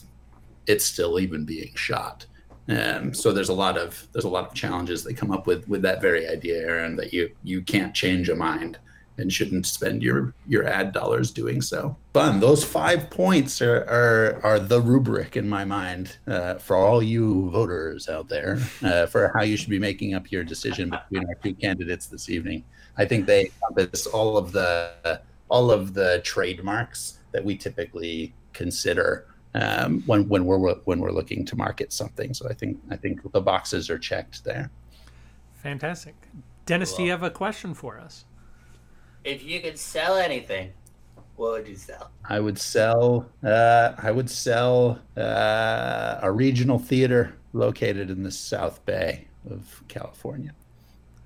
it's 0.67 0.85
still 0.85 1.19
even 1.19 1.45
being 1.45 1.75
shot. 1.75 2.27
Um, 2.69 3.15
so 3.15 3.33
there's 3.33 3.49
a 3.49 3.55
lot 3.55 3.79
of 3.79 4.07
there's 4.13 4.27
a 4.27 4.29
lot 4.29 4.47
of 4.47 4.55
challenges 4.55 5.03
that 5.05 5.17
come 5.17 5.31
up 5.31 5.47
with 5.47 5.67
with 5.69 5.83
that 5.83 6.03
very 6.03 6.29
idea, 6.29 6.59
Aaron, 6.59 6.97
that 6.97 7.13
you 7.13 7.31
you 7.43 7.63
can't 7.63 7.95
change 7.95 8.29
a 8.29 8.37
mind 8.37 8.79
and 9.19 9.33
shouldn't 9.33 9.67
spend 9.67 10.03
your 10.03 10.35
your 10.47 10.65
ad 10.67 10.93
dollars 10.93 11.31
doing 11.31 11.61
so. 11.61 11.97
Fun. 12.13 12.41
Those 12.41 12.63
five 12.65 13.11
points 13.11 13.61
are 13.61 13.85
are, 13.85 14.41
are 14.45 14.61
the 14.61 14.81
rubric 14.81 15.37
in 15.37 15.49
my 15.49 15.65
mind 15.65 16.19
uh, 16.27 16.55
for 16.55 16.77
all 16.77 17.03
you 17.03 17.51
voters 17.51 18.09
out 18.09 18.29
there 18.29 18.59
uh, 18.83 19.07
for 19.07 19.33
how 19.35 19.43
you 19.43 19.57
should 19.57 19.71
be 19.71 19.79
making 19.79 20.15
up 20.15 20.31
your 20.31 20.45
decision 20.45 20.91
between 20.91 21.29
our 21.29 21.35
two 21.37 21.55
candidates 21.55 22.07
this 22.07 22.29
evening. 22.29 22.65
I 22.97 23.05
think 23.05 23.27
they 23.27 23.47
encompass 23.47 24.07
all 24.07 24.37
of 24.37 24.53
the 24.53 25.21
all 25.49 25.71
of 25.71 25.95
the 25.95 26.21
trademarks 26.25 27.19
that 27.33 27.45
we 27.45 27.57
typically 27.57 28.35
consider 28.53 29.27
um, 29.55 30.03
when 30.07 30.29
when 30.29 30.45
we're 30.45 30.75
when 30.85 31.01
we're 31.01 31.13
looking 31.13 31.45
to 31.47 31.57
market 31.57 31.93
something. 31.93 32.35
So 32.35 32.49
I 32.49 32.55
think 32.55 32.79
I 32.91 32.97
think 32.97 33.31
the 33.33 33.41
boxes 33.41 33.91
are 33.91 33.99
checked 33.99 34.45
there. 34.45 34.71
Fantastic, 35.55 36.15
Dennis. 36.67 36.91
Cool. 36.91 36.99
Do 36.99 37.03
you 37.05 37.11
have 37.11 37.23
a 37.23 37.31
question 37.31 37.75
for 37.75 37.99
us? 37.99 38.25
If 39.25 39.43
you 39.43 39.61
could 39.61 39.79
sell 39.79 40.17
anything, 40.17 40.73
what 41.37 41.53
would 41.53 41.69
you 41.69 41.77
sell? 41.77 42.11
I 42.29 42.41
would 42.41 42.59
sell. 42.59 43.27
Uh, 43.45 43.95
I 43.99 44.11
would 44.11 44.31
sell 44.31 45.01
uh, 45.17 46.19
a 46.23 46.31
regional 46.31 46.79
theater 46.79 47.35
located 47.53 48.11
in 48.11 48.23
the 48.23 48.31
South 48.31 48.85
Bay 48.85 49.27
of 49.51 49.83
California. 49.89 50.53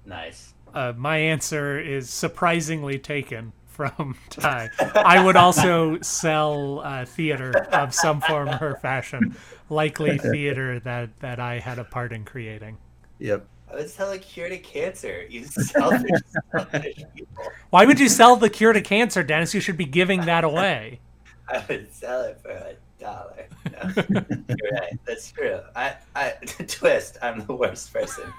Nice. 0.07 0.55
Uh, 0.75 0.93
my 0.97 1.19
answer 1.19 1.79
is 1.79 2.09
surprisingly 2.09 2.99
taken 2.99 3.53
from 3.73 4.17
Ty. 4.31 4.71
I 4.95 5.25
would 5.25 5.37
also 5.37 5.99
sell 6.01 6.81
uh, 6.81 7.05
theater 7.05 7.51
of 7.73 7.95
some 7.95 8.21
form 8.21 8.49
or 8.49 8.77
fashion, 8.77 9.37
likely 9.71 10.19
theater 10.19 10.79
that 10.81 11.11
that 11.21 11.41
I 11.41 11.59
had 11.59 11.79
a 11.79 11.85
part 11.85 12.13
in 12.13 12.25
creating. 12.25 12.79
Yep. 13.19 13.47
I 13.71 13.77
would 13.77 13.91
sell 13.91 14.13
a 14.13 14.19
cure 14.19 14.49
to 14.51 14.59
cancer. 14.59 15.25
You 15.29 15.45
selfish, 15.45 16.11
selfish 16.53 16.97
people. 17.17 17.45
Why 17.71 17.87
would 17.87 17.99
you 17.99 18.09
sell 18.09 18.37
the 18.37 18.51
cure 18.51 18.73
to 18.73 18.83
cancer, 18.83 19.23
Dennis? 19.23 19.55
You 19.55 19.61
should 19.61 19.79
be 19.79 19.87
giving 19.87 20.27
that 20.27 20.45
away. 20.53 21.01
I 21.49 21.65
would 21.69 21.93
sell 21.95 22.23
it 22.23 22.39
for 22.43 22.51
a 22.51 22.75
dollar. 23.01 23.47
No, 23.73 24.05
you're 24.11 24.73
right. 24.73 24.99
That's 25.07 25.33
true. 25.33 25.61
I, 25.75 25.97
I 26.15 26.35
twist. 26.67 27.17
I'm 27.23 27.47
the 27.47 27.55
worst 27.55 27.93
person. 27.93 28.33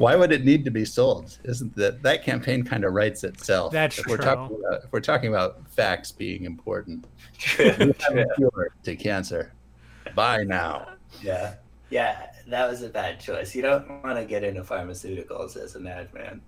Why 0.00 0.16
would 0.16 0.32
it 0.32 0.46
need 0.46 0.64
to 0.64 0.70
be 0.70 0.86
sold? 0.86 1.36
Isn't 1.44 1.76
that 1.76 2.02
that 2.04 2.24
campaign 2.24 2.64
kind 2.64 2.84
of 2.84 2.94
writes 2.94 3.22
itself? 3.22 3.70
That's 3.70 3.98
if 3.98 4.04
true. 4.04 4.14
We're 4.14 4.24
talking 4.24 4.56
about, 4.58 4.84
if 4.84 4.92
we're 4.92 5.00
talking 5.00 5.28
about 5.28 5.68
facts 5.68 6.10
being 6.10 6.44
important. 6.46 7.06
True. 7.38 7.92
true. 7.92 8.68
to 8.82 8.96
cancer. 8.96 9.52
Buy 10.14 10.44
now. 10.44 10.88
Yeah. 11.22 11.54
Yeah, 11.90 12.30
that 12.46 12.70
was 12.70 12.82
a 12.82 12.88
bad 12.88 13.20
choice. 13.20 13.54
You 13.54 13.62
don't 13.62 14.02
want 14.02 14.16
to 14.16 14.24
get 14.24 14.42
into 14.44 14.62
pharmaceuticals 14.62 15.56
as 15.56 15.74
a 15.74 15.80
madman. 15.80 16.40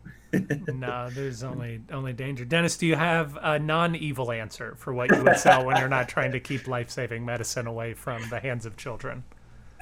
no, 0.69 1.11
there's 1.11 1.43
only 1.43 1.83
only 1.93 2.15
danger. 2.15 2.47
Dennis, 2.47 2.79
do 2.79 2.87
you 2.87 2.97
have 2.97 3.37
a 3.43 3.59
non-evil 3.59 4.33
answer 4.33 4.77
for 4.79 4.95
what 4.95 5.15
you 5.15 5.23
would 5.23 5.37
sell 5.37 5.67
when 5.67 5.77
you're 5.77 5.89
not 5.91 6.09
trying 6.09 6.33
to 6.33 6.41
keep 6.41 6.69
life-saving 6.69 7.23
medicine 7.25 7.67
away 7.67 7.93
from 7.93 8.27
the 8.31 8.41
hands 8.41 8.65
of 8.65 8.79
children? 8.79 9.25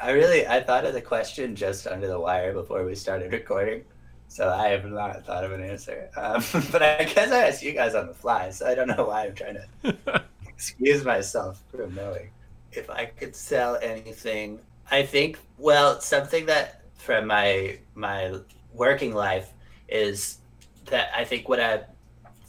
I 0.03 0.11
really 0.12 0.46
I 0.46 0.62
thought 0.62 0.86
of 0.86 0.94
the 0.94 1.03
question 1.03 1.55
just 1.55 1.86
under 1.86 2.07
the 2.07 2.18
wire 2.18 2.53
before 2.55 2.84
we 2.84 2.94
started 2.94 3.32
recording, 3.32 3.84
so 4.28 4.48
I 4.48 4.68
have 4.68 4.86
not 4.86 5.26
thought 5.26 5.44
of 5.44 5.53
an 5.53 5.62
answer. 5.62 6.09
Um, 6.16 6.42
but 6.72 6.82
I 6.82 7.05
guess 7.05 7.30
I 7.30 7.48
asked 7.48 7.62
you 7.62 7.72
guys 7.72 7.94
on 7.94 8.07
the 8.07 8.14
fly, 8.14 8.51
so 8.51 8.66
I 8.66 8.74
don't 8.74 8.88
know 8.88 9.07
why 9.07 9.26
I'm 9.26 9.34
trying 9.34 9.59
to 9.82 10.24
excuse 10.48 11.05
myself 11.05 11.62
from 11.70 11.94
knowing. 11.94 12.30
If 12.72 12.88
I 12.88 13.07
could 13.07 13.36
sell 13.36 13.76
anything, 13.82 14.61
I 14.90 15.03
think 15.03 15.38
well 15.59 16.01
something 16.01 16.46
that 16.46 16.82
from 16.96 17.26
my 17.26 17.78
my 17.94 18.36
working 18.72 19.14
life 19.14 19.53
is 19.88 20.38
that 20.86 21.11
I 21.14 21.24
think 21.24 21.48
what 21.48 21.61
I 21.61 21.84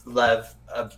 love 0.06 0.54
uh, 0.72 0.88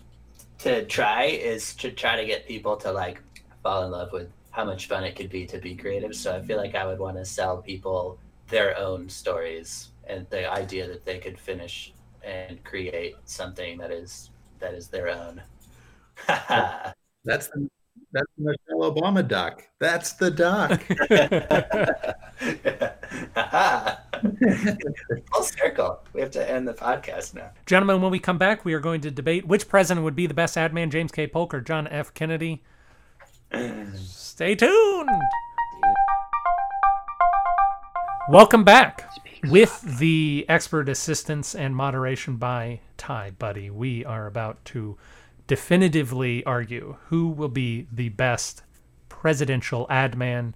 to 0.58 0.84
try 0.86 1.24
is 1.24 1.74
to 1.76 1.90
try 1.90 2.16
to 2.16 2.24
get 2.24 2.46
people 2.46 2.76
to 2.78 2.92
like 2.92 3.20
fall 3.62 3.84
in 3.84 3.90
love 3.90 4.12
with 4.12 4.30
how 4.54 4.64
much 4.64 4.86
fun 4.86 5.02
it 5.02 5.16
could 5.16 5.30
be 5.30 5.46
to 5.46 5.58
be 5.58 5.74
creative. 5.74 6.14
So 6.14 6.36
I 6.36 6.40
feel 6.40 6.58
like 6.58 6.76
I 6.76 6.86
would 6.86 7.00
want 7.00 7.16
to 7.16 7.24
sell 7.24 7.60
people 7.60 8.18
their 8.48 8.78
own 8.78 9.08
stories 9.08 9.90
and 10.06 10.26
the 10.30 10.48
idea 10.48 10.86
that 10.86 11.04
they 11.04 11.18
could 11.18 11.38
finish 11.38 11.92
and 12.22 12.62
create 12.62 13.16
something 13.24 13.76
that 13.78 13.90
is 13.90 14.30
that 14.60 14.72
is 14.72 14.86
their 14.86 15.08
own. 15.08 15.42
That's 16.28 17.48
the 17.48 17.68
that's 18.12 18.26
the 18.38 18.56
Michelle 18.68 18.92
Obama 18.92 19.26
doc. 19.26 19.64
That's 19.80 20.12
the 20.12 20.30
doc. 20.30 20.80
Full 25.32 25.42
circle. 25.42 26.00
We 26.12 26.20
have 26.20 26.30
to 26.30 26.48
end 26.48 26.68
the 26.68 26.74
podcast 26.74 27.34
now. 27.34 27.50
Gentlemen, 27.66 28.02
when 28.02 28.12
we 28.12 28.20
come 28.20 28.38
back, 28.38 28.64
we 28.64 28.72
are 28.74 28.80
going 28.80 29.00
to 29.00 29.10
debate 29.10 29.48
which 29.48 29.68
president 29.68 30.04
would 30.04 30.14
be 30.14 30.28
the 30.28 30.34
best 30.34 30.56
ad 30.56 30.72
man, 30.72 30.90
James 30.90 31.10
K. 31.10 31.26
Polk 31.26 31.52
or 31.52 31.60
John 31.60 31.88
F. 31.88 32.14
Kennedy. 32.14 32.62
Stay 33.96 34.54
tuned. 34.54 35.08
Welcome 38.28 38.64
back. 38.64 39.08
With 39.44 39.98
the 39.98 40.46
expert 40.48 40.88
assistance 40.88 41.54
and 41.54 41.76
moderation 41.76 42.36
by 42.36 42.80
Ty 42.96 43.32
Budde, 43.38 43.70
we 43.70 44.04
are 44.04 44.26
about 44.26 44.64
to 44.66 44.96
definitively 45.46 46.42
argue 46.44 46.96
who 47.08 47.28
will 47.28 47.48
be 47.48 47.86
the 47.92 48.08
best 48.08 48.62
presidential 49.08 49.86
ad 49.90 50.16
man. 50.16 50.54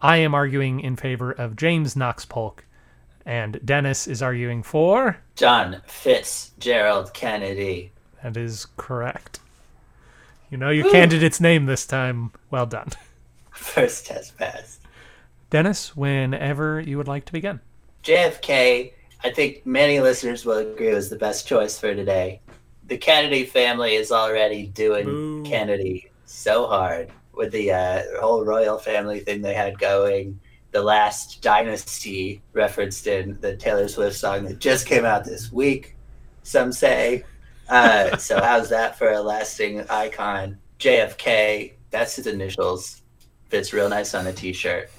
I 0.00 0.18
am 0.18 0.34
arguing 0.34 0.80
in 0.80 0.96
favor 0.96 1.32
of 1.32 1.56
James 1.56 1.96
Knox 1.96 2.24
Polk, 2.24 2.64
and 3.26 3.60
Dennis 3.64 4.06
is 4.06 4.22
arguing 4.22 4.62
for 4.62 5.18
John 5.36 5.82
Fitzgerald 5.86 7.12
Kennedy. 7.12 7.92
That 8.22 8.36
is 8.36 8.66
correct. 8.76 9.40
You 10.50 10.58
know 10.58 10.70
your 10.70 10.88
Ooh. 10.88 10.92
candidate's 10.92 11.40
name 11.40 11.66
this 11.66 11.86
time. 11.86 12.32
Well 12.50 12.66
done. 12.66 12.88
First 13.52 14.06
test 14.06 14.36
passed. 14.36 14.80
Dennis, 15.48 15.96
whenever 15.96 16.80
you 16.80 16.96
would 16.96 17.08
like 17.08 17.24
to 17.26 17.32
begin. 17.32 17.60
JFK, 18.04 18.92
I 19.22 19.30
think 19.30 19.64
many 19.64 20.00
listeners 20.00 20.44
will 20.44 20.58
agree, 20.58 20.92
was 20.92 21.10
the 21.10 21.16
best 21.16 21.46
choice 21.46 21.78
for 21.78 21.94
today. 21.94 22.40
The 22.86 22.96
Kennedy 22.96 23.44
family 23.44 23.94
is 23.94 24.10
already 24.10 24.66
doing 24.66 25.04
Boo. 25.04 25.44
Kennedy 25.44 26.10
so 26.24 26.66
hard 26.66 27.10
with 27.32 27.52
the 27.52 27.72
uh, 27.72 28.02
whole 28.20 28.44
royal 28.44 28.78
family 28.78 29.20
thing 29.20 29.42
they 29.42 29.54
had 29.54 29.78
going. 29.78 30.40
The 30.72 30.82
last 30.82 31.42
dynasty 31.42 32.42
referenced 32.52 33.06
in 33.06 33.38
the 33.40 33.56
Taylor 33.56 33.88
Swift 33.88 34.16
song 34.16 34.44
that 34.44 34.58
just 34.58 34.86
came 34.86 35.04
out 35.04 35.24
this 35.24 35.52
week, 35.52 35.96
some 36.42 36.72
say. 36.72 37.24
Uh, 37.70 38.16
so 38.16 38.40
how's 38.42 38.68
that 38.68 38.98
for 38.98 39.12
a 39.12 39.20
lasting 39.20 39.88
icon? 39.88 40.58
JFK, 40.80 41.74
that's 41.90 42.16
his 42.16 42.26
initials. 42.26 43.02
fits 43.48 43.72
real 43.72 43.88
nice 43.88 44.14
on 44.14 44.26
a 44.26 44.32
t-shirt. 44.32 44.90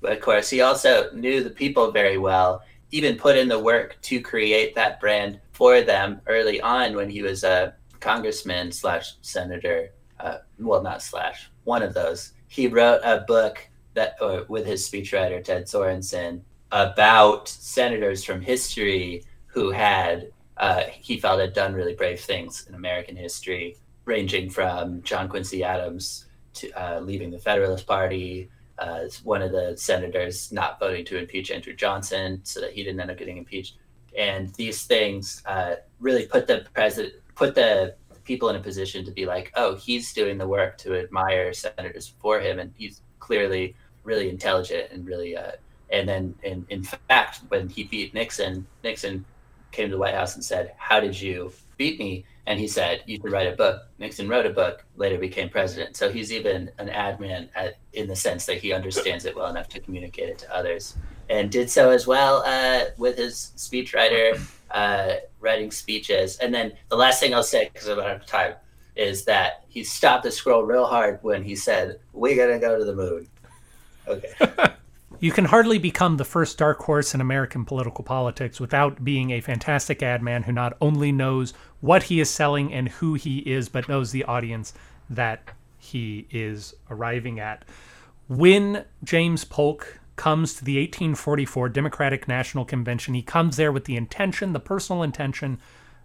But 0.00 0.12
of 0.12 0.20
course, 0.20 0.48
he 0.48 0.60
also 0.60 1.10
knew 1.12 1.42
the 1.42 1.50
people 1.50 1.90
very 1.90 2.18
well, 2.18 2.62
even 2.92 3.16
put 3.16 3.36
in 3.36 3.48
the 3.48 3.58
work 3.58 3.98
to 4.02 4.20
create 4.20 4.74
that 4.76 5.00
brand 5.00 5.40
for 5.52 5.82
them 5.82 6.20
early 6.26 6.60
on 6.60 6.94
when 6.94 7.10
he 7.10 7.22
was 7.22 7.44
a 7.44 7.74
congressman 7.98 8.72
slash 8.72 9.14
senator. 9.22 9.90
Uh, 10.18 10.38
well, 10.58 10.82
not 10.82 11.02
slash, 11.02 11.50
one 11.64 11.82
of 11.82 11.94
those. 11.94 12.32
He 12.48 12.68
wrote 12.68 13.00
a 13.04 13.24
book 13.26 13.68
that 13.94 14.16
uh, 14.20 14.44
with 14.48 14.66
his 14.66 14.88
speechwriter 14.88 15.42
Ted 15.42 15.64
Sorensen 15.64 16.42
about 16.72 17.48
senators 17.48 18.24
from 18.24 18.40
history 18.40 19.24
who 19.46 19.70
had 19.70 20.30
uh, 20.60 20.82
he 20.92 21.18
felt 21.18 21.40
had 21.40 21.54
done 21.54 21.72
really 21.72 21.94
brave 21.94 22.20
things 22.20 22.66
in 22.68 22.74
American 22.74 23.16
history, 23.16 23.76
ranging 24.04 24.50
from 24.50 25.02
John 25.02 25.26
Quincy 25.26 25.64
Adams 25.64 26.26
to 26.54 26.70
uh, 26.72 27.00
leaving 27.00 27.30
the 27.30 27.38
Federalist 27.38 27.86
Party, 27.86 28.50
uh, 28.78 29.04
one 29.24 29.40
of 29.40 29.52
the 29.52 29.74
senators 29.76 30.52
not 30.52 30.78
voting 30.78 31.04
to 31.06 31.16
impeach 31.16 31.50
Andrew 31.50 31.74
Johnson 31.74 32.40
so 32.44 32.60
that 32.60 32.72
he 32.72 32.84
didn't 32.84 33.00
end 33.00 33.10
up 33.10 33.16
getting 33.16 33.38
impeached. 33.38 33.76
And 34.16 34.54
these 34.54 34.84
things 34.84 35.42
uh, 35.46 35.76
really 35.98 36.26
put 36.26 36.46
the 36.46 36.66
president, 36.74 37.14
put 37.34 37.54
the 37.54 37.94
people 38.24 38.50
in 38.50 38.56
a 38.56 38.60
position 38.60 39.02
to 39.06 39.10
be 39.12 39.24
like, 39.24 39.50
oh, 39.54 39.76
he's 39.76 40.12
doing 40.12 40.36
the 40.36 40.46
work 40.46 40.76
to 40.78 40.98
admire 40.98 41.54
senators 41.54 42.12
for 42.18 42.38
him, 42.38 42.58
and 42.58 42.70
he's 42.76 43.00
clearly 43.18 43.74
really 44.04 44.28
intelligent 44.28 44.92
and 44.92 45.06
really. 45.06 45.36
Uh, 45.36 45.52
and 45.90 46.06
then, 46.06 46.34
in, 46.42 46.66
in 46.68 46.82
fact, 46.82 47.40
when 47.48 47.68
he 47.68 47.84
beat 47.84 48.12
Nixon, 48.12 48.66
Nixon 48.84 49.24
came 49.72 49.88
to 49.88 49.94
the 49.94 50.00
White 50.00 50.14
House 50.14 50.34
and 50.34 50.44
said, 50.44 50.72
"How 50.76 51.00
did 51.00 51.20
you 51.20 51.52
beat 51.76 51.98
me?" 51.98 52.24
And 52.46 52.58
he 52.58 52.66
said, 52.66 53.02
"You 53.06 53.16
should 53.16 53.32
write 53.32 53.46
a 53.46 53.56
book." 53.56 53.82
Nixon 53.98 54.28
wrote 54.28 54.46
a 54.46 54.50
book, 54.50 54.84
later 54.96 55.18
became 55.18 55.48
president. 55.48 55.96
So 55.96 56.10
he's 56.10 56.32
even 56.32 56.70
an 56.78 56.88
ad 56.88 57.20
man 57.20 57.48
at, 57.54 57.76
in 57.92 58.08
the 58.08 58.16
sense 58.16 58.46
that 58.46 58.58
he 58.58 58.72
understands 58.72 59.24
it 59.24 59.36
well 59.36 59.48
enough 59.48 59.68
to 59.70 59.80
communicate 59.80 60.28
it 60.28 60.38
to 60.38 60.54
others, 60.54 60.96
and 61.28 61.50
did 61.50 61.70
so 61.70 61.90
as 61.90 62.06
well 62.06 62.42
uh, 62.46 62.86
with 62.96 63.18
his 63.18 63.52
speechwriter, 63.56 64.40
uh, 64.70 65.14
writing 65.40 65.70
speeches. 65.70 66.38
And 66.38 66.54
then 66.54 66.72
the 66.88 66.96
last 66.96 67.20
thing 67.20 67.34
I'll 67.34 67.42
say, 67.42 67.70
because 67.72 67.88
I'm 67.88 68.00
out 68.00 68.10
of 68.10 68.26
time, 68.26 68.54
is 68.96 69.24
that 69.24 69.64
he 69.68 69.84
stopped 69.84 70.24
the 70.24 70.30
scroll 70.30 70.62
real 70.62 70.86
hard 70.86 71.18
when 71.22 71.44
he 71.44 71.54
said, 71.54 72.00
"We're 72.12 72.36
gonna 72.36 72.58
go 72.58 72.78
to 72.78 72.84
the 72.84 72.94
moon." 72.94 73.28
Okay. 74.08 74.32
You 75.22 75.32
can 75.32 75.44
hardly 75.44 75.78
become 75.78 76.16
the 76.16 76.24
first 76.24 76.56
dark 76.56 76.78
horse 76.78 77.14
in 77.14 77.20
American 77.20 77.66
political 77.66 78.02
politics 78.02 78.58
without 78.58 79.04
being 79.04 79.32
a 79.32 79.42
fantastic 79.42 80.02
ad 80.02 80.22
man 80.22 80.44
who 80.44 80.52
not 80.52 80.78
only 80.80 81.12
knows 81.12 81.52
what 81.82 82.04
he 82.04 82.20
is 82.20 82.30
selling 82.30 82.72
and 82.72 82.88
who 82.88 83.12
he 83.14 83.40
is, 83.40 83.68
but 83.68 83.86
knows 83.86 84.12
the 84.12 84.24
audience 84.24 84.72
that 85.10 85.50
he 85.76 86.26
is 86.30 86.74
arriving 86.88 87.38
at. 87.38 87.66
When 88.28 88.86
James 89.04 89.44
Polk 89.44 90.00
comes 90.16 90.54
to 90.54 90.64
the 90.64 90.78
1844 90.78 91.68
Democratic 91.68 92.26
National 92.26 92.64
Convention, 92.64 93.12
he 93.12 93.20
comes 93.20 93.58
there 93.58 93.72
with 93.72 93.84
the 93.84 93.96
intention, 93.96 94.54
the 94.54 94.58
personal 94.60 95.02
intention, 95.02 95.58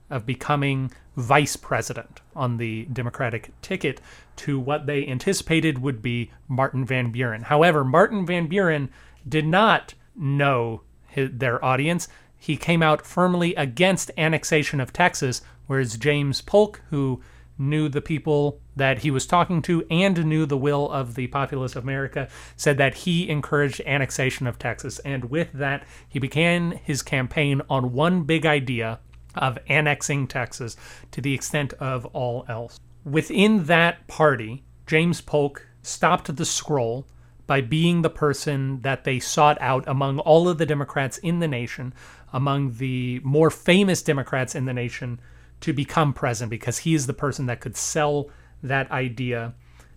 of 0.10 0.26
becoming 0.26 0.92
vice 1.16 1.56
president 1.56 2.22
on 2.36 2.58
the 2.58 2.84
Democratic 2.86 3.50
ticket 3.62 4.02
to 4.36 4.60
what 4.60 4.86
they 4.86 5.08
anticipated 5.08 5.80
would 5.80 6.02
be 6.02 6.32
Martin 6.48 6.86
Van 6.86 7.12
Buren. 7.12 7.44
However, 7.44 7.84
Martin 7.84 8.26
Van 8.26 8.48
Buren 8.48 8.90
did 9.28 9.46
not 9.46 9.94
know 10.16 10.82
his, 11.08 11.30
their 11.34 11.64
audience. 11.64 12.08
He 12.38 12.58
came 12.58 12.84
out 12.84 13.06
firmly 13.06 13.56
against 13.56 14.12
annexation 14.18 14.80
of 14.80 14.94
Texas, 14.94 15.42
whereas 15.68 15.98
James 15.98 16.42
Polk, 16.42 16.82
who 16.90 17.22
knew 17.58 17.88
the 17.88 18.02
people 18.02 18.60
that 18.76 19.00
he 19.00 19.10
was 19.10 19.26
talking 19.26 19.62
to 19.62 19.86
and 19.90 20.26
knew 20.26 20.46
the 20.46 20.58
will 20.58 20.92
of 20.92 21.16
the 21.16 21.28
populace 21.28 21.76
of 21.76 21.84
America, 21.84 22.28
said 22.58 22.78
that 22.78 22.96
he 22.96 23.30
encouraged 23.30 23.82
annexation 23.82 24.46
of 24.46 24.60
Texas. 24.60 25.00
And 25.00 25.26
with 25.26 25.54
that, 25.54 25.86
he 26.08 26.20
began 26.20 26.72
his 26.84 27.02
campaign 27.02 27.62
on 27.70 27.94
one 27.94 28.24
big 28.24 28.46
idea 28.46 29.00
of 29.36 29.58
annexing 29.68 30.28
Texas 30.28 30.76
to 31.12 31.22
the 31.22 31.34
extent 31.34 31.74
of 31.74 32.06
all 32.08 32.46
else. 32.48 32.80
Within 33.04 33.66
that 33.66 34.08
party, 34.08 34.64
James 34.88 35.22
Polk 35.22 35.68
stopped 35.82 36.36
the 36.36 36.46
scroll 36.46 37.08
by 37.48 37.62
being 37.62 38.02
the 38.02 38.10
person 38.10 38.82
that 38.82 39.04
they 39.04 39.20
sought 39.20 39.58
out 39.62 39.84
among 39.88 40.20
all 40.20 40.50
of 40.50 40.58
the 40.58 40.66
Democrats 40.66 41.18
in 41.20 41.40
the 41.40 41.48
nation, 41.48 41.94
among 42.34 42.74
the 42.74 43.20
more 43.24 43.50
famous 43.50 44.02
Democrats 44.02 44.56
in 44.56 44.66
the 44.66 44.74
nation, 44.74 45.20
to 45.62 45.74
become 45.74 46.14
president 46.14 46.50
because 46.50 46.80
he 46.80 46.94
is 46.94 47.08
the 47.08 47.14
person 47.14 47.46
that 47.46 47.62
could 47.62 47.78
sell 47.78 48.30
that 48.62 48.90
idea, 48.92 49.54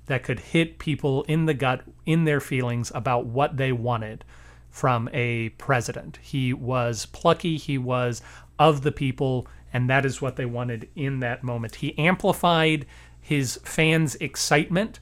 that 0.06 0.22
could 0.22 0.40
hit 0.40 0.78
people 0.78 1.22
in 1.24 1.46
the 1.46 1.54
gut, 1.54 1.82
in 2.06 2.24
their 2.24 2.40
feelings 2.40 2.92
about 2.94 3.26
what 3.26 3.56
they 3.56 3.72
wanted 3.72 4.24
from 4.70 5.08
a 5.12 5.48
president. 5.50 6.18
He 6.22 6.52
was 6.52 7.06
plucky, 7.06 7.56
he 7.56 7.78
was 7.78 8.22
of 8.58 8.82
the 8.82 8.92
people, 8.92 9.46
and 9.72 9.88
that 9.88 10.04
is 10.04 10.22
what 10.22 10.36
they 10.36 10.46
wanted 10.46 10.88
in 10.94 11.20
that 11.20 11.42
moment. 11.42 11.76
He 11.76 11.98
amplified 11.98 12.86
his 13.20 13.58
fans' 13.64 14.14
excitement 14.16 15.00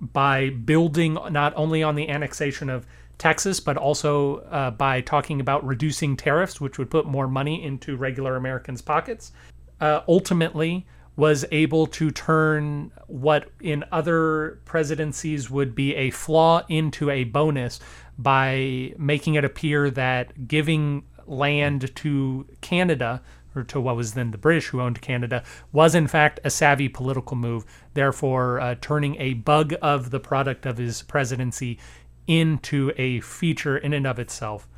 by 0.00 0.50
building 0.50 1.18
not 1.30 1.52
only 1.56 1.82
on 1.82 1.94
the 1.94 2.08
annexation 2.08 2.70
of 2.70 2.86
Texas, 3.18 3.60
but 3.60 3.76
also 3.76 4.38
uh, 4.50 4.70
by 4.70 5.00
talking 5.02 5.40
about 5.40 5.64
reducing 5.64 6.16
tariffs, 6.16 6.60
which 6.60 6.78
would 6.78 6.90
put 6.90 7.06
more 7.06 7.28
money 7.28 7.62
into 7.62 7.96
regular 7.96 8.36
Americans' 8.36 8.80
pockets. 8.80 9.32
Uh, 9.80 10.00
ultimately, 10.08 10.86
was 11.16 11.44
able 11.52 11.86
to 11.86 12.10
turn 12.10 12.90
what 13.06 13.50
in 13.60 13.84
other 13.92 14.58
presidencies 14.64 15.50
would 15.50 15.74
be 15.74 15.94
a 15.94 16.10
flaw 16.10 16.62
into 16.68 17.10
a 17.10 17.24
bonus 17.24 17.78
by 18.18 18.94
making 18.96 19.34
it 19.34 19.44
appear 19.44 19.90
that 19.90 20.48
giving 20.48 21.02
land 21.26 21.94
to 21.94 22.46
Canada, 22.62 23.20
or 23.54 23.62
to 23.64 23.80
what 23.80 23.96
was 23.96 24.14
then 24.14 24.30
the 24.30 24.38
British 24.38 24.68
who 24.68 24.80
owned 24.80 25.00
Canada, 25.00 25.42
was 25.72 25.94
in 25.94 26.06
fact 26.06 26.40
a 26.44 26.50
savvy 26.50 26.88
political 26.88 27.36
move, 27.36 27.64
therefore 27.94 28.60
uh, 28.60 28.74
turning 28.80 29.16
a 29.16 29.34
bug 29.34 29.74
of 29.82 30.10
the 30.10 30.20
product 30.20 30.66
of 30.66 30.78
his 30.78 31.02
presidency 31.02 31.78
into 32.26 32.92
a 32.96 33.20
feature 33.20 33.76
in 33.76 33.92
and 33.92 34.06
of 34.06 34.18
itself. 34.18 34.68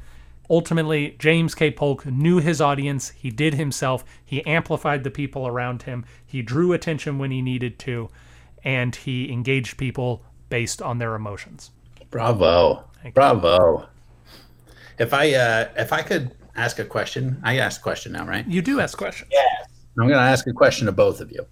Ultimately, 0.51 1.17
James 1.19 1.55
K. 1.55 1.71
Polk 1.71 2.05
knew 2.05 2.39
his 2.39 2.61
audience, 2.61 3.11
he 3.11 3.31
did 3.31 3.55
himself, 3.55 4.05
he 4.25 4.45
amplified 4.45 5.05
the 5.05 5.11
people 5.11 5.47
around 5.47 5.83
him, 5.83 6.05
he 6.27 6.43
drew 6.43 6.73
attention 6.73 7.19
when 7.19 7.31
he 7.31 7.41
needed 7.41 7.79
to, 7.81 8.09
and 8.65 8.95
he 8.95 9.33
engaged 9.33 9.79
people 9.79 10.25
based 10.49 10.83
on 10.83 10.99
their 10.99 11.15
emotions. 11.15 11.71
Bravo. 12.11 12.85
Bravo. 13.15 13.87
If 14.99 15.15
I 15.15 15.33
uh, 15.33 15.69
if 15.77 15.93
I 15.93 16.03
could 16.03 16.33
ask 16.57 16.79
a 16.79 16.85
question? 16.85 17.41
I 17.43 17.59
ask 17.59 17.81
a 17.81 17.83
question 17.83 18.13
now, 18.13 18.27
right? 18.27 18.47
You 18.47 18.63
do 18.63 18.81
ask 18.81 18.97
questions. 18.97 19.31
Yes. 19.33 19.69
I'm 19.99 20.09
going 20.09 20.19
to 20.19 20.31
ask 20.31 20.47
a 20.47 20.53
question 20.53 20.87
to 20.87 20.93
both 20.93 21.21
of 21.21 21.31
you. 21.31 21.47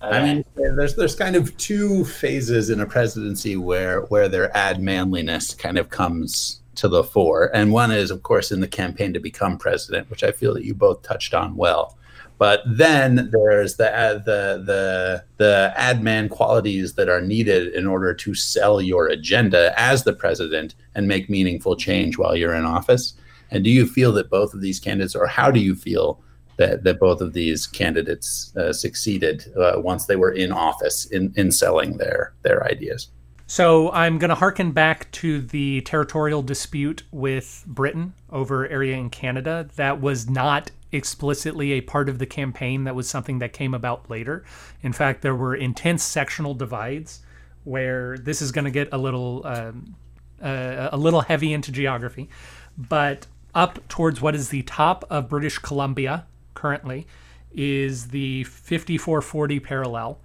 I 0.00 0.22
mean, 0.22 0.44
there's 0.54 0.94
there's 0.96 1.14
kind 1.14 1.34
of 1.34 1.56
two 1.56 2.04
phases 2.04 2.68
in 2.68 2.80
a 2.80 2.86
presidency 2.86 3.56
where 3.56 4.02
where 4.02 4.28
their 4.28 4.54
ad 4.56 4.82
manliness 4.82 5.54
kind 5.54 5.78
of 5.78 5.88
comes 5.88 6.60
to 6.74 6.88
the 6.88 7.04
fore, 7.04 7.50
and 7.54 7.72
one 7.72 7.90
is, 7.90 8.10
of 8.10 8.22
course, 8.22 8.52
in 8.52 8.60
the 8.60 8.68
campaign 8.68 9.12
to 9.14 9.20
become 9.20 9.56
president, 9.56 10.10
which 10.10 10.22
I 10.22 10.32
feel 10.32 10.52
that 10.54 10.64
you 10.64 10.74
both 10.74 11.02
touched 11.02 11.32
on 11.32 11.56
well. 11.56 11.96
But 12.36 12.62
then 12.66 13.30
there's 13.32 13.76
the 13.76 13.96
uh, 13.96 14.14
the 14.14 14.62
the 14.66 15.24
the 15.36 15.72
ad 15.76 16.02
man 16.02 16.28
qualities 16.28 16.94
that 16.94 17.08
are 17.08 17.20
needed 17.20 17.72
in 17.74 17.86
order 17.86 18.12
to 18.12 18.34
sell 18.34 18.82
your 18.82 19.06
agenda 19.06 19.72
as 19.80 20.04
the 20.04 20.12
president 20.12 20.74
and 20.94 21.06
make 21.06 21.30
meaningful 21.30 21.76
change 21.76 22.18
while 22.18 22.36
you're 22.36 22.54
in 22.54 22.64
office. 22.64 23.14
And 23.54 23.62
do 23.62 23.70
you 23.70 23.86
feel 23.86 24.12
that 24.12 24.28
both 24.28 24.52
of 24.52 24.60
these 24.60 24.80
candidates, 24.80 25.14
or 25.14 25.26
how 25.28 25.52
do 25.52 25.60
you 25.60 25.76
feel 25.76 26.20
that, 26.56 26.82
that 26.82 26.98
both 26.98 27.20
of 27.20 27.32
these 27.32 27.68
candidates 27.68 28.54
uh, 28.56 28.72
succeeded 28.72 29.44
uh, 29.56 29.74
once 29.76 30.06
they 30.06 30.16
were 30.16 30.32
in 30.32 30.50
office 30.50 31.06
in, 31.06 31.32
in 31.36 31.52
selling 31.52 31.96
their 31.98 32.34
their 32.42 32.66
ideas? 32.66 33.10
So 33.46 33.92
I'm 33.92 34.18
going 34.18 34.30
to 34.30 34.34
harken 34.34 34.72
back 34.72 35.10
to 35.12 35.40
the 35.40 35.82
territorial 35.82 36.42
dispute 36.42 37.04
with 37.12 37.64
Britain 37.66 38.14
over 38.30 38.66
area 38.68 38.96
in 38.96 39.08
Canada. 39.08 39.68
That 39.76 40.00
was 40.00 40.28
not 40.28 40.72
explicitly 40.90 41.72
a 41.72 41.80
part 41.80 42.08
of 42.08 42.18
the 42.18 42.26
campaign. 42.26 42.84
That 42.84 42.96
was 42.96 43.08
something 43.08 43.38
that 43.38 43.52
came 43.52 43.72
about 43.72 44.10
later. 44.10 44.44
In 44.82 44.92
fact, 44.92 45.22
there 45.22 45.36
were 45.36 45.54
intense 45.54 46.02
sectional 46.02 46.54
divides 46.54 47.20
where 47.62 48.18
this 48.18 48.42
is 48.42 48.50
going 48.50 48.64
to 48.64 48.70
get 48.70 48.88
a 48.92 48.98
little 48.98 49.46
um, 49.46 49.94
uh, 50.42 50.88
a 50.90 50.96
little 50.96 51.20
heavy 51.20 51.52
into 51.52 51.70
geography, 51.70 52.28
but 52.76 53.26
up 53.54 53.86
towards 53.88 54.20
what 54.20 54.34
is 54.34 54.48
the 54.48 54.62
top 54.62 55.04
of 55.10 55.28
British 55.28 55.58
Columbia 55.58 56.26
currently 56.54 57.06
is 57.52 58.08
the 58.08 58.44
5440 58.44 59.60
parallel. 59.60 60.20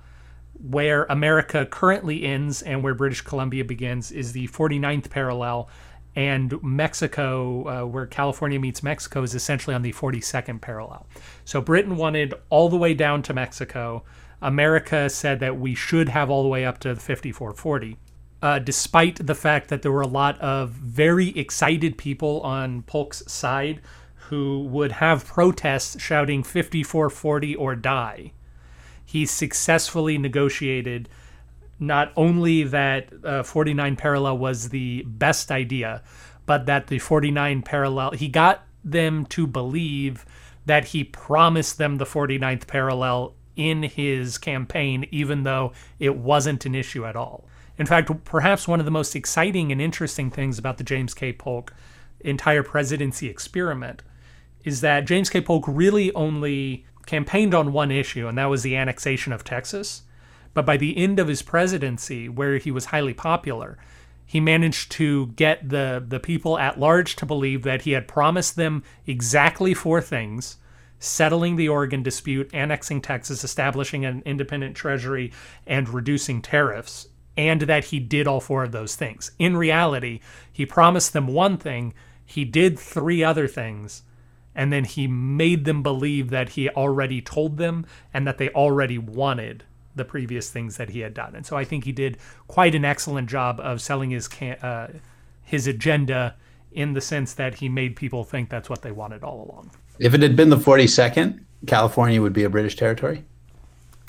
Where 0.62 1.06
America 1.06 1.66
currently 1.66 2.26
ends 2.26 2.62
and 2.62 2.84
where 2.84 2.94
British 2.94 3.22
Columbia 3.22 3.64
begins 3.64 4.12
is 4.12 4.34
the 4.34 4.48
49th 4.50 5.10
parallel, 5.10 5.70
and 6.16 6.62
Mexico, 6.62 7.84
uh, 7.84 7.86
where 7.86 8.06
California 8.06 8.60
meets 8.60 8.84
Mexico, 8.84 9.24
is 9.24 9.36
essentially 9.36 9.74
on 9.74 9.84
the 9.84 9.94
42nd 9.94 10.60
parallel. 10.60 11.08
So 11.46 11.62
Britain 11.62 11.96
wanted 11.96 12.34
all 12.50 12.68
the 12.68 12.78
way 12.78 12.94
down 12.94 13.22
to 13.24 13.34
Mexico. 13.34 14.04
America 14.42 15.10
said 15.10 15.40
that 15.40 15.60
we 15.60 15.76
should 15.76 16.10
have 16.10 16.30
all 16.30 16.44
the 16.44 16.50
way 16.50 16.66
up 16.66 16.80
to 16.80 16.90
the 16.94 17.00
5440. 17.00 17.98
Uh, 18.42 18.60
despite 18.60 19.26
the 19.26 19.36
fact 19.36 19.70
that 19.70 19.82
there 19.82 19.92
were 19.92 20.02
a 20.02 20.08
lot 20.08 20.40
of 20.40 20.70
very 20.70 21.30
excited 21.38 21.98
people 21.98 22.42
on 22.42 22.84
Polk's 22.84 23.24
side 23.32 23.82
who 24.30 24.64
would 24.66 24.94
have 24.94 25.26
protests 25.26 26.00
shouting 26.02 26.44
5440 26.44 27.56
or 27.56 27.76
die. 27.76 28.32
He 29.04 29.26
successfully 29.26 30.18
negotiated 30.18 31.10
not 31.80 32.12
only 32.16 32.64
that 32.64 33.10
uh, 33.24 33.44
49 33.44 33.96
parallel 33.96 34.38
was 34.38 34.70
the 34.70 35.04
best 35.04 35.52
idea, 35.52 36.04
but 36.46 36.66
that 36.66 36.88
the 36.88 37.00
49 37.00 37.62
parallel, 37.64 38.12
he 38.12 38.28
got 38.28 38.66
them 38.84 39.26
to 39.28 39.48
believe 39.48 40.26
that 40.66 40.86
he 40.86 41.04
promised 41.04 41.78
them 41.78 41.98
the 41.98 42.06
49th 42.06 42.68
parallel 42.68 43.34
in 43.56 43.84
his 43.84 44.38
campaign, 44.38 45.08
even 45.12 45.44
though 45.44 45.74
it 46.00 46.16
wasn't 46.16 46.66
an 46.66 46.76
issue 46.76 47.06
at 47.06 47.16
all. 47.16 47.49
In 47.80 47.86
fact, 47.86 48.12
perhaps 48.26 48.68
one 48.68 48.80
of 48.80 48.86
the 48.86 48.92
most 48.92 49.16
exciting 49.16 49.72
and 49.72 49.82
interesting 49.82 50.30
things 50.30 50.60
about 50.60 50.78
the 50.78 50.84
James 50.84 51.14
K. 51.14 51.32
Polk 51.32 51.74
entire 52.20 52.62
presidency 52.62 53.30
experiment 53.30 54.04
is 54.66 54.82
that 54.82 55.06
James 55.06 55.30
K. 55.30 55.40
Polk 55.40 55.64
really 55.66 56.14
only 56.14 56.86
campaigned 57.06 57.56
on 57.56 57.72
one 57.72 57.90
issue, 57.90 58.28
and 58.28 58.38
that 58.38 58.48
was 58.48 58.64
the 58.64 58.76
annexation 58.76 59.32
of 59.32 59.46
Texas. 59.46 60.04
But 60.54 60.66
by 60.66 60.76
the 60.76 60.98
end 60.98 61.20
of 61.20 61.30
his 61.30 61.42
presidency, 61.42 62.28
where 62.28 62.58
he 62.58 62.70
was 62.70 62.86
highly 62.86 63.14
popular, 63.14 63.78
he 64.26 64.42
managed 64.42 64.92
to 64.92 65.28
get 65.28 65.70
the, 65.70 66.04
the 66.06 66.20
people 66.20 66.60
at 66.60 66.80
large 66.80 67.16
to 67.16 67.26
believe 67.26 67.64
that 67.64 67.84
he 67.84 67.92
had 67.92 68.08
promised 68.08 68.58
them 68.58 68.84
exactly 69.08 69.74
four 69.74 70.02
things 70.02 70.58
settling 71.00 71.56
the 71.56 71.70
Oregon 71.70 72.04
dispute, 72.04 72.50
annexing 72.54 73.02
Texas, 73.02 73.44
establishing 73.44 74.04
an 74.04 74.22
independent 74.26 74.76
treasury, 74.76 75.32
and 75.66 75.88
reducing 75.88 76.42
tariffs, 76.42 77.08
and 77.40 77.62
that 77.62 77.86
he 77.86 78.02
did 78.02 78.28
all 78.28 78.42
four 78.42 78.66
of 78.66 78.74
those 78.74 78.98
things. 78.98 79.32
In 79.40 79.56
reality, 79.56 80.20
he 80.52 80.66
promised 80.66 81.14
them 81.14 81.26
one 81.26 81.56
thing, 81.58 81.94
he 82.26 82.44
did 82.44 82.78
three 82.78 83.24
other 83.24 83.48
things, 83.48 84.04
and 84.54 84.74
then 84.74 84.84
he 84.84 85.08
made 85.08 85.64
them 85.64 85.82
believe 85.82 86.32
that 86.32 86.50
he 86.50 86.70
already 86.70 87.22
told 87.22 87.56
them 87.56 87.86
and 88.14 88.28
that 88.28 88.40
they 88.40 88.50
already 88.50 88.98
wanted 88.98 89.64
the 89.96 90.04
previous 90.04 90.50
things 90.50 90.76
that 90.76 90.90
he 90.90 91.00
had 91.00 91.14
done. 91.14 91.34
And 91.34 91.46
so 91.46 91.56
I 91.56 91.64
think 91.64 91.86
he 91.86 91.94
did 91.94 92.18
quite 92.50 92.76
an 92.76 92.84
excellent 92.84 93.30
job 93.30 93.62
of 93.62 93.80
selling 93.80 94.10
his 94.10 94.28
uh, 94.62 94.90
his 95.42 95.66
agenda 95.66 96.36
in 96.74 96.92
the 96.92 97.02
sense 97.02 97.34
that 97.36 97.56
he 97.56 97.70
made 97.70 97.96
people 97.96 98.26
think 98.26 98.50
that's 98.50 98.70
what 98.70 98.82
they 98.82 98.92
wanted 98.92 99.24
all 99.24 99.50
along. 99.50 99.72
If 99.98 100.14
it 100.14 100.22
had 100.22 100.36
been 100.36 100.50
the 100.50 100.58
42nd, 100.58 101.40
California 101.68 102.22
would 102.22 102.34
be 102.34 102.44
a 102.44 102.50
British 102.50 102.76
territory? 102.76 103.24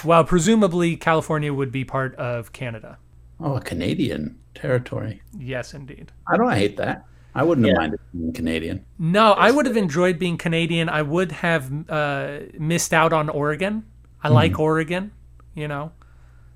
Well, 0.05 0.25
presumably 0.25 0.97
California 0.97 1.55
would 1.55 1.71
be 1.71 1.85
part 1.85 2.15
of 2.17 2.53
Canada. 2.53 2.99
Oh, 3.41 3.57
a 3.57 3.61
Canadian 3.61 4.39
territory. 4.55 5.23
Yes, 5.39 5.75
indeed. 5.75 6.13
I 6.29 6.37
don't 6.37 6.53
hate 6.53 6.77
that. 6.77 7.07
I 7.35 7.43
wouldn't 7.45 7.67
yeah. 7.67 7.73
have 7.73 7.81
minded 7.81 8.01
being 8.13 8.33
Canadian. 8.33 8.85
No, 8.99 9.33
I 9.33 9.51
would 9.51 9.67
have 9.67 9.77
enjoyed 9.77 10.19
being 10.19 10.37
Canadian. 10.37 10.89
I 10.89 11.03
would 11.03 11.33
have 11.33 11.71
uh, 11.89 12.41
missed 12.59 12.93
out 12.93 13.13
on 13.13 13.29
Oregon. 13.29 13.85
I 14.23 14.27
mm-hmm. 14.27 14.35
like 14.35 14.59
Oregon, 14.59 15.13
you 15.55 15.69
know. 15.69 15.93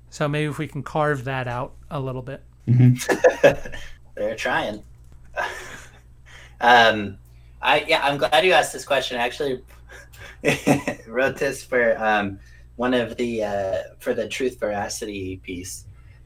So 0.09 0.27
maybe 0.27 0.49
if 0.49 0.57
we 0.57 0.67
can 0.67 0.83
carve 0.83 1.23
that 1.25 1.47
out 1.47 1.73
a 1.89 1.99
little 1.99 2.21
bit. 2.21 2.43
Mm-hmm. 2.67 3.69
They're 4.15 4.35
trying. 4.35 4.83
um, 6.61 7.17
I 7.61 7.85
yeah, 7.87 8.05
I'm 8.05 8.17
glad 8.17 8.45
you 8.45 8.53
asked 8.53 8.73
this 8.73 8.85
question. 8.85 9.17
I 9.17 9.25
actually 9.25 9.61
wrote 11.07 11.37
this 11.37 11.63
for 11.63 11.97
um, 12.03 12.39
one 12.75 12.93
of 12.93 13.17
the 13.17 13.43
uh, 13.43 13.77
for 13.99 14.13
the 14.13 14.27
truth 14.27 14.59
veracity 14.59 15.37
piece. 15.37 15.85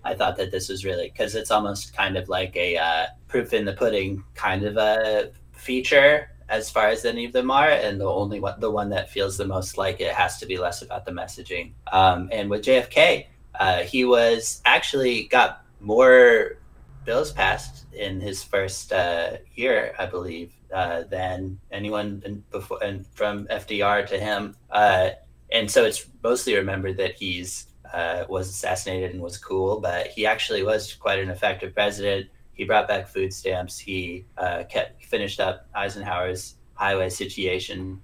I 0.10 0.16
thought 0.16 0.38
that 0.38 0.50
this 0.50 0.70
was 0.70 0.84
really 0.84 1.10
because 1.10 1.36
it's 1.36 1.52
almost 1.52 1.96
kind 1.96 2.18
of 2.18 2.30
like 2.30 2.56
a 2.56 2.78
uh, 2.78 3.06
proof 3.28 3.54
in 3.54 3.64
the 3.64 3.74
pudding 3.74 4.24
kind 4.34 4.64
of 4.64 4.76
a 4.78 5.32
feature 5.52 6.32
as 6.50 6.68
far 6.72 6.88
as 6.88 7.06
any 7.06 7.26
of 7.26 7.32
them 7.32 7.52
are, 7.52 7.70
and 7.70 8.02
the 8.02 8.10
only 8.10 8.40
one, 8.40 8.60
the 8.60 8.72
one 8.72 8.90
that 8.90 9.12
feels 9.12 9.38
the 9.38 9.46
most 9.46 9.78
like 9.78 10.02
it 10.02 10.14
has 10.14 10.40
to 10.40 10.48
be 10.48 10.58
less 10.58 10.82
about 10.82 11.06
the 11.06 11.12
messaging. 11.12 11.74
Um, 11.92 12.28
and 12.32 12.50
with 12.50 12.64
JFK, 12.64 13.28
uh, 13.60 13.84
he 13.84 14.04
was 14.04 14.62
actually 14.66 15.26
got 15.26 15.64
more 15.80 16.58
bills 17.06 17.32
passed 17.32 17.86
in 17.94 18.20
his 18.20 18.44
first 18.44 18.92
uh, 18.92 19.38
year, 19.54 19.94
I 20.00 20.08
believe, 20.08 20.52
uh, 20.74 21.04
than 21.04 21.60
anyone 21.72 22.24
in, 22.26 22.44
before 22.50 22.84
and 22.84 23.06
from 23.14 23.46
FDR 23.48 24.08
to 24.08 24.20
him. 24.20 24.56
Uh, 24.72 25.12
and 25.52 25.70
so 25.70 25.86
it's 25.86 26.06
mostly 26.24 26.56
remembered 26.56 26.98
that 26.98 27.16
he's 27.16 27.68
uh, 27.94 28.26
was 28.30 28.50
assassinated 28.50 29.12
and 29.12 29.22
was 29.22 29.38
cool, 29.38 29.80
but 29.80 30.08
he 30.08 30.26
actually 30.26 30.64
was 30.64 30.94
quite 30.94 31.20
an 31.20 31.30
effective 31.30 31.74
president. 31.74 32.28
He 32.54 32.66
brought 32.66 32.88
back 32.88 33.08
food 33.08 33.34
stamps. 33.34 33.80
He 33.80 34.26
uh, 34.38 34.64
kept 34.70 35.04
finished 35.04 35.40
up 35.40 35.68
Eisenhower's 35.74 36.56
highway 36.74 37.10
situation. 37.10 38.02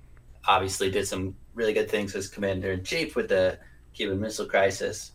Obviously, 0.48 0.90
did 0.90 1.08
some 1.08 1.36
really 1.54 1.74
good 1.74 1.90
things 1.90 2.16
as 2.16 2.28
commander 2.28 2.72
in 2.72 2.84
chief 2.84 3.16
with 3.16 3.30
the 3.30 3.58
Cuban 3.94 4.20
Missile 4.20 4.46
Crisis 4.46 5.14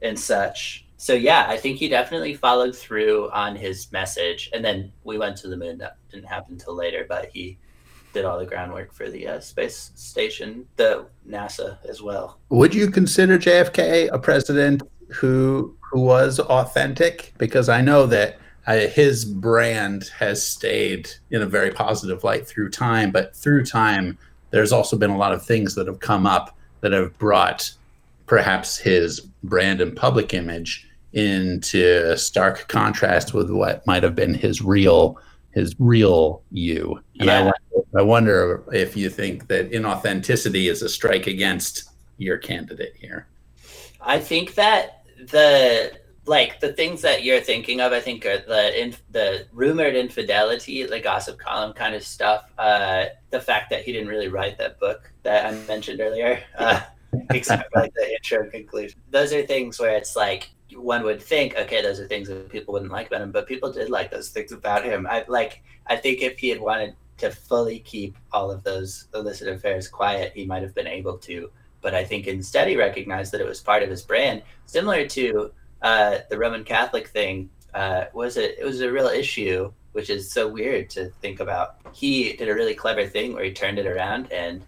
and 0.00 0.18
such. 0.18 0.86
So 0.96 1.14
yeah, 1.14 1.46
I 1.48 1.56
think 1.56 1.78
he 1.78 1.88
definitely 1.88 2.34
followed 2.34 2.76
through 2.76 3.30
on 3.30 3.56
his 3.56 3.90
message. 3.92 4.50
And 4.52 4.64
then 4.64 4.92
we 5.04 5.18
went 5.18 5.36
to 5.38 5.48
the 5.48 5.56
moon. 5.56 5.78
That 5.78 5.96
didn't 6.10 6.28
happen 6.28 6.54
until 6.54 6.74
later, 6.74 7.06
but 7.08 7.30
he 7.32 7.58
did 8.12 8.24
all 8.24 8.38
the 8.38 8.46
groundwork 8.46 8.92
for 8.92 9.08
the 9.08 9.26
uh, 9.26 9.40
space 9.40 9.92
station, 9.94 10.66
the 10.76 11.06
NASA 11.28 11.78
as 11.88 12.02
well. 12.02 12.38
Would 12.50 12.74
you 12.74 12.90
consider 12.90 13.38
JFK 13.38 14.10
a 14.12 14.18
president 14.18 14.82
who 15.08 15.76
who 15.80 16.00
was 16.00 16.38
authentic? 16.40 17.34
Because 17.38 17.68
I 17.68 17.80
know 17.80 18.06
that 18.06 18.38
uh, 18.66 18.78
his 18.78 19.24
brand 19.24 20.10
has 20.18 20.44
stayed 20.44 21.10
in 21.30 21.42
a 21.42 21.46
very 21.46 21.70
positive 21.70 22.24
light 22.24 22.46
through 22.46 22.70
time, 22.70 23.10
but 23.10 23.34
through 23.34 23.64
time, 23.64 24.16
there's 24.50 24.72
also 24.72 24.96
been 24.96 25.10
a 25.10 25.16
lot 25.16 25.32
of 25.32 25.44
things 25.44 25.74
that 25.74 25.86
have 25.86 26.00
come 26.00 26.26
up 26.26 26.56
that 26.80 26.92
have 26.92 27.16
brought 27.18 27.72
perhaps 28.26 28.78
his 28.78 29.20
brand 29.42 29.80
and 29.80 29.96
public 29.96 30.32
image 30.32 30.88
into 31.12 32.16
stark 32.16 32.68
contrast 32.68 33.34
with 33.34 33.50
what 33.50 33.86
might 33.86 34.02
have 34.02 34.14
been 34.14 34.32
his 34.32 34.62
real 34.62 35.18
his 35.52 35.74
real 35.78 36.42
you. 36.50 37.00
And 37.18 37.26
yeah. 37.28 37.38
I, 37.38 37.42
wonder, 37.42 37.88
I 37.96 38.02
wonder 38.02 38.64
if 38.72 38.96
you 38.96 39.10
think 39.10 39.48
that 39.48 39.70
inauthenticity 39.70 40.70
is 40.70 40.82
a 40.82 40.88
strike 40.88 41.26
against 41.26 41.90
your 42.18 42.38
candidate 42.38 42.94
here. 42.96 43.26
I 44.00 44.18
think 44.18 44.54
that 44.54 45.04
the 45.18 45.92
like 46.24 46.60
the 46.60 46.72
things 46.72 47.02
that 47.02 47.24
you're 47.24 47.40
thinking 47.40 47.80
of, 47.80 47.92
I 47.92 48.00
think 48.00 48.24
are 48.26 48.38
the 48.38 48.80
in, 48.80 48.94
the 49.10 49.46
rumored 49.52 49.94
infidelity, 49.94 50.84
the 50.84 51.00
gossip 51.00 51.38
column 51.38 51.72
kind 51.72 51.94
of 51.94 52.02
stuff. 52.02 52.44
Uh, 52.58 53.06
the 53.30 53.40
fact 53.40 53.70
that 53.70 53.82
he 53.82 53.92
didn't 53.92 54.08
really 54.08 54.28
write 54.28 54.58
that 54.58 54.78
book 54.78 55.12
that 55.24 55.46
I 55.46 55.52
mentioned 55.66 56.00
earlier, 56.00 56.42
uh, 56.58 56.80
except 57.30 57.72
for 57.72 57.80
like 57.80 57.94
the 57.94 58.12
intro 58.12 58.48
conclusion. 58.50 59.00
Those 59.10 59.32
are 59.32 59.42
things 59.42 59.80
where 59.80 59.96
it's 59.96 60.16
like 60.16 60.50
one 60.76 61.02
would 61.04 61.22
think, 61.22 61.56
okay, 61.56 61.82
those 61.82 62.00
are 62.00 62.06
things 62.06 62.28
that 62.28 62.48
people 62.48 62.72
wouldn't 62.72 62.92
like 62.92 63.08
about 63.08 63.22
him, 63.22 63.30
but 63.30 63.46
people 63.46 63.72
did 63.72 63.90
like 63.90 64.10
those 64.10 64.30
things 64.30 64.52
about 64.52 64.84
him. 64.84 65.06
I 65.08 65.24
like. 65.28 65.62
I 65.86 65.96
think 65.96 66.22
if 66.22 66.38
he 66.38 66.48
had 66.48 66.60
wanted 66.60 66.94
to 67.18 67.30
fully 67.30 67.80
keep 67.80 68.16
all 68.32 68.50
of 68.50 68.62
those 68.62 69.08
illicit 69.14 69.48
affairs 69.48 69.88
quiet, 69.88 70.32
he 70.34 70.44
might 70.44 70.62
have 70.62 70.74
been 70.74 70.86
able 70.86 71.18
to. 71.18 71.50
But 71.80 71.94
I 71.94 72.04
think 72.04 72.26
instead 72.26 72.68
he 72.68 72.76
recognized 72.76 73.32
that 73.32 73.40
it 73.40 73.46
was 73.46 73.60
part 73.60 73.82
of 73.82 73.90
his 73.90 74.02
brand, 74.02 74.42
similar 74.66 75.06
to 75.08 75.52
uh, 75.82 76.18
the 76.30 76.38
Roman 76.38 76.64
Catholic 76.64 77.08
thing. 77.08 77.50
Uh, 77.74 78.04
was 78.12 78.36
it? 78.36 78.56
It 78.58 78.64
was 78.64 78.80
a 78.80 78.92
real 78.92 79.08
issue, 79.08 79.72
which 79.92 80.10
is 80.10 80.32
so 80.32 80.46
weird 80.46 80.90
to 80.90 81.10
think 81.22 81.40
about. 81.40 81.76
He 81.92 82.34
did 82.34 82.48
a 82.48 82.54
really 82.54 82.74
clever 82.74 83.06
thing 83.06 83.34
where 83.34 83.44
he 83.44 83.52
turned 83.52 83.78
it 83.78 83.86
around 83.86 84.30
and 84.30 84.62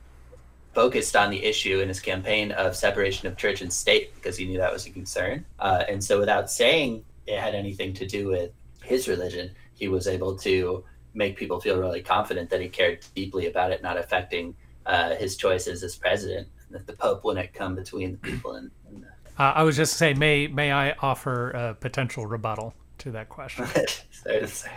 focused 0.75 1.17
on 1.17 1.31
the 1.31 1.45
issue 1.45 1.81
in 1.81 1.89
his 1.89 2.01
campaign 2.01 2.53
of 2.53 2.77
separation 2.77 3.29
of 3.29 3.37
church 3.37 3.63
and 3.63 3.73
state 3.73 4.15
because 4.15 4.37
he 4.37 4.47
knew 4.47 4.59
that 4.59 4.73
was 4.73 4.87
a 4.87 4.91
concern. 4.91 5.45
Uh, 5.59 5.85
and 5.89 6.03
so, 6.03 6.19
without 6.19 6.51
saying 6.51 7.05
it 7.27 7.39
had 7.39 7.55
anything 7.55 7.93
to 7.95 8.07
do 8.07 8.29
with 8.29 8.51
his 8.83 9.09
religion, 9.09 9.51
he 9.75 9.89
was 9.89 10.07
able 10.07 10.37
to 10.37 10.85
make 11.15 11.37
people 11.37 11.61
feel 11.61 11.79
really 11.79 12.03
confident 12.03 12.51
that 12.51 12.61
he 12.61 12.69
cared 12.69 13.05
deeply 13.15 13.47
about 13.47 13.71
it 13.71 13.83
not 13.83 13.97
affecting 13.97 14.55
uh, 14.87 15.15
his 15.15 15.37
choices 15.37 15.83
as 15.83 15.97
president. 15.97 16.49
That 16.71 16.87
the 16.87 16.95
Pope 16.95 17.25
wouldn't 17.25 17.53
come 17.53 17.75
between 17.75 18.13
the 18.13 18.19
people 18.19 18.55
and. 18.55 18.71
and 18.89 19.03
the... 19.03 19.07
Uh, 19.37 19.53
I 19.57 19.65
was 19.65 19.77
just 19.77 19.97
saying, 19.97 20.21
may 20.21 20.47
may 20.47 20.71
I 20.71 20.93
offer 21.01 21.51
a 21.51 21.75
potential 21.75 22.25
rebuttal 22.25 22.73
to 22.99 23.11
that 23.11 23.29
question? 23.29 23.67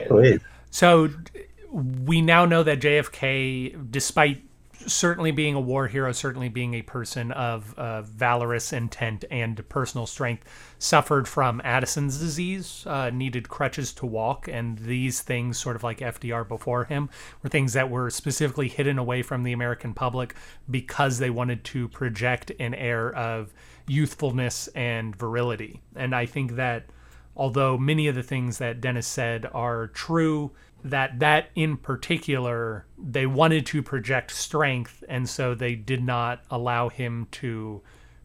Please. 0.07 0.41
So 0.71 1.09
we 1.71 2.21
now 2.21 2.45
know 2.45 2.63
that 2.63 2.79
JFK, 2.79 3.91
despite 3.91 4.41
certainly 4.87 5.31
being 5.31 5.53
a 5.53 5.59
war 5.59 5.87
hero, 5.87 6.11
certainly 6.11 6.49
being 6.49 6.73
a 6.73 6.81
person 6.81 7.31
of 7.31 7.77
uh, 7.77 8.01
valorous 8.01 8.73
intent 8.73 9.25
and 9.29 9.67
personal 9.69 10.07
strength, 10.07 10.45
suffered 10.79 11.27
from 11.27 11.61
Addison's 11.63 12.17
disease, 12.17 12.83
uh, 12.87 13.09
needed 13.09 13.49
crutches 13.49 13.93
to 13.93 14.05
walk, 14.05 14.47
and 14.47 14.79
these 14.79 15.21
things, 15.21 15.57
sort 15.57 15.75
of 15.75 15.83
like 15.83 15.99
FDR 15.99 16.47
before 16.47 16.85
him, 16.85 17.09
were 17.43 17.49
things 17.49 17.73
that 17.73 17.89
were 17.89 18.09
specifically 18.09 18.67
hidden 18.67 18.97
away 18.97 19.21
from 19.21 19.43
the 19.43 19.53
American 19.53 19.93
public 19.93 20.35
because 20.69 21.19
they 21.19 21.29
wanted 21.29 21.63
to 21.65 21.87
project 21.89 22.51
an 22.59 22.73
air 22.73 23.13
of 23.13 23.53
youthfulness 23.87 24.67
and 24.69 25.15
virility. 25.15 25.81
And 25.95 26.15
I 26.15 26.25
think 26.25 26.53
that 26.55 26.85
although 27.35 27.77
many 27.77 28.07
of 28.07 28.15
the 28.15 28.23
things 28.23 28.57
that 28.57 28.81
Dennis 28.81 29.07
said 29.07 29.47
are 29.53 29.87
true, 29.87 30.51
that 30.89 31.19
that 31.19 31.49
in 31.55 31.77
particular 31.77 32.85
they 32.97 33.25
wanted 33.25 33.65
to 33.65 33.81
project 33.83 34.31
strength 34.31 35.03
and 35.07 35.29
so 35.29 35.53
they 35.53 35.75
did 35.75 36.03
not 36.03 36.41
allow 36.49 36.89
him 36.89 37.27
to 37.31 37.81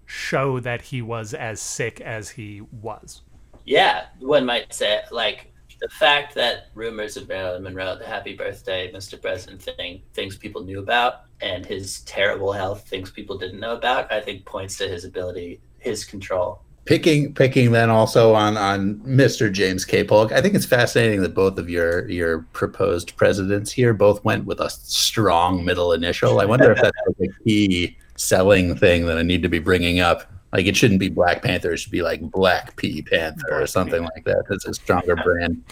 show 0.07 0.61
that 0.61 0.83
he 0.83 1.01
was 1.01 1.35
as 1.35 1.61
sick 1.61 2.01
as 2.01 2.31
he 2.31 2.61
was. 2.61 3.23
Yeah, 3.65 4.07
one 4.19 4.45
might 4.45 4.73
say 4.73 5.03
like 5.11 5.53
the 5.83 5.89
fact 5.89 6.35
that 6.37 6.69
rumors 6.75 7.17
of 7.17 7.29
Marilyn 7.29 7.65
Monroe, 7.65 7.97
the 7.97 8.07
happy 8.07 8.37
birthday, 8.37 8.93
Mr. 8.93 9.21
President 9.21 9.61
thing, 9.61 10.01
things 10.15 10.37
people 10.37 10.63
knew 10.63 10.79
about, 10.79 11.23
and 11.41 11.67
his 11.67 12.03
terrible 12.03 12.53
health, 12.53 12.87
things 12.89 13.11
people 13.11 13.37
didn't 13.37 13.59
know 13.59 13.75
about, 13.75 14.11
I 14.13 14.21
think 14.21 14.45
points 14.45 14.79
to 14.79 14.87
his 14.87 15.05
ability, 15.05 15.61
his 15.79 16.05
control. 16.05 16.63
Picking, 16.85 17.33
picking 17.33 17.71
then 17.71 17.91
also 17.91 18.35
on 18.35 18.57
on 18.57 18.97
Mr. 19.01 19.53
James 19.53 19.85
K. 19.85 20.03
Polk. 20.03 20.33
I 20.33 20.41
think 20.41 20.57
it's 20.57 20.67
fascinating 20.67 21.23
that 21.23 21.33
both 21.33 21.57
of 21.57 21.71
your 21.71 22.09
your 22.09 22.41
proposed 22.53 23.17
presidents 23.17 23.71
here 23.71 23.95
both 23.95 24.25
went 24.25 24.47
with 24.47 24.59
a 24.59 24.69
strong 24.69 25.65
middle 25.65 25.93
initial. 25.93 26.41
I 26.41 26.45
wonder 26.45 26.73
if 26.73 26.83
that's 26.83 26.97
like 27.07 27.31
a 27.31 27.45
key 27.45 27.97
selling 28.17 28.77
thing 28.77 29.07
that 29.07 29.17
I 29.17 29.23
need 29.23 29.43
to 29.43 29.49
be 29.49 29.61
bringing 29.61 30.01
up. 30.01 30.29
Like 30.53 30.67
it 30.67 30.77
shouldn't 30.77 30.99
be 30.99 31.09
Black 31.09 31.43
Panther; 31.43 31.73
it 31.73 31.79
should 31.79 31.93
be 31.93 32.03
like 32.03 32.21
Black 32.21 32.75
P 32.75 33.01
Panther 33.01 33.47
Black 33.49 33.63
or 33.63 33.67
something 33.69 34.03
P. 34.03 34.09
like 34.15 34.25
that. 34.25 34.43
It's 34.51 34.67
a 34.67 34.75
stronger 34.75 35.15
brand. 35.15 35.63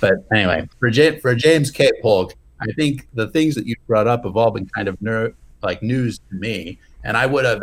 But 0.00 0.14
anyway, 0.32 0.66
for 0.80 0.88
J- 0.88 1.20
for 1.20 1.34
James 1.34 1.70
K. 1.70 1.90
Polk, 2.00 2.34
I 2.60 2.72
think 2.72 3.06
the 3.12 3.28
things 3.28 3.54
that 3.54 3.66
you 3.66 3.76
brought 3.86 4.06
up 4.06 4.24
have 4.24 4.36
all 4.36 4.50
been 4.50 4.66
kind 4.66 4.88
of 4.88 5.00
ner- 5.02 5.34
like 5.62 5.82
news 5.82 6.20
to 6.30 6.34
me, 6.36 6.78
and 7.04 7.16
I 7.16 7.26
would 7.26 7.44
have, 7.44 7.62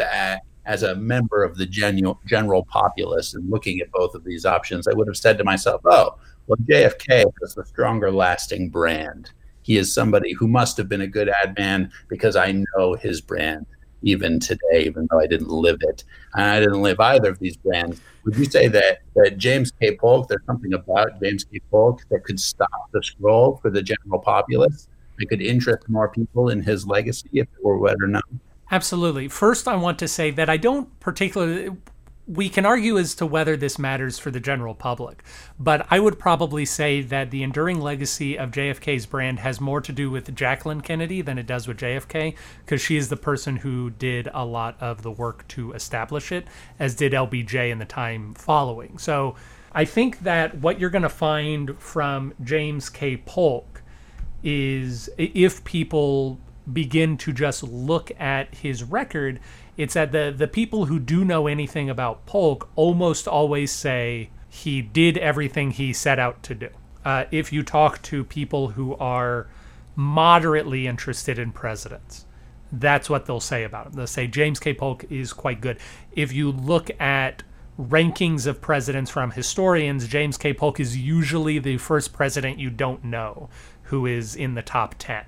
as 0.66 0.84
a 0.84 0.96
member 0.96 1.44
of 1.44 1.58
the 1.58 1.66
genu- 1.66 2.18
general 2.26 2.66
populace, 2.66 3.34
and 3.34 3.50
looking 3.50 3.80
at 3.80 3.92
both 3.92 4.16
of 4.16 4.24
these 4.24 4.46
options, 4.46 4.88
I 4.88 4.94
would 4.94 5.08
have 5.08 5.18
said 5.18 5.38
to 5.38 5.44
myself, 5.44 5.82
"Oh, 5.86 6.16
well, 6.48 6.58
JFK 6.66 7.24
has 7.42 7.56
the 7.56 7.66
stronger 7.66 8.12
lasting 8.12 8.70
brand. 8.70 9.32
He 9.64 9.78
is 9.78 9.94
somebody 9.94 10.34
who 10.34 10.48
must 10.48 10.78
have 10.78 10.90
been 10.90 11.02
a 11.02 11.08
good 11.08 11.30
ad 11.30 11.56
man 11.58 11.92
because 12.08 12.36
I 12.36 12.64
know 12.76 12.96
his 12.96 13.22
brand." 13.22 13.66
even 14.04 14.40
today, 14.40 14.84
even 14.86 15.08
though 15.10 15.20
I 15.20 15.28
didn't 15.28 15.50
live 15.50 15.78
it. 15.82 16.04
And 16.34 16.46
I 16.46 16.60
didn't 16.60 16.82
live 16.82 17.00
either 17.00 17.30
of 17.30 17.40
these 17.40 17.58
brands. 17.58 18.02
Would 18.26 18.36
you 18.36 18.46
say 18.46 18.68
that, 18.68 19.00
that 19.16 19.38
James 19.38 19.72
K. 19.80 19.96
Polk, 19.96 20.28
there's 20.28 20.46
something 20.46 20.74
about 20.74 21.22
James 21.22 21.44
K. 21.44 21.60
Polk 21.70 22.02
that 22.10 22.24
could 22.24 22.40
stop 22.40 22.92
the 22.92 23.04
scroll 23.04 23.58
for 23.58 23.70
the 23.70 23.82
general 23.82 24.20
populace? 24.20 24.88
That 25.20 25.28
could 25.28 25.42
interest 25.42 25.88
more 25.88 26.10
people 26.10 26.50
in 26.50 26.62
his 26.62 26.88
legacy 26.88 27.30
if 27.34 27.48
it 27.48 27.64
were 27.64 27.78
wet 27.78 27.98
or 28.02 28.08
not? 28.08 28.24
Absolutely. 28.72 29.28
First, 29.28 29.68
I 29.68 29.76
want 29.76 30.00
to 30.00 30.08
say 30.08 30.32
that 30.32 30.50
I 30.50 30.58
don't 30.58 31.00
particularly 31.00 31.72
we 32.28 32.50
can 32.50 32.66
argue 32.66 32.98
as 32.98 33.16
to 33.16 33.26
whether 33.26 33.58
this 33.58 33.78
matters 33.78 34.18
for 34.18 34.32
the 34.32 34.40
general 34.40 34.74
public, 34.74 35.24
but 35.60 35.86
I 35.90 36.00
would 36.00 36.18
probably 36.18 36.66
say 36.66 37.02
that 37.02 37.32
the 37.32 37.44
enduring 37.44 37.82
legacy 37.82 38.38
of 38.38 38.52
JFK's 38.52 39.06
brand 39.06 39.40
has 39.40 39.60
more 39.60 39.82
to 39.82 39.92
do 39.92 40.10
with 40.10 40.34
Jacqueline 40.34 40.82
Kennedy 40.82 41.22
than 41.22 41.38
it 41.38 41.48
does 41.48 41.68
with 41.68 41.78
JFK, 41.78 42.36
because 42.64 42.80
she 42.80 42.96
is 42.96 43.10
the 43.10 43.18
person 43.18 43.58
who 43.58 43.90
did 43.90 44.30
a 44.34 44.46
lot 44.46 44.78
of 44.80 45.02
the 45.02 45.12
work 45.12 45.48
to 45.50 45.74
establish 45.74 46.32
it, 46.32 46.48
as 46.80 46.96
did 46.96 47.12
LBJ 47.12 47.70
in 47.70 47.80
the 47.80 47.86
time 47.86 48.34
following. 48.36 48.98
So 48.98 49.36
I 49.74 49.84
think 49.84 50.20
that 50.20 50.56
what 50.56 50.80
you're 50.80 50.90
going 50.90 51.02
to 51.02 51.10
find 51.10 51.78
from 51.80 52.34
James 52.44 52.90
K. 52.90 53.18
Polk 53.18 53.82
is 54.44 55.10
if 55.18 55.64
people 55.64 56.40
begin 56.74 57.18
to 57.18 57.34
just 57.34 57.64
look 57.64 58.12
at 58.20 58.54
his 58.56 58.84
record 58.84 59.40
it's 59.78 59.94
that 59.94 60.12
the 60.12 60.34
the 60.36 60.48
people 60.48 60.86
who 60.86 61.00
do 61.00 61.24
know 61.24 61.48
anything 61.48 61.90
about 61.90 62.26
Polk 62.26 62.70
almost 62.76 63.28
always 63.28 63.72
say 63.72 64.30
he 64.50 64.82
did 64.82 65.18
everything 65.18 65.72
he 65.72 65.94
set 65.94 66.20
out 66.20 66.44
to 66.44 66.56
do. 66.56 66.70
Uh, 67.06 67.26
if 67.32 67.52
you 67.52 67.64
talk 67.64 68.02
to 68.04 68.24
people 68.24 68.70
who 68.70 68.96
are 68.98 69.48
moderately 69.96 70.88
interested 70.88 71.40
in 71.40 71.52
presidents, 71.52 72.26
that's 72.72 73.10
what 73.10 73.26
they'll 73.26 73.40
say 73.40 73.64
about 73.64 73.88
him. 73.88 73.94
They'll 73.94 74.08
say 74.08 74.28
James 74.28 74.60
K. 74.60 74.74
Polk 74.74 75.06
is 75.10 75.34
quite 75.34 75.62
good. 75.62 75.80
If 76.12 76.32
you 76.34 76.52
look 76.52 76.92
at 77.02 77.44
rankings 77.80 78.46
of 78.46 78.62
presidents 78.62 79.10
from 79.10 79.32
historians, 79.32 80.08
James 80.08 80.38
K. 80.38 80.54
Polk 80.54 80.80
is 80.80 80.98
usually 80.98 81.58
the 81.58 81.78
first 81.78 82.14
president 82.14 82.60
you 82.60 82.70
don't 82.70 83.04
know 83.04 83.50
who 83.84 84.06
is 84.06 84.36
in 84.36 84.54
the 84.54 84.62
top 84.62 84.96
10. 85.00 85.24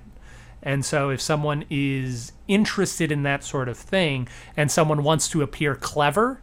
And 0.64 0.86
so 0.86 1.10
if 1.10 1.22
someone 1.22 1.66
is 1.70 2.32
interested 2.48 3.12
in 3.12 3.24
that 3.24 3.44
sort 3.44 3.68
of 3.68 3.78
thing 3.78 4.30
and 4.56 4.72
someone 4.72 5.04
wants 5.04 5.28
to 5.30 5.42
appear 5.42 5.76
clever, 5.76 6.42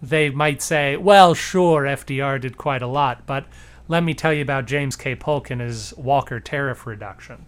they 0.00 0.30
might 0.30 0.62
say, 0.62 0.96
well, 0.96 1.34
sure, 1.34 1.82
FDR 1.82 2.40
did 2.40 2.56
quite 2.56 2.80
a 2.80 2.86
lot, 2.86 3.26
but 3.26 3.46
let 3.88 4.04
me 4.04 4.14
tell 4.14 4.32
you 4.32 4.42
about 4.42 4.66
James 4.66 4.94
K. 4.94 5.14
Polk 5.16 5.50
and 5.50 5.60
his 5.60 5.92
Walker 5.96 6.38
tariff 6.38 6.86
reduction. 6.86 7.44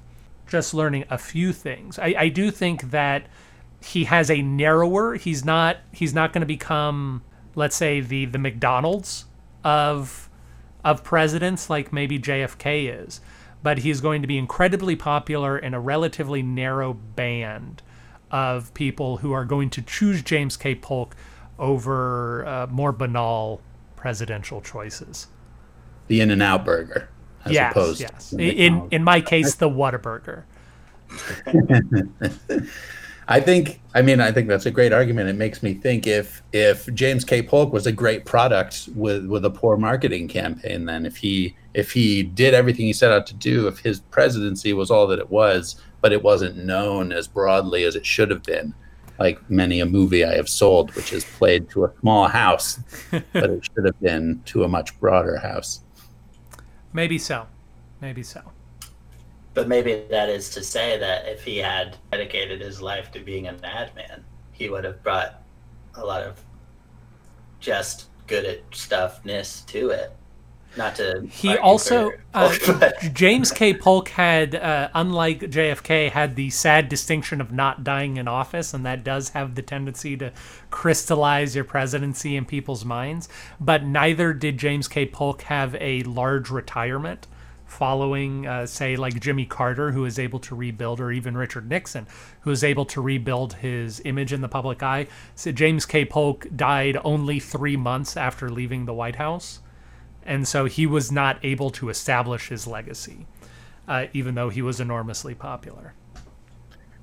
Just 0.49 0.75
learning 0.75 1.05
a 1.09 1.19
few 1.19 1.53
things. 1.53 1.99
I, 1.99 2.15
I 2.19 2.29
do 2.29 2.51
think 2.51 2.91
that 2.91 3.27
he 3.81 4.05
has 4.05 4.31
a 4.31 4.43
narrower, 4.43 5.15
he's 5.15 5.45
not 5.45 5.77
he's 5.93 6.15
not 6.15 6.33
going 6.33 6.41
to 6.41 6.47
become, 6.47 7.23
let's 7.55 7.77
say, 7.77 8.01
the 8.01 8.25
the 8.25 8.39
McDonald's 8.39 9.27
of 9.63 10.29
of 10.85 11.05
presidents 11.05 11.69
like 11.69 11.93
maybe 11.93 12.19
JFK 12.19 13.05
is 13.05 13.21
but 13.63 13.79
he's 13.79 14.01
going 14.01 14.23
to 14.23 14.29
be 14.29 14.39
incredibly 14.39 14.97
popular 14.97 15.59
in 15.59 15.75
a 15.75 15.81
relatively 15.81 16.43
narrow 16.43 16.93
band 16.95 17.83
of 18.31 18.73
people 18.75 19.19
who 19.19 19.33
are 19.33 19.45
going 19.45 19.71
to 19.71 19.83
choose 19.83 20.23
James 20.23 20.57
K. 20.57 20.75
Polk 20.75 21.17
over 21.59 22.47
uh, 22.47 22.67
more 22.69 22.93
banal 22.93 23.61
presidential 23.97 24.61
choices. 24.61 25.27
The 26.07 26.21
In-N-Out 26.21 26.65
Burger, 26.65 27.09
as 27.45 27.53
yes, 27.53 27.73
opposed 27.73 28.01
yes. 28.01 28.33
In 28.33 28.89
in 28.91 29.05
my 29.05 29.21
case, 29.21 29.57
the 29.57 29.69
Whataburger. 29.69 30.45
I 33.31 33.41
think 33.41 33.83
I 33.95 34.01
mean 34.01 34.21
I 34.21 34.33
think 34.33 34.49
that's 34.49 34.65
a 34.65 34.71
great 34.71 34.93
argument. 34.93 35.29
It 35.29 35.37
makes 35.37 35.63
me 35.63 35.75
think 35.75 36.07
if 36.07 36.43
if 36.53 36.93
James 36.95 37.25
K. 37.25 37.43
Polk 37.43 37.73
was 37.73 37.87
a 37.87 37.93
great 37.93 38.25
product 38.25 38.89
with 38.95 39.27
with 39.27 39.45
a 39.45 39.51
poor 39.51 39.77
marketing 39.77 40.29
campaign, 40.29 40.87
then 40.87 41.05
if 41.05 41.19
he 41.19 41.55
if 41.79 41.93
he 41.93 42.25
did 42.25 42.55
everything 42.55 42.87
he 42.87 42.93
set 42.93 43.13
out 43.13 43.25
to 43.25 43.35
do, 43.35 43.69
if 43.69 43.79
his 43.79 44.01
presidency 44.01 44.73
was 44.73 44.91
all 44.91 45.07
that 45.07 45.21
it 45.21 45.31
was, 45.31 45.81
but 46.01 46.13
it 46.13 46.21
wasn't 46.25 46.57
known 46.57 47.13
as 47.13 47.29
broadly 47.29 47.85
as 47.85 47.95
it 47.95 48.05
should 48.05 48.33
have 48.33 48.43
been, 48.43 48.75
like 49.21 49.49
many 49.49 49.79
a 49.79 49.87
movie 49.87 50.25
I 50.25 50.35
have 50.35 50.49
sold, 50.49 50.93
which 50.97 51.13
is 51.13 51.25
played 51.25 51.71
to 51.71 51.85
a 51.85 51.93
small 52.01 52.27
house, 52.27 52.81
but 53.13 53.51
it 53.51 53.65
should 53.65 53.85
have 53.85 54.01
been 54.01 54.43
to 54.47 54.65
a 54.65 54.69
much 54.69 54.99
broader 54.99 55.37
house. 55.37 55.83
Maybe 56.93 57.17
so. 57.17 57.47
Maybe 58.01 58.25
so. 58.25 58.43
But 59.55 59.69
maybe 59.69 60.03
that 60.11 60.29
is 60.29 60.51
to 60.51 60.65
say 60.65 60.99
that 60.99 61.29
if 61.29 61.45
he 61.45 61.59
had 61.59 61.97
dedicated 62.11 62.61
his 62.61 62.83
life 62.83 63.13
to 63.13 63.21
being 63.21 63.47
an 63.47 63.65
ad 63.65 63.95
man, 63.95 64.25
he 64.51 64.69
would 64.69 64.83
have 64.83 65.01
brought 65.05 65.45
a 65.95 66.05
lot 66.05 66.25
of 66.25 66.43
just 67.61 68.07
good 68.27 68.45
at 68.45 68.69
stuffness 68.73 69.65
to 69.67 69.91
it. 69.91 70.13
Not 70.77 70.97
to. 70.97 71.27
He 71.31 71.57
also 71.57 72.13
uh, 72.35 72.55
James 73.13 73.51
K. 73.51 73.75
Polk 73.75 74.11
had, 74.11 74.55
uh, 74.55 74.91
unlike 74.95 75.41
JFK, 75.41 76.11
had 76.11 76.37
the 76.37 76.51
sad 76.51 76.89
distinction 76.89 77.41
of 77.41 77.51
not 77.51 77.83
dying 77.83 78.17
in 78.17 78.29
office, 78.29 78.75
and 78.75 78.85
that 78.87 79.03
does 79.03 79.31
have 79.31 79.55
the 79.55 79.63
tendency 79.63 80.17
to 80.19 80.33
crystallize 80.71 81.55
your 81.55 81.65
presidency 81.65 82.37
in 82.37 82.45
people's 82.45 82.85
minds. 82.85 83.29
But 83.59 83.85
neither 83.85 84.33
did 84.33 84.59
James 84.59 84.89
K. 84.89 85.07
Polk 85.07 85.43
have 85.43 85.75
a 85.81 86.03
large 86.05 86.51
retirement 86.51 87.27
following, 87.69 88.47
uh, 88.47 88.67
say, 88.67 88.97
like 88.97 89.21
Jimmy 89.21 89.45
Carter, 89.45 89.93
who 89.93 90.05
is 90.05 90.19
able 90.19 90.39
to 90.41 90.55
rebuild, 90.55 91.01
or 91.01 91.13
even 91.13 91.37
Richard 91.37 91.69
Nixon, 91.69 92.07
who 92.41 92.51
is 92.51 92.65
able 92.65 92.85
to 92.87 93.01
rebuild 93.01 93.55
his 93.55 94.01
image 94.05 94.33
in 94.33 94.41
the 94.41 94.49
public 94.49 94.83
eye. 94.83 95.07
So 95.35 95.53
James 95.53 95.87
K. 95.87 96.05
Polk 96.05 96.47
died 96.55 96.99
only 97.05 97.39
three 97.39 97.77
months 97.77 98.17
after 98.17 98.51
leaving 98.51 98.87
the 98.87 98.95
White 98.95 99.17
House, 99.17 99.61
and 100.29 100.47
so 100.47 100.67
he 100.67 100.87
was 100.87 101.11
not 101.11 101.43
able 101.43 101.71
to 101.71 101.89
establish 101.89 102.49
his 102.49 102.67
legacy, 102.67 103.27
uh, 103.89 104.07
even 104.13 104.35
though 104.35 104.51
he 104.51 104.61
was 104.61 104.79
enormously 104.79 105.35
popular. 105.35 105.95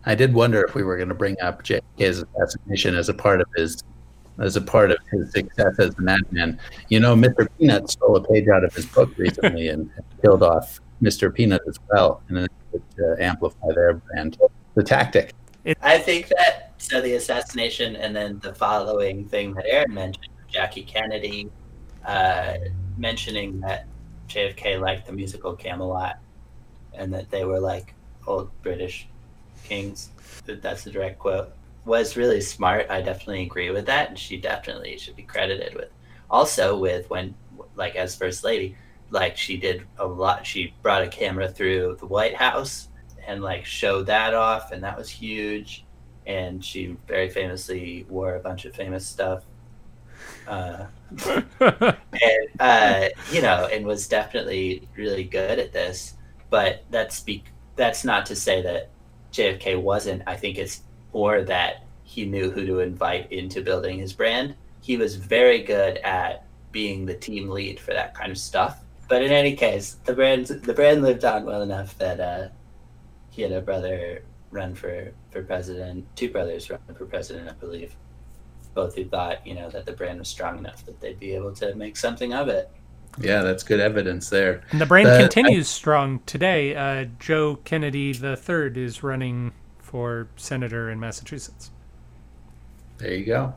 I 0.06 0.14
did 0.14 0.34
wonder 0.34 0.64
if 0.64 0.76
we 0.76 0.84
were 0.84 0.96
going 0.96 1.10
to 1.10 1.16
bring 1.16 1.36
up 1.42 1.64
JFK's 1.64 2.24
assassination 2.24 2.94
as 2.96 3.10
a 3.10 3.14
part 3.14 3.42
of 3.42 3.48
his 3.58 3.84
as 4.38 4.58
a 4.58 4.62
part 4.62 4.92
of 4.92 4.98
his 5.12 5.32
success 5.32 5.80
as 5.80 5.96
a 5.98 6.02
madman. 6.02 6.60
You 6.90 7.00
know, 7.00 7.16
Mr. 7.16 7.48
Peanut 7.58 7.90
stole 7.90 8.18
a 8.18 8.24
page 8.24 8.48
out 8.50 8.64
of 8.64 8.74
his 8.76 8.86
book 8.86 9.18
recently 9.18 9.70
and 9.70 9.90
killed 10.22 10.44
off 10.44 10.82
Mr. 11.02 11.34
Peanut 11.34 11.62
as 11.68 11.80
well, 11.90 12.22
and 12.28 12.48
to 12.98 13.16
amplify 13.20 13.68
their 13.74 13.94
brand. 13.96 14.38
The 14.76 14.84
tactic. 14.84 15.34
I 15.82 15.98
think 15.98 16.28
that 16.28 16.74
so 16.78 17.02
the 17.02 17.16
assassination 17.16 17.96
and 17.96 18.16
then 18.16 18.40
the 18.40 18.54
following 18.54 19.26
thing 19.26 19.54
that 19.54 19.66
Aaron 19.66 19.94
mentioned, 19.94 20.28
Jackie 20.48 20.84
Kennedy, 20.84 21.50
uh, 22.06 22.56
mentioning 22.98 23.60
that 23.62 23.86
JFK 24.28 24.80
liked 24.80 25.08
the 25.08 25.14
musical 25.14 25.56
Camelot, 25.56 26.18
and 26.94 27.14
that 27.14 27.30
they 27.30 27.46
were 27.46 27.60
like 27.60 27.94
old 28.28 28.50
British 28.62 29.08
kings. 29.64 30.10
That's 30.46 30.86
a 30.86 30.92
direct 30.92 31.20
quote 31.20 31.54
was 31.86 32.18
really 32.18 32.42
smart. 32.42 32.88
I 32.90 33.02
definitely 33.02 33.44
agree 33.44 33.70
with 33.70 33.86
that, 33.86 34.10
and 34.10 34.18
she 34.18 34.38
definitely 34.38 34.98
should 34.98 35.16
be 35.16 35.24
credited 35.24 35.76
with 35.76 35.90
also 36.30 36.78
with 36.78 37.10
when 37.10 37.36
like 37.76 37.96
as 37.96 38.16
first 38.16 38.44
lady 38.44 38.76
like 39.12 39.38
she 39.38 39.58
did 39.58 39.86
a 40.00 40.06
lot 40.06 40.46
she 40.46 40.74
brought 40.82 41.04
a 41.04 41.08
camera 41.08 41.48
through 41.48 41.96
the 42.00 42.06
white 42.06 42.36
house 42.36 42.90
and 43.28 43.42
like 43.42 43.66
showed 43.66 44.08
that 44.08 44.34
off 44.34 44.72
and 44.72 44.84
that 44.84 44.98
was 44.98 45.10
huge 45.10 45.86
and 46.26 46.64
she 46.66 46.98
very 47.08 47.30
famously 47.30 48.06
wore 48.10 48.36
a 48.36 48.40
bunch 48.40 48.66
of 48.66 48.74
famous 48.74 49.06
stuff 49.06 49.44
uh, 50.48 50.86
and 51.60 52.50
uh, 52.60 53.08
you 53.32 53.42
know 53.42 53.68
and 53.72 53.86
was 53.86 54.08
definitely 54.08 54.88
really 54.98 55.24
good 55.24 55.60
at 55.60 55.72
this 55.72 56.16
but 56.50 56.84
that's 56.90 57.20
be- 57.20 57.44
that's 57.76 58.04
not 58.04 58.26
to 58.26 58.36
say 58.36 58.62
that 58.62 58.90
jfk 59.36 59.82
wasn't. 59.82 60.24
I 60.28 60.36
think 60.36 60.58
it's 60.58 60.82
more 61.14 61.44
that 61.44 61.86
he 62.04 62.26
knew 62.26 62.52
who 62.52 62.66
to 62.66 62.80
invite 62.80 63.32
into 63.32 63.62
building 63.62 64.00
his 64.00 64.14
brand. 64.14 64.56
He 64.82 64.98
was 64.98 65.16
very 65.16 65.64
good 65.64 65.98
at 65.98 66.46
being 66.72 67.06
the 67.06 67.16
team 67.16 67.50
lead 67.50 67.80
for 67.80 67.94
that 67.94 68.14
kind 68.14 68.32
of 68.32 68.38
stuff. 68.38 68.82
But 69.08 69.22
in 69.22 69.32
any 69.32 69.56
case, 69.56 69.98
the 70.06 70.14
brand 70.14 70.48
the 70.48 70.74
brand 70.74 71.02
lived 71.02 71.26
on 71.26 71.46
well 71.46 71.62
enough 71.62 71.98
that 71.98 72.20
uh, 72.20 72.48
he 73.30 73.42
had 73.42 73.52
a 73.52 73.62
brother 73.62 74.24
run 74.52 74.74
for 74.74 75.12
for 75.32 75.44
president, 75.44 76.06
two 76.16 76.30
brothers 76.30 76.70
run 76.70 76.80
for 76.96 77.06
president, 77.06 77.50
I 77.50 77.54
believe, 77.54 77.96
both 78.76 78.96
who 78.96 79.06
thought 79.06 79.46
you 79.48 79.56
know 79.56 79.70
that 79.70 79.86
the 79.86 79.94
brand 79.94 80.20
was 80.20 80.28
strong 80.28 80.60
enough 80.60 80.86
that 80.86 81.00
they'd 81.02 81.20
be 81.20 81.34
able 81.34 81.54
to 81.56 81.74
make 81.74 81.98
something 81.98 82.34
of 82.34 82.48
it. 82.48 82.70
Yeah, 83.20 83.42
that's 83.42 83.64
good 83.64 83.80
evidence 83.80 84.30
there. 84.30 84.62
And 84.72 84.80
the 84.80 84.86
brand 84.86 85.08
the, 85.08 85.18
continues 85.18 85.68
I, 85.68 85.72
strong 85.72 86.20
today. 86.26 86.76
Uh, 86.76 87.06
Joe 87.18 87.58
Kennedy 87.64 88.10
III 88.10 88.72
is 88.76 89.02
running 89.04 89.54
for 89.80 90.28
senator 90.36 90.92
in 90.92 91.00
Massachusetts. 91.00 91.72
There 92.98 93.14
you 93.14 93.26
go 93.26 93.56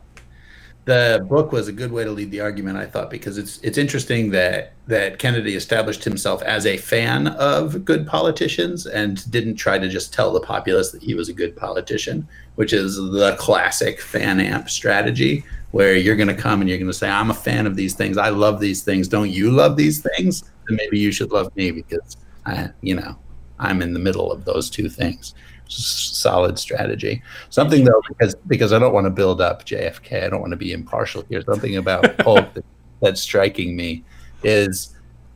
the 0.89 1.27
book 1.29 1.53
was 1.53 1.69
a 1.69 1.73
good 1.73 1.93
way 1.93 2.03
to 2.03 2.11
lead 2.11 2.31
the 2.31 2.41
argument, 2.41 2.79
I 2.79 2.87
thought, 2.87 3.11
because 3.11 3.37
it's 3.37 3.59
it's 3.59 3.77
interesting 3.77 4.31
that 4.31 4.73
that 4.87 5.19
Kennedy 5.19 5.55
established 5.55 6.03
himself 6.03 6.41
as 6.43 6.65
a 6.65 6.79
fan 6.79 7.27
of 7.27 7.85
good 7.85 8.07
politicians 8.07 8.87
and 8.87 9.31
didn't 9.31 9.57
try 9.57 9.79
to 9.79 9.87
just 9.87 10.15
tell 10.15 10.33
the 10.33 10.41
populace 10.41 10.91
that 10.93 11.03
he 11.03 11.13
was 11.13 11.29
a 11.29 11.35
good 11.35 11.55
politician, 11.55 12.27
which 12.55 12.73
is 12.73 12.97
the 12.97 13.37
classic 13.39 14.01
fan 14.01 14.41
amp 14.41 14.71
strategy, 14.71 15.45
where 15.73 15.95
you're 15.95 16.17
going 16.17 16.35
to 16.35 16.43
come 16.43 16.63
and 16.63 16.71
you're 16.71 16.79
going 16.79 16.91
to 16.91 16.97
say, 16.97 17.11
"I'm 17.11 17.31
a 17.31 17.35
fan 17.35 17.67
of 17.67 17.77
these 17.77 17.95
things. 17.95 18.17
I 18.17 18.31
love 18.31 18.59
these 18.59 18.83
things. 18.83 19.09
Don't 19.09 19.29
you 19.29 19.51
love 19.51 19.77
these 19.77 20.01
things? 20.01 20.41
Then 20.67 20.79
maybe 20.79 20.99
you 20.99 21.13
should 21.13 21.33
love 21.33 21.55
me 21.55 21.71
because 21.71 22.17
I, 22.47 22.71
you 22.81 22.95
know, 22.95 23.19
I'm 23.59 23.83
in 23.83 23.93
the 23.93 24.01
middle 24.01 24.33
of 24.33 24.47
those 24.47 24.71
two 24.71 24.89
things." 24.89 25.35
Solid 25.69 26.59
strategy. 26.59 27.23
Something 27.51 27.85
though, 27.85 28.03
because 28.09 28.35
because 28.47 28.73
I 28.73 28.79
don't 28.79 28.95
want 28.95 29.05
to 29.05 29.11
build 29.11 29.41
up 29.41 29.65
JFK. 29.65 30.25
I 30.25 30.29
don't 30.29 30.41
want 30.41 30.53
to 30.53 30.57
be 30.57 30.73
impartial 30.73 31.25
here. 31.29 31.43
Something 31.43 31.77
about 31.77 32.19
Polk 32.19 32.55
that, 32.55 32.65
that's 33.01 33.21
striking 33.21 33.77
me 33.77 34.05
is 34.43 34.95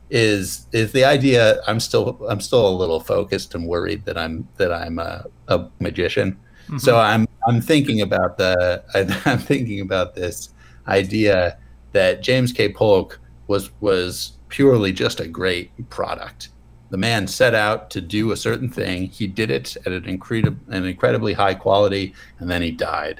is 0.09 0.67
is 0.71 0.91
the 0.91 1.05
idea. 1.05 1.61
I'm 1.67 1.79
still 1.79 2.19
I'm 2.27 2.41
still 2.41 2.67
a 2.67 2.75
little 2.75 2.99
focused 2.99 3.55
and 3.55 3.67
worried 3.67 4.05
that 4.05 4.17
I'm 4.17 4.47
that 4.57 4.73
I'm 4.73 4.99
a, 4.99 5.25
a 5.47 5.67
magician. 5.79 6.33
Mm-hmm. 6.65 6.77
So 6.77 6.97
I'm 6.97 7.27
I'm 7.47 7.61
thinking 7.61 8.01
about 8.01 8.37
the 8.37 8.83
I'm 9.25 9.39
thinking 9.39 9.81
about 9.81 10.15
this 10.15 10.49
idea 10.87 11.57
that 11.93 12.21
James 12.21 12.51
K. 12.51 12.71
Polk 12.71 13.19
was 13.47 13.71
was 13.81 14.33
purely 14.49 14.93
just 14.93 15.19
a 15.19 15.27
great 15.27 15.71
product 15.89 16.49
the 16.93 16.97
man 16.99 17.25
set 17.25 17.55
out 17.55 17.89
to 17.89 17.99
do 17.99 18.31
a 18.31 18.37
certain 18.37 18.69
thing. 18.69 19.07
He 19.07 19.25
did 19.25 19.49
it 19.49 19.75
at 19.83 19.93
an, 19.93 20.05
incredible, 20.05 20.59
an 20.71 20.85
incredibly 20.85 21.33
high 21.33 21.55
quality, 21.55 22.13
and 22.37 22.47
then 22.47 22.61
he 22.61 22.69
died. 22.69 23.19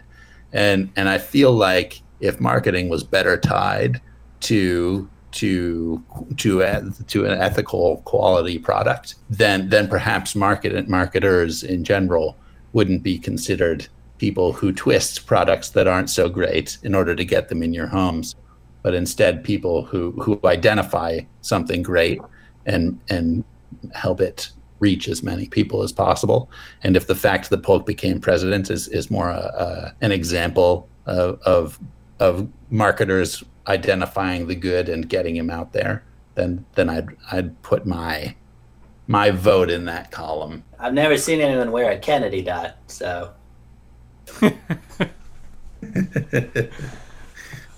And 0.51 0.91
and 0.95 1.09
I 1.09 1.17
feel 1.17 1.51
like 1.51 2.03
if 2.19 2.39
marketing 2.39 2.87
was 2.87 3.03
better 3.03 3.35
tied 3.35 3.99
to 4.41 5.09
to 5.31 6.03
to 6.37 6.61
a, 6.61 6.83
to 7.07 7.25
an 7.25 7.31
ethical 7.41 8.03
quality 8.05 8.59
product, 8.59 9.15
then 9.31 9.69
then 9.69 9.87
perhaps 9.87 10.35
market 10.35 10.87
marketers 10.87 11.63
in 11.63 11.83
general 11.83 12.37
wouldn't 12.73 13.01
be 13.01 13.17
considered 13.17 13.87
people 14.19 14.53
who 14.53 14.71
twist 14.71 15.25
products 15.25 15.69
that 15.69 15.87
aren't 15.87 16.11
so 16.11 16.29
great 16.29 16.77
in 16.83 16.93
order 16.93 17.15
to 17.15 17.25
get 17.25 17.49
them 17.49 17.63
in 17.63 17.73
your 17.73 17.87
homes, 17.87 18.35
but 18.83 18.93
instead 18.93 19.43
people 19.43 19.83
who 19.83 20.11
who 20.21 20.39
identify 20.45 21.21
something 21.41 21.81
great 21.81 22.21
and 22.67 22.99
and 23.09 23.43
help 23.93 24.21
it 24.21 24.49
reach 24.79 25.07
as 25.07 25.23
many 25.23 25.47
people 25.47 25.81
as 25.81 25.91
possible. 25.91 26.49
And 26.83 26.97
if 26.97 27.07
the 27.07 27.15
fact 27.15 27.49
that 27.49 27.63
Polk 27.63 27.85
became 27.85 28.19
president 28.19 28.69
is, 28.69 28.87
is 28.89 29.09
more 29.09 29.29
a, 29.29 29.35
a, 29.37 29.95
an 30.01 30.11
example 30.11 30.89
of, 31.05 31.39
of, 31.43 31.79
of 32.19 32.49
marketers 32.69 33.43
identifying 33.67 34.47
the 34.47 34.55
good 34.55 34.89
and 34.89 35.07
getting 35.07 35.35
him 35.35 35.49
out 35.49 35.73
there, 35.73 36.03
then 36.35 36.65
then 36.75 36.89
I'd 36.89 37.09
I'd 37.31 37.61
put 37.61 37.85
my 37.85 38.35
my 39.07 39.31
vote 39.31 39.69
in 39.69 39.85
that 39.85 40.11
column. 40.11 40.63
I've 40.79 40.93
never 40.93 41.17
seen 41.17 41.41
anyone 41.41 41.71
wear 41.71 41.91
a 41.91 41.97
Kennedy 41.97 42.41
dot, 42.41 42.77
so. 42.87 43.31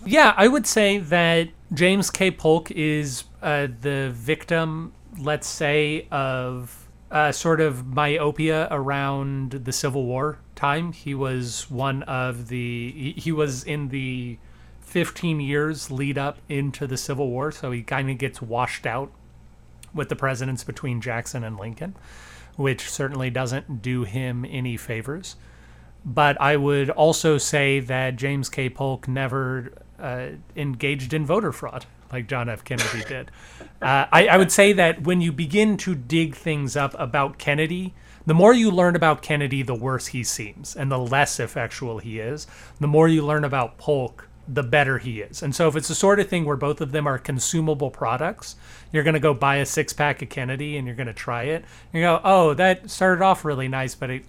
yeah, 0.06 0.34
I 0.38 0.48
would 0.48 0.68
say 0.68 1.00
that 1.00 1.50
James 1.74 2.12
K. 2.12 2.32
Polk 2.32 2.72
is 2.72 3.24
uh, 3.42 3.68
the 3.82 4.12
victim 4.14 4.94
let's 5.20 5.48
say, 5.48 6.08
of 6.12 6.90
uh, 7.12 7.32
sort 7.32 7.62
of 7.62 7.86
myopia 7.86 8.68
around 8.72 9.52
the 9.52 9.72
Civil 9.72 10.06
War 10.06 10.40
time. 10.56 10.92
He 10.92 11.14
was 11.14 11.70
one 11.70 12.04
of 12.04 12.48
the, 12.48 13.14
he, 13.18 13.32
was 13.32 13.64
in 13.64 13.90
the 13.90 14.38
15 14.82 15.40
years 15.40 15.92
lead 15.92 16.18
up 16.18 16.40
into 16.50 16.88
the 16.88 16.98
Civil 16.98 17.30
War, 17.30 17.52
so 17.52 17.72
he 17.72 17.84
kind 17.84 18.10
of 18.10 18.18
gets 18.18 18.42
washed 18.42 18.86
out 18.86 19.12
with 19.94 20.10
the 20.10 20.16
presidents 20.16 20.64
between 20.64 21.00
Jackson 21.00 21.44
and 21.44 21.58
Lincoln, 21.58 21.96
which 22.58 22.90
certainly 22.90 23.30
doesn't 23.30 23.82
do 23.82 24.04
him 24.04 24.46
any 24.46 24.76
favors. 24.76 25.36
But 26.04 26.40
I 26.40 26.58
would 26.58 26.90
also 26.90 27.38
say 27.38 27.80
that 27.80 28.16
James 28.16 28.50
K. 28.50 28.70
Polk 28.70 29.08
never 29.08 29.72
uh, 30.00 30.28
engaged 30.56 31.14
in 31.14 31.26
voter 31.26 31.52
fraud 31.52 31.86
like 32.12 32.28
John 32.28 32.50
F. 32.50 32.64
Kennedy 32.64 33.04
did. 33.08 33.32
Uh, 33.82 34.06
I, 34.12 34.28
I 34.28 34.38
would 34.38 34.52
say 34.52 34.74
that 34.74 35.04
when 35.04 35.22
you 35.22 35.32
begin 35.32 35.78
to 35.78 35.96
dig 35.96 36.36
things 36.36 36.76
up 36.76 36.96
about 36.98 37.38
Kennedy, 37.38 37.94
the 38.26 38.34
more 38.34 38.54
you 38.54 38.72
learn 38.72 38.96
about 38.96 39.22
Kennedy, 39.22 39.62
the 39.62 39.76
worse 39.76 40.08
he 40.08 40.24
seems, 40.24 40.76
and 40.76 40.92
the 40.92 40.98
less 40.98 41.40
effectual 41.40 42.00
he 42.00 42.20
is. 42.20 42.48
The 42.80 42.88
more 42.88 43.08
you 43.08 43.24
learn 43.24 43.44
about 43.44 43.78
Polk, 43.78 44.28
the 44.48 44.64
better 44.64 44.98
he 44.98 45.22
is. 45.22 45.44
And 45.44 45.56
so, 45.56 45.68
if 45.68 45.76
it's 45.76 45.88
the 45.88 45.96
sort 45.96 46.20
of 46.20 46.28
thing 46.28 46.46
where 46.46 46.56
both 46.56 46.82
of 46.82 46.92
them 46.92 47.08
are 47.08 47.18
consumable 47.18 47.92
products, 47.92 48.56
you're 48.92 49.04
going 49.04 49.16
to 49.16 49.20
go 49.20 49.34
buy 49.34 49.58
a 49.58 49.66
six 49.66 49.94
pack 49.94 50.22
of 50.22 50.30
Kennedy 50.30 50.78
and 50.78 50.88
you're 50.88 50.96
going 50.96 51.08
to 51.08 51.14
try 51.14 51.44
it. 51.44 51.66
You 51.94 52.02
go, 52.02 52.22
oh, 52.24 52.54
that 52.56 52.90
started 52.90 53.24
off 53.24 53.46
really 53.46 53.68
nice, 53.68 53.96
but 53.96 54.10
it, 54.10 54.24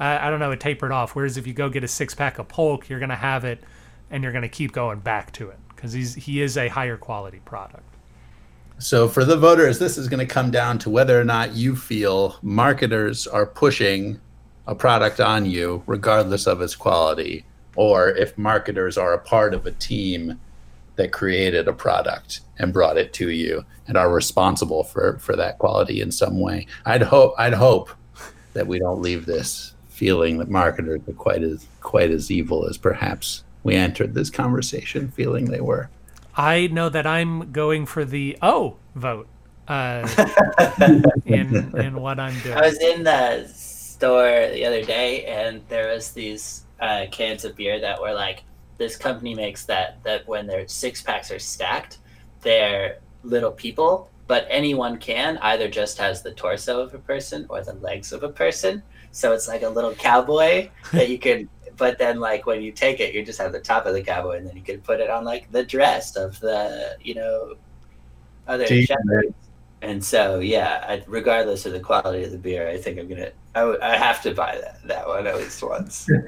uh, 0.00 0.18
I 0.20 0.30
don't 0.30 0.40
know, 0.40 0.50
it 0.50 0.60
tapered 0.60 0.92
off. 0.92 1.14
Whereas 1.14 1.36
if 1.36 1.46
you 1.46 1.52
go 1.52 1.68
get 1.68 1.84
a 1.84 1.88
six 1.88 2.14
pack 2.14 2.38
of 2.38 2.48
Polk, 2.48 2.88
you're 2.88 3.00
going 3.00 3.10
to 3.10 3.16
have 3.16 3.44
it 3.44 3.62
and 4.10 4.22
you're 4.22 4.32
going 4.32 4.42
to 4.42 4.48
keep 4.48 4.72
going 4.72 5.00
back 5.00 5.32
to 5.32 5.50
it 5.50 5.58
because 5.78 5.92
he's 5.92 6.16
he 6.16 6.42
is 6.42 6.56
a 6.56 6.66
higher 6.66 6.96
quality 6.96 7.40
product. 7.44 7.84
So 8.78 9.08
for 9.08 9.24
the 9.24 9.36
voters, 9.36 9.78
this 9.78 9.96
is 9.96 10.08
going 10.08 10.26
to 10.26 10.34
come 10.34 10.50
down 10.50 10.78
to 10.80 10.90
whether 10.90 11.20
or 11.20 11.24
not 11.24 11.54
you 11.54 11.76
feel 11.76 12.36
marketers 12.42 13.26
are 13.28 13.46
pushing 13.46 14.20
a 14.66 14.74
product 14.74 15.20
on 15.20 15.46
you, 15.46 15.84
regardless 15.86 16.46
of 16.46 16.60
its 16.60 16.74
quality, 16.74 17.44
or 17.76 18.08
if 18.08 18.36
marketers 18.36 18.98
are 18.98 19.12
a 19.12 19.18
part 19.18 19.54
of 19.54 19.66
a 19.66 19.70
team 19.72 20.40
that 20.96 21.12
created 21.12 21.68
a 21.68 21.72
product 21.72 22.40
and 22.58 22.72
brought 22.72 22.96
it 22.96 23.12
to 23.12 23.30
you 23.30 23.64
and 23.86 23.96
are 23.96 24.12
responsible 24.12 24.82
for 24.82 25.18
for 25.20 25.36
that 25.36 25.58
quality 25.58 26.00
in 26.00 26.10
some 26.10 26.40
way. 26.40 26.66
I'd 26.86 27.02
hope 27.02 27.34
I'd 27.38 27.54
hope 27.54 27.90
that 28.54 28.66
we 28.66 28.80
don't 28.80 29.00
leave 29.00 29.26
this 29.26 29.74
feeling 29.88 30.38
that 30.38 30.50
marketers 30.50 31.02
are 31.06 31.12
quite 31.12 31.44
as 31.44 31.66
quite 31.80 32.10
as 32.10 32.32
evil 32.32 32.66
as 32.68 32.76
perhaps 32.76 33.44
we 33.68 33.76
entered 33.76 34.14
this 34.14 34.30
conversation 34.30 35.10
feeling 35.10 35.46
they 35.46 35.60
were. 35.60 35.90
I 36.36 36.68
know 36.68 36.88
that 36.88 37.06
I'm 37.06 37.52
going 37.52 37.86
for 37.86 38.04
the 38.04 38.38
oh 38.42 38.76
vote 38.94 39.28
uh, 39.68 40.08
in 41.26 41.76
in 41.76 42.00
what 42.00 42.18
I'm 42.18 42.38
doing. 42.40 42.56
I 42.56 42.62
was 42.62 42.78
in 42.78 43.04
the 43.04 43.46
store 43.48 44.48
the 44.52 44.64
other 44.64 44.82
day, 44.82 45.24
and 45.24 45.62
there 45.68 45.88
was 45.88 46.12
these 46.12 46.64
uh, 46.80 47.06
cans 47.10 47.44
of 47.44 47.56
beer 47.56 47.80
that 47.80 48.00
were 48.00 48.14
like, 48.14 48.44
this 48.78 48.96
company 48.96 49.34
makes 49.34 49.66
that 49.66 50.02
that 50.04 50.26
when 50.26 50.46
their 50.46 50.66
six 50.68 51.02
packs 51.02 51.30
are 51.30 51.38
stacked, 51.38 51.98
they're 52.40 52.98
little 53.22 53.52
people, 53.52 54.08
but 54.26 54.46
anyone 54.48 54.96
can 54.96 55.38
either 55.38 55.68
just 55.68 55.98
has 55.98 56.22
the 56.22 56.32
torso 56.32 56.80
of 56.80 56.94
a 56.94 56.98
person 56.98 57.44
or 57.48 57.62
the 57.62 57.74
legs 57.74 58.12
of 58.12 58.22
a 58.22 58.28
person. 58.28 58.82
So 59.10 59.32
it's 59.32 59.48
like 59.48 59.62
a 59.62 59.68
little 59.68 59.94
cowboy 59.94 60.70
that 60.92 61.08
you 61.08 61.18
can 61.18 61.48
but 61.78 61.96
then 61.98 62.20
like 62.20 62.44
when 62.44 62.60
you 62.60 62.72
take 62.72 63.00
it, 63.00 63.14
you 63.14 63.24
just 63.24 63.38
have 63.38 63.52
the 63.52 63.60
top 63.60 63.86
of 63.86 63.94
the 63.94 64.02
cowboy, 64.02 64.36
and 64.36 64.46
then 64.46 64.56
you 64.56 64.62
can 64.62 64.80
put 64.80 65.00
it 65.00 65.08
on 65.08 65.24
like 65.24 65.50
the 65.52 65.64
dress 65.64 66.16
of 66.16 66.38
the 66.40 66.96
you 67.00 67.14
know 67.14 67.54
other 68.46 68.66
shepherds. 68.66 69.34
And 69.80 70.04
so 70.04 70.40
yeah, 70.40 70.84
I, 70.86 71.04
regardless 71.06 71.64
of 71.64 71.72
the 71.72 71.80
quality 71.80 72.24
of 72.24 72.32
the 72.32 72.38
beer, 72.38 72.68
I 72.68 72.76
think 72.76 72.98
I'm 72.98 73.08
gonna 73.08 73.30
I, 73.54 73.60
w- 73.60 73.78
I 73.80 73.96
have 73.96 74.20
to 74.22 74.34
buy 74.34 74.58
that 74.60 74.86
that 74.86 75.06
one 75.06 75.26
at 75.26 75.36
least 75.36 75.62
once. 75.62 76.08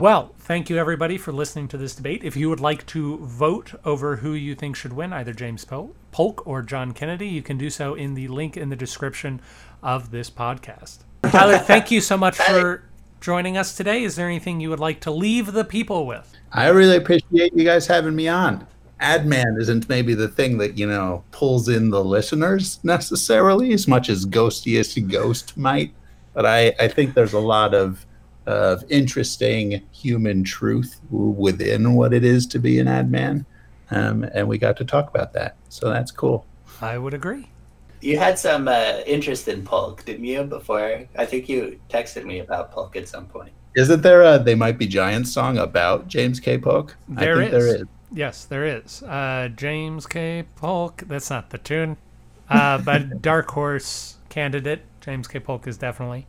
Well, 0.00 0.34
thank 0.38 0.70
you 0.70 0.78
everybody 0.78 1.18
for 1.18 1.30
listening 1.30 1.68
to 1.68 1.76
this 1.76 1.94
debate. 1.94 2.24
If 2.24 2.34
you 2.34 2.48
would 2.48 2.60
like 2.60 2.86
to 2.86 3.18
vote 3.18 3.74
over 3.84 4.16
who 4.16 4.32
you 4.32 4.54
think 4.54 4.74
should 4.74 4.94
win, 4.94 5.12
either 5.12 5.34
James 5.34 5.66
Polk 5.66 6.46
or 6.46 6.62
John 6.62 6.92
Kennedy, 6.92 7.28
you 7.28 7.42
can 7.42 7.58
do 7.58 7.68
so 7.68 7.94
in 7.94 8.14
the 8.14 8.26
link 8.26 8.56
in 8.56 8.70
the 8.70 8.76
description 8.76 9.42
of 9.82 10.10
this 10.10 10.30
podcast. 10.30 11.00
Tyler, 11.24 11.58
thank 11.58 11.90
you 11.90 12.00
so 12.00 12.16
much 12.16 12.38
for 12.38 12.82
joining 13.20 13.56
us 13.56 13.76
today. 13.76 14.02
Is 14.02 14.16
there 14.16 14.26
anything 14.26 14.60
you 14.60 14.70
would 14.70 14.80
like 14.80 15.00
to 15.00 15.10
leave 15.10 15.52
the 15.52 15.64
people 15.64 16.06
with? 16.06 16.36
I 16.52 16.68
really 16.68 16.96
appreciate 16.96 17.52
you 17.54 17.64
guys 17.64 17.86
having 17.86 18.16
me 18.16 18.28
on. 18.28 18.66
Adman 19.00 19.58
isn't 19.58 19.88
maybe 19.88 20.14
the 20.14 20.28
thing 20.28 20.58
that, 20.58 20.76
you 20.76 20.86
know, 20.86 21.24
pulls 21.30 21.68
in 21.68 21.90
the 21.90 22.04
listeners 22.04 22.78
necessarily 22.82 23.72
as 23.72 23.88
much 23.88 24.10
as 24.10 24.26
Ghostiest 24.26 25.08
Ghost 25.08 25.56
might. 25.56 25.94
But 26.34 26.46
I, 26.46 26.74
I 26.78 26.88
think 26.88 27.14
there's 27.14 27.32
a 27.32 27.40
lot 27.40 27.74
of 27.74 28.04
of 28.46 28.82
interesting 28.88 29.80
human 29.92 30.42
truth 30.42 31.00
within 31.10 31.94
what 31.94 32.12
it 32.12 32.24
is 32.24 32.46
to 32.46 32.58
be 32.58 32.78
an 32.78 32.88
ad 32.88 33.10
man. 33.10 33.46
Um, 33.90 34.24
and 34.34 34.48
we 34.48 34.58
got 34.58 34.76
to 34.78 34.84
talk 34.84 35.08
about 35.08 35.32
that. 35.34 35.56
So 35.68 35.88
that's 35.88 36.10
cool. 36.10 36.46
I 36.80 36.98
would 36.98 37.14
agree. 37.14 37.48
You 38.00 38.18
had 38.18 38.38
some 38.38 38.68
uh, 38.68 39.00
interest 39.06 39.48
in 39.48 39.64
Polk, 39.64 40.04
didn't 40.04 40.24
you? 40.24 40.44
Before 40.44 41.06
I 41.16 41.26
think 41.26 41.48
you 41.48 41.80
texted 41.88 42.24
me 42.24 42.38
about 42.38 42.72
Polk 42.72 42.96
at 42.96 43.08
some 43.08 43.26
point. 43.26 43.52
Isn't 43.76 44.02
there 44.02 44.22
a 44.22 44.38
"They 44.38 44.54
Might 44.54 44.78
Be 44.78 44.86
Giants" 44.86 45.32
song 45.32 45.58
about 45.58 46.08
James 46.08 46.40
K. 46.40 46.58
Polk? 46.58 46.96
There 47.08 47.40
is. 47.42 47.50
There 47.50 47.76
is. 47.76 47.84
Yes, 48.12 48.44
there 48.44 48.64
is. 48.64 49.02
Uh, 49.02 49.48
James 49.54 50.06
K. 50.06 50.44
Polk. 50.56 51.02
That's 51.06 51.30
not 51.30 51.50
the 51.50 51.58
tune, 51.58 51.96
uh, 52.48 52.78
but 52.78 53.22
Dark 53.22 53.50
Horse 53.50 54.16
candidate 54.28 54.82
James 55.00 55.28
K. 55.28 55.40
Polk 55.40 55.66
is 55.66 55.76
definitely. 55.76 56.26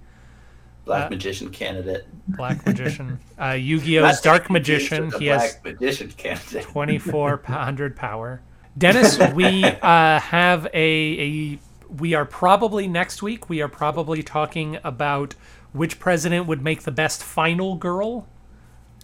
Black 0.85 1.07
uh, 1.07 1.09
Magician 1.09 1.49
candidate. 1.49 2.07
Black 2.27 2.65
Magician. 2.65 3.19
Uh, 3.39 3.49
Yu-Gi-Oh's 3.59 4.21
Dark 4.21 4.49
Magician. 4.49 5.11
He 5.19 5.27
has 5.27 5.57
Magician 5.63 6.09
candidate. 6.11 6.63
2400 6.63 7.95
power. 7.95 8.41
Dennis, 8.77 9.19
we 9.33 9.63
uh, 9.65 10.19
have 10.19 10.65
a, 10.67 10.69
a. 10.73 11.59
We 11.89 12.13
are 12.13 12.25
probably 12.25 12.87
next 12.87 13.21
week. 13.21 13.49
We 13.49 13.61
are 13.61 13.67
probably 13.67 14.23
talking 14.23 14.79
about 14.83 15.35
which 15.73 15.99
president 15.99 16.47
would 16.47 16.61
make 16.61 16.83
the 16.83 16.91
best 16.91 17.21
final 17.23 17.75
girl. 17.75 18.27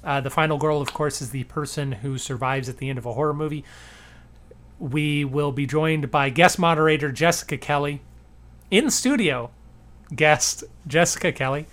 Uh, 0.04 0.22
the 0.22 0.30
final 0.30 0.58
girl, 0.58 0.80
of 0.80 0.94
course, 0.94 1.22
is 1.22 1.32
the 1.32 1.44
person 1.46 1.92
who 1.92 2.18
survives 2.18 2.70
at 2.70 2.78
the 2.78 2.90
end 2.90 2.98
of 2.98 3.06
a 3.06 3.14
horror 3.14 3.34
movie. 3.34 3.66
We 4.80 5.26
will 5.26 5.52
be 5.52 5.66
joined 5.66 6.12
by 6.12 6.30
guest 6.30 6.58
moderator 6.60 7.12
Jessica 7.12 7.58
Kelly 7.58 8.02
in 8.72 8.90
studio 8.90 9.52
guest 10.16 10.64
Jessica 10.86 11.34
Kelly, 11.34 11.66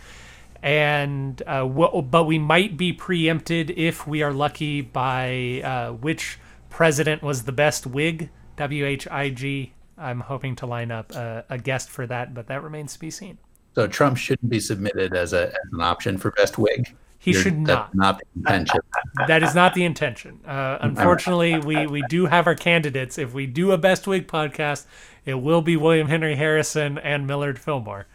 and 0.62 1.40
uh, 1.46 1.64
but 1.66 2.24
we 2.24 2.38
might 2.38 2.76
be 2.76 2.92
preempted 2.92 3.70
if 3.70 4.06
we 4.06 4.22
are 4.22 4.32
lucky 4.32 4.80
by 4.80 5.60
uh, 5.62 5.92
which 5.92 6.38
president 6.74 7.22
was 7.22 7.44
the 7.44 7.52
best 7.52 7.86
wig. 7.86 8.30
W 8.56 8.84
H 8.84 9.06
I 9.08 9.30
G. 9.30 9.72
I'm 9.96 10.20
hoping 10.20 10.56
to 10.56 10.66
line 10.66 10.90
up 10.90 11.12
a, 11.12 11.44
a, 11.48 11.56
guest 11.56 11.88
for 11.88 12.04
that, 12.08 12.34
but 12.34 12.48
that 12.48 12.64
remains 12.64 12.94
to 12.94 12.98
be 12.98 13.12
seen. 13.12 13.38
So 13.76 13.86
Trump 13.86 14.16
shouldn't 14.16 14.50
be 14.50 14.58
submitted 14.58 15.14
as 15.14 15.32
a 15.32 15.48
as 15.48 15.72
an 15.72 15.80
option 15.80 16.18
for 16.18 16.32
best 16.32 16.58
wig. 16.58 16.92
He 17.18 17.30
You're, 17.30 17.42
should 17.42 17.58
not. 17.58 17.94
Not 17.94 18.18
the 18.18 18.40
intention. 18.40 18.80
that 19.28 19.44
is 19.44 19.54
not 19.54 19.74
the 19.74 19.84
intention. 19.84 20.40
Uh, 20.44 20.78
unfortunately, 20.80 21.58
we 21.58 21.86
we 21.86 22.02
do 22.08 22.26
have 22.26 22.48
our 22.48 22.56
candidates. 22.56 23.18
If 23.18 23.32
we 23.32 23.46
do 23.46 23.70
a 23.70 23.78
best 23.78 24.08
wig 24.08 24.26
podcast, 24.26 24.86
it 25.24 25.34
will 25.34 25.62
be 25.62 25.76
William 25.76 26.08
Henry 26.08 26.34
Harrison 26.34 26.98
and 26.98 27.24
Millard 27.24 27.58
Fillmore. 27.58 28.06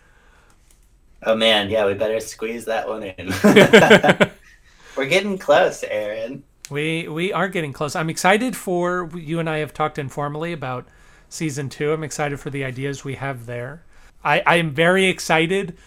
Oh 1.24 1.36
man, 1.36 1.70
yeah, 1.70 1.86
we 1.86 1.94
better 1.94 2.20
squeeze 2.20 2.66
that 2.66 2.90
one 2.90 3.04
in. 3.04 3.34
We're 4.98 5.06
getting 5.06 5.38
close, 5.38 5.82
Aaron. 5.84 6.44
We 6.70 7.08
we 7.08 7.34
are 7.34 7.48
getting 7.48 7.74
close. 7.74 7.96
I'm 7.96 8.10
excited 8.10 8.56
for 8.56 9.10
you 9.16 9.40
and 9.40 9.50
I 9.50 9.58
have 9.58 9.74
talked 9.74 9.98
informally 9.98 10.54
about 10.54 10.88
season 11.30 11.70
two. 11.70 11.94
I'm 11.94 12.04
excited 12.04 12.40
for 12.40 12.50
the 12.50 12.64
ideas 12.64 13.04
we 13.04 13.16
have 13.16 13.46
there. 13.46 13.84
I, 14.24 14.42
I 14.46 14.56
am 14.58 14.72
very 14.72 15.06
excited 15.06 15.78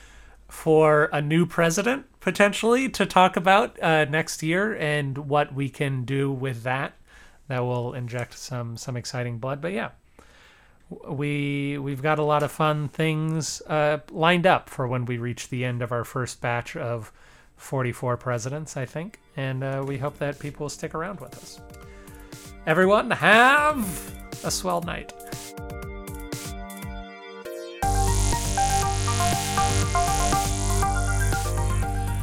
for 0.48 1.08
a 1.12 1.20
new 1.20 1.46
president 1.46 2.06
potentially 2.20 2.88
to 2.88 3.06
talk 3.06 3.36
about 3.36 3.82
uh, 3.82 4.04
next 4.04 4.42
year 4.42 4.74
and 4.76 5.16
what 5.18 5.54
we 5.54 5.68
can 5.68 6.04
do 6.04 6.30
with 6.30 6.62
that. 6.62 6.94
That 7.48 7.60
will 7.60 7.94
inject 7.94 8.38
some 8.38 8.76
some 8.76 8.96
exciting 8.96 9.38
blood. 9.38 9.60
But 9.60 9.72
yeah, 9.72 9.90
we 11.08 11.78
we've 11.78 12.02
got 12.02 12.18
a 12.18 12.22
lot 12.24 12.42
of 12.42 12.52
fun 12.52 12.88
things 12.88 13.60
uh, 13.62 13.98
lined 14.10 14.46
up 14.46 14.68
for 14.68 14.86
when 14.86 15.04
we 15.04 15.18
reach 15.18 15.48
the 15.48 15.64
end 15.64 15.82
of 15.82 15.92
our 15.92 16.04
first 16.04 16.40
batch 16.40 16.76
of 16.76 17.12
44 17.62 18.16
presidents, 18.16 18.76
I 18.76 18.84
think, 18.84 19.20
and 19.36 19.62
uh, 19.62 19.84
we 19.86 19.96
hope 19.96 20.18
that 20.18 20.38
people 20.38 20.68
stick 20.68 20.94
around 20.94 21.20
with 21.20 21.34
us. 21.36 21.60
Everyone, 22.66 23.10
have 23.10 23.78
a 24.44 24.50
swell 24.50 24.82
night. 24.82 25.12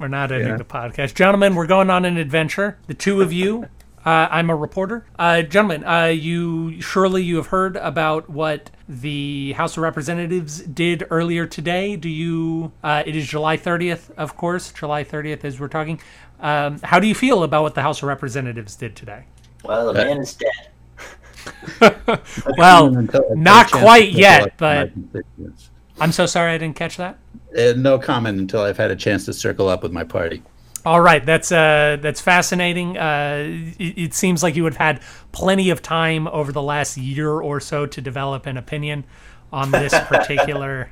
We're 0.00 0.08
not 0.08 0.32
ending 0.32 0.48
yeah. 0.48 0.56
the 0.56 0.64
podcast. 0.64 1.12
Gentlemen, 1.12 1.54
we're 1.54 1.66
going 1.66 1.90
on 1.90 2.06
an 2.06 2.16
adventure. 2.16 2.78
The 2.86 2.94
two 2.94 3.20
of 3.20 3.34
you. 3.34 3.68
Uh, 4.02 4.28
I'm 4.30 4.48
a 4.48 4.56
reporter. 4.56 5.04
Uh, 5.18 5.42
gentlemen, 5.42 5.84
uh, 5.84 6.06
you 6.06 6.80
surely 6.80 7.22
you 7.22 7.36
have 7.36 7.48
heard 7.48 7.76
about 7.76 8.30
what 8.30 8.70
the 8.88 9.52
House 9.52 9.76
of 9.76 9.82
Representatives 9.82 10.62
did 10.62 11.06
earlier 11.10 11.46
today. 11.46 11.96
Do 11.96 12.08
you? 12.08 12.72
Uh, 12.82 13.02
it 13.04 13.14
is 13.14 13.28
July 13.28 13.58
30th, 13.58 14.10
of 14.16 14.38
course. 14.38 14.72
July 14.72 15.04
30th, 15.04 15.44
as 15.44 15.60
we're 15.60 15.68
talking. 15.68 16.00
Um, 16.40 16.80
how 16.82 16.98
do 16.98 17.06
you 17.06 17.14
feel 17.14 17.42
about 17.42 17.62
what 17.62 17.74
the 17.74 17.82
House 17.82 17.98
of 17.98 18.08
Representatives 18.08 18.76
did 18.76 18.96
today? 18.96 19.24
Well, 19.64 19.92
the 19.92 19.92
man 19.92 20.16
is 20.16 20.34
dead. 20.34 21.98
well, 22.56 22.90
not 23.34 23.70
quite 23.70 24.12
yet, 24.12 24.56
but 24.56 24.92
I'm 26.00 26.12
so 26.12 26.24
sorry 26.24 26.52
I 26.52 26.58
didn't 26.58 26.76
catch 26.76 26.96
that. 26.96 27.18
Uh, 27.56 27.72
no 27.76 27.98
comment 27.98 28.38
until 28.38 28.62
I've 28.62 28.76
had 28.76 28.90
a 28.90 28.96
chance 28.96 29.24
to 29.26 29.32
circle 29.32 29.68
up 29.68 29.82
with 29.82 29.92
my 29.92 30.04
party. 30.04 30.42
All 30.86 31.00
right, 31.00 31.24
that's 31.24 31.52
uh, 31.52 31.98
that's 32.00 32.20
fascinating. 32.20 32.96
Uh, 32.96 33.44
it, 33.78 33.98
it, 33.98 34.14
seems 34.14 34.42
like 34.42 34.56
you 34.56 34.62
would 34.62 34.74
have 34.74 34.96
had 34.96 35.02
plenty 35.30 35.68
of 35.68 35.82
time 35.82 36.26
over 36.28 36.52
the 36.52 36.62
last 36.62 36.96
year 36.96 37.28
or 37.28 37.60
so 37.60 37.84
to 37.84 38.00
develop 38.00 38.46
an 38.46 38.56
opinion 38.56 39.04
on 39.52 39.70
this 39.72 39.92
particular 40.08 40.90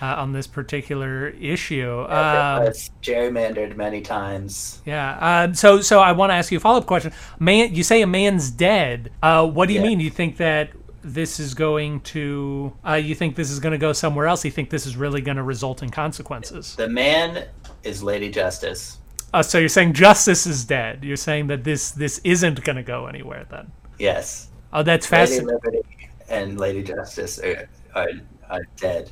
uh, 0.00 0.14
on 0.16 0.32
this 0.32 0.46
particular 0.46 1.28
issue. 1.28 2.06
Um, 2.08 2.62
it's 2.62 2.90
gerrymandered 3.02 3.76
many 3.76 4.00
times. 4.00 4.80
Yeah. 4.86 5.18
Uh, 5.20 5.52
so 5.52 5.80
so 5.80 6.00
I 6.00 6.12
want 6.12 6.30
to 6.30 6.34
ask 6.34 6.50
you 6.50 6.58
a 6.58 6.60
follow 6.60 6.78
up 6.78 6.86
question. 6.86 7.12
Man, 7.38 7.74
you 7.74 7.82
say 7.82 8.02
a 8.02 8.06
man's 8.06 8.50
dead. 8.50 9.10
Uh, 9.22 9.46
what 9.46 9.66
do 9.68 9.74
you 9.74 9.80
yeah. 9.80 9.88
mean? 9.88 9.98
Do 9.98 10.04
you 10.04 10.10
think 10.10 10.36
that 10.38 10.70
this 11.02 11.38
is 11.38 11.54
going 11.54 12.00
to 12.00 12.76
uh, 12.86 12.94
you 12.94 13.14
think 13.14 13.36
this 13.36 13.50
is 13.50 13.60
going 13.60 13.72
to 13.72 13.78
go 13.78 13.92
somewhere 13.92 14.26
else? 14.26 14.44
You 14.44 14.50
think 14.50 14.70
this 14.70 14.86
is 14.86 14.96
really 14.96 15.20
going 15.20 15.36
to 15.36 15.42
result 15.42 15.82
in 15.82 15.90
consequences? 15.90 16.76
The 16.76 16.88
man 16.88 17.46
is 17.82 18.02
lady 18.02 18.30
justice. 18.30 18.98
Uh, 19.32 19.42
so 19.42 19.58
you're 19.58 19.68
saying 19.68 19.92
justice 19.92 20.46
is 20.46 20.64
dead. 20.64 21.04
You're 21.04 21.16
saying 21.16 21.48
that 21.48 21.64
this 21.64 21.90
this 21.90 22.20
isn't 22.24 22.64
going 22.64 22.76
to 22.76 22.82
go 22.82 23.06
anywhere 23.06 23.46
then? 23.50 23.70
Yes. 23.98 24.48
Oh 24.72 24.82
that's 24.82 25.06
fascinating 25.06 25.46
lady 25.46 25.60
liberty 25.64 26.08
and 26.28 26.58
lady 26.58 26.82
justice 26.82 27.38
are, 27.38 27.68
are, 27.94 28.10
are 28.50 28.62
dead 28.76 29.10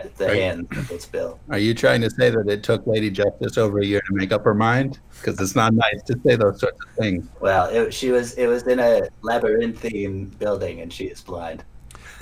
at 0.00 0.16
the 0.16 0.30
are 0.30 0.34
hands 0.34 0.68
of 0.70 0.88
this 0.88 1.06
bill. 1.06 1.38
Are 1.50 1.58
you 1.58 1.74
trying 1.74 2.00
to 2.02 2.10
say 2.10 2.30
that 2.30 2.48
it 2.48 2.62
took 2.62 2.86
Lady 2.86 3.10
Justice 3.10 3.58
over 3.58 3.80
a 3.80 3.84
year 3.84 4.00
to 4.00 4.14
make 4.14 4.32
up 4.32 4.44
her 4.44 4.54
mind? 4.54 4.98
Because 5.20 5.40
it's 5.40 5.56
not 5.56 5.74
nice 5.74 6.02
to 6.06 6.18
say 6.24 6.36
those 6.36 6.60
sorts 6.60 6.78
of 6.84 6.90
things. 6.92 7.26
Well, 7.40 7.68
it, 7.68 7.92
she 7.92 8.10
was 8.10 8.34
it 8.34 8.46
was 8.46 8.66
in 8.66 8.78
a 8.78 9.08
labyrinthine 9.22 10.26
building, 10.38 10.80
and 10.80 10.92
she 10.92 11.04
is 11.04 11.20
blind. 11.20 11.64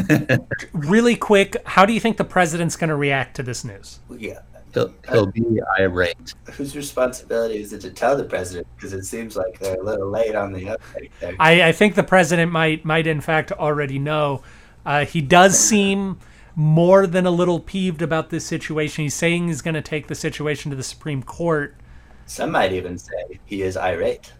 really 0.73 1.17
quick, 1.17 1.57
how 1.65 1.87
do 1.87 1.93
you 1.93 2.01
think 2.01 2.17
the 2.17 2.25
president's 2.25 2.77
going 2.77 2.89
to 2.89 2.97
react 2.97 3.37
to 3.37 3.43
this 3.43 3.65
news? 3.65 4.01
Yeah. 4.11 4.41
He'll, 4.75 4.93
he'll 5.09 5.27
be 5.27 5.59
irate. 5.79 6.35
Whose 6.53 6.77
responsibility 6.77 7.63
is 7.63 7.73
it 7.73 7.81
to 7.81 7.91
tell 7.91 8.15
the 8.15 8.25
president? 8.25 8.67
Because 8.77 8.93
it 8.93 9.05
seems 9.05 9.35
like 9.35 9.59
they're 9.59 9.81
a 9.81 9.83
little 9.83 10.11
late 10.11 10.35
on 10.35 10.53
the 10.53 10.65
update 10.65 11.11
there. 11.19 11.35
I, 11.41 11.69
I 11.69 11.73
think 11.73 11.95
the 11.95 12.03
president 12.03 12.53
might 12.53 12.85
might 12.85 13.07
in 13.07 13.23
fact 13.23 13.53
already 13.53 13.99
know. 13.99 14.43
Uh, 14.85 15.07
he 15.07 15.23
does 15.23 15.59
seem 15.59 16.19
more 16.57 17.07
than 17.07 17.27
a 17.27 17.31
little 17.31 17.61
peeved 17.61 18.01
about 18.01 18.31
this 18.31 18.45
situation. 18.45 19.05
He's 19.05 19.15
saying 19.15 19.49
he's 19.49 19.61
going 19.61 19.75
to 19.75 19.83
take 19.83 20.09
the 20.09 20.15
situation 20.15 20.71
to 20.71 20.77
the 20.77 20.83
Supreme 20.83 21.23
Court. 21.23 21.77
Some 22.25 22.51
might 22.51 22.73
even 22.73 22.99
say 22.99 23.39
he 23.45 23.63
is 23.63 23.77
irate. 23.77 24.33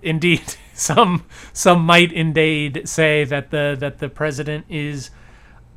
indeed, 0.00 0.54
some 0.74 1.26
some 1.52 1.82
might 1.82 2.12
indeed 2.12 2.88
say 2.88 3.24
that 3.24 3.50
the 3.50 3.76
that 3.78 3.98
the 3.98 4.08
president 4.08 4.64
is 4.68 5.10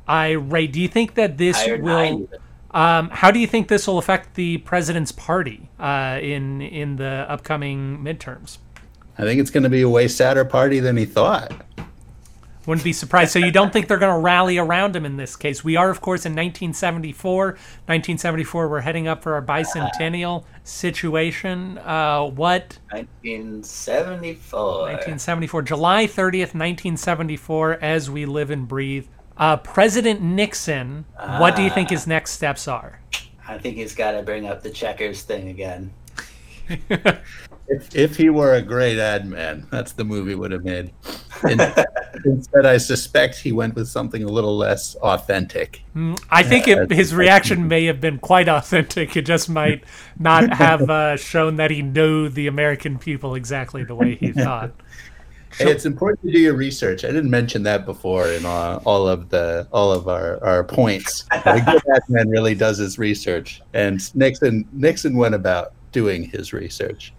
irate. 0.08 0.72
Do 0.72 0.80
you 0.80 0.88
think 0.88 1.14
that 1.14 1.36
this 1.36 1.62
will? 1.66 2.28
Um, 2.70 3.10
how 3.10 3.30
do 3.30 3.38
you 3.38 3.46
think 3.46 3.68
this 3.68 3.86
will 3.86 3.98
affect 3.98 4.34
the 4.34 4.58
president's 4.58 5.12
party 5.12 5.68
uh, 5.78 6.18
in 6.22 6.62
in 6.62 6.96
the 6.96 7.26
upcoming 7.28 7.98
midterms? 7.98 8.58
I 9.18 9.22
think 9.22 9.40
it's 9.40 9.50
going 9.50 9.62
to 9.62 9.68
be 9.68 9.82
a 9.82 9.88
way 9.88 10.08
sadder 10.08 10.44
party 10.44 10.80
than 10.80 10.96
he 10.96 11.04
thought. 11.04 11.52
Wouldn't 12.66 12.84
be 12.84 12.92
surprised. 12.92 13.32
So 13.32 13.38
you 13.38 13.50
don't 13.50 13.72
think 13.72 13.88
they're 13.88 13.98
going 13.98 14.14
to 14.14 14.20
rally 14.20 14.56
around 14.58 14.96
him 14.96 15.04
in 15.04 15.16
this 15.16 15.36
case? 15.36 15.62
We 15.62 15.76
are, 15.76 15.90
of 15.90 16.00
course, 16.00 16.24
in 16.24 16.32
1974. 16.32 17.46
1974, 17.46 18.68
we're 18.68 18.80
heading 18.80 19.06
up 19.06 19.22
for 19.22 19.34
our 19.34 19.42
bicentennial 19.42 20.44
situation. 20.62 21.78
Uh, 21.78 22.24
what? 22.24 22.78
1974. 22.90 24.60
1974, 24.60 25.62
July 25.62 26.06
30th, 26.06 26.54
1974. 26.54 27.78
As 27.82 28.10
we 28.10 28.24
live 28.24 28.50
and 28.50 28.66
breathe. 28.66 29.06
Uh, 29.36 29.56
President 29.56 30.22
Nixon. 30.22 31.04
Uh, 31.18 31.38
what 31.38 31.56
do 31.56 31.62
you 31.62 31.70
think 31.70 31.90
his 31.90 32.06
next 32.06 32.32
steps 32.32 32.66
are? 32.68 33.00
I 33.46 33.58
think 33.58 33.76
he's 33.76 33.94
got 33.94 34.12
to 34.12 34.22
bring 34.22 34.46
up 34.46 34.62
the 34.62 34.70
checkers 34.70 35.22
thing 35.22 35.48
again. 35.48 35.92
if, 37.68 37.94
if 37.94 38.16
he 38.16 38.30
were 38.30 38.54
a 38.54 38.62
great 38.62 38.98
ad 38.98 39.26
man, 39.26 39.66
that's 39.70 39.92
the 39.92 40.04
movie 40.04 40.34
would 40.34 40.52
have 40.52 40.64
made. 40.64 40.92
instead, 42.24 42.66
I 42.66 42.76
suspect 42.76 43.36
he 43.36 43.52
went 43.52 43.74
with 43.74 43.88
something 43.88 44.22
a 44.22 44.28
little 44.28 44.56
less 44.56 44.94
authentic. 44.96 45.82
Mm, 45.94 46.22
I 46.30 46.42
think 46.42 46.68
it, 46.68 46.90
his 46.90 47.14
reaction 47.14 47.68
may 47.68 47.86
have 47.86 48.00
been 48.00 48.18
quite 48.18 48.48
authentic. 48.48 49.16
It 49.16 49.22
just 49.22 49.48
might 49.48 49.84
not 50.18 50.52
have 50.54 50.88
uh, 50.90 51.16
shown 51.16 51.56
that 51.56 51.70
he 51.70 51.82
knew 51.82 52.28
the 52.28 52.46
American 52.46 52.98
people 52.98 53.34
exactly 53.34 53.84
the 53.84 53.94
way 53.94 54.16
he 54.16 54.32
thought. 54.32 54.72
Hey, 55.58 55.70
it's 55.70 55.84
important 55.84 56.20
to 56.22 56.32
do 56.32 56.40
your 56.40 56.56
research. 56.56 57.04
I 57.04 57.08
didn't 57.08 57.30
mention 57.30 57.62
that 57.62 57.86
before 57.86 58.26
in 58.26 58.44
all, 58.44 58.82
all 58.84 59.06
of 59.06 59.28
the 59.28 59.68
all 59.72 59.92
of 59.92 60.08
our, 60.08 60.42
our 60.42 60.64
points. 60.64 61.26
a 61.30 61.60
good 61.60 61.80
ad 61.94 62.02
man 62.08 62.28
really 62.28 62.56
does 62.56 62.78
his 62.78 62.98
research, 62.98 63.62
and 63.72 64.12
Nixon 64.16 64.66
Nixon 64.72 65.16
went 65.16 65.36
about 65.36 65.72
doing 65.92 66.24
his 66.24 66.52
research. 66.52 67.14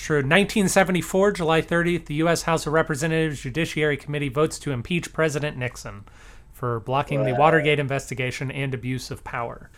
True. 0.00 0.18
1974, 0.18 1.32
July 1.32 1.60
30th, 1.60 2.06
the 2.06 2.14
U.S. 2.14 2.42
House 2.42 2.66
of 2.66 2.72
Representatives 2.72 3.42
Judiciary 3.42 3.98
Committee 3.98 4.30
votes 4.30 4.58
to 4.60 4.72
impeach 4.72 5.12
President 5.12 5.58
Nixon 5.58 6.04
for 6.52 6.80
blocking 6.80 7.24
the 7.24 7.34
Watergate 7.34 7.78
investigation 7.78 8.50
and 8.50 8.72
abuse 8.72 9.10
of 9.10 9.22
power. 9.24 9.70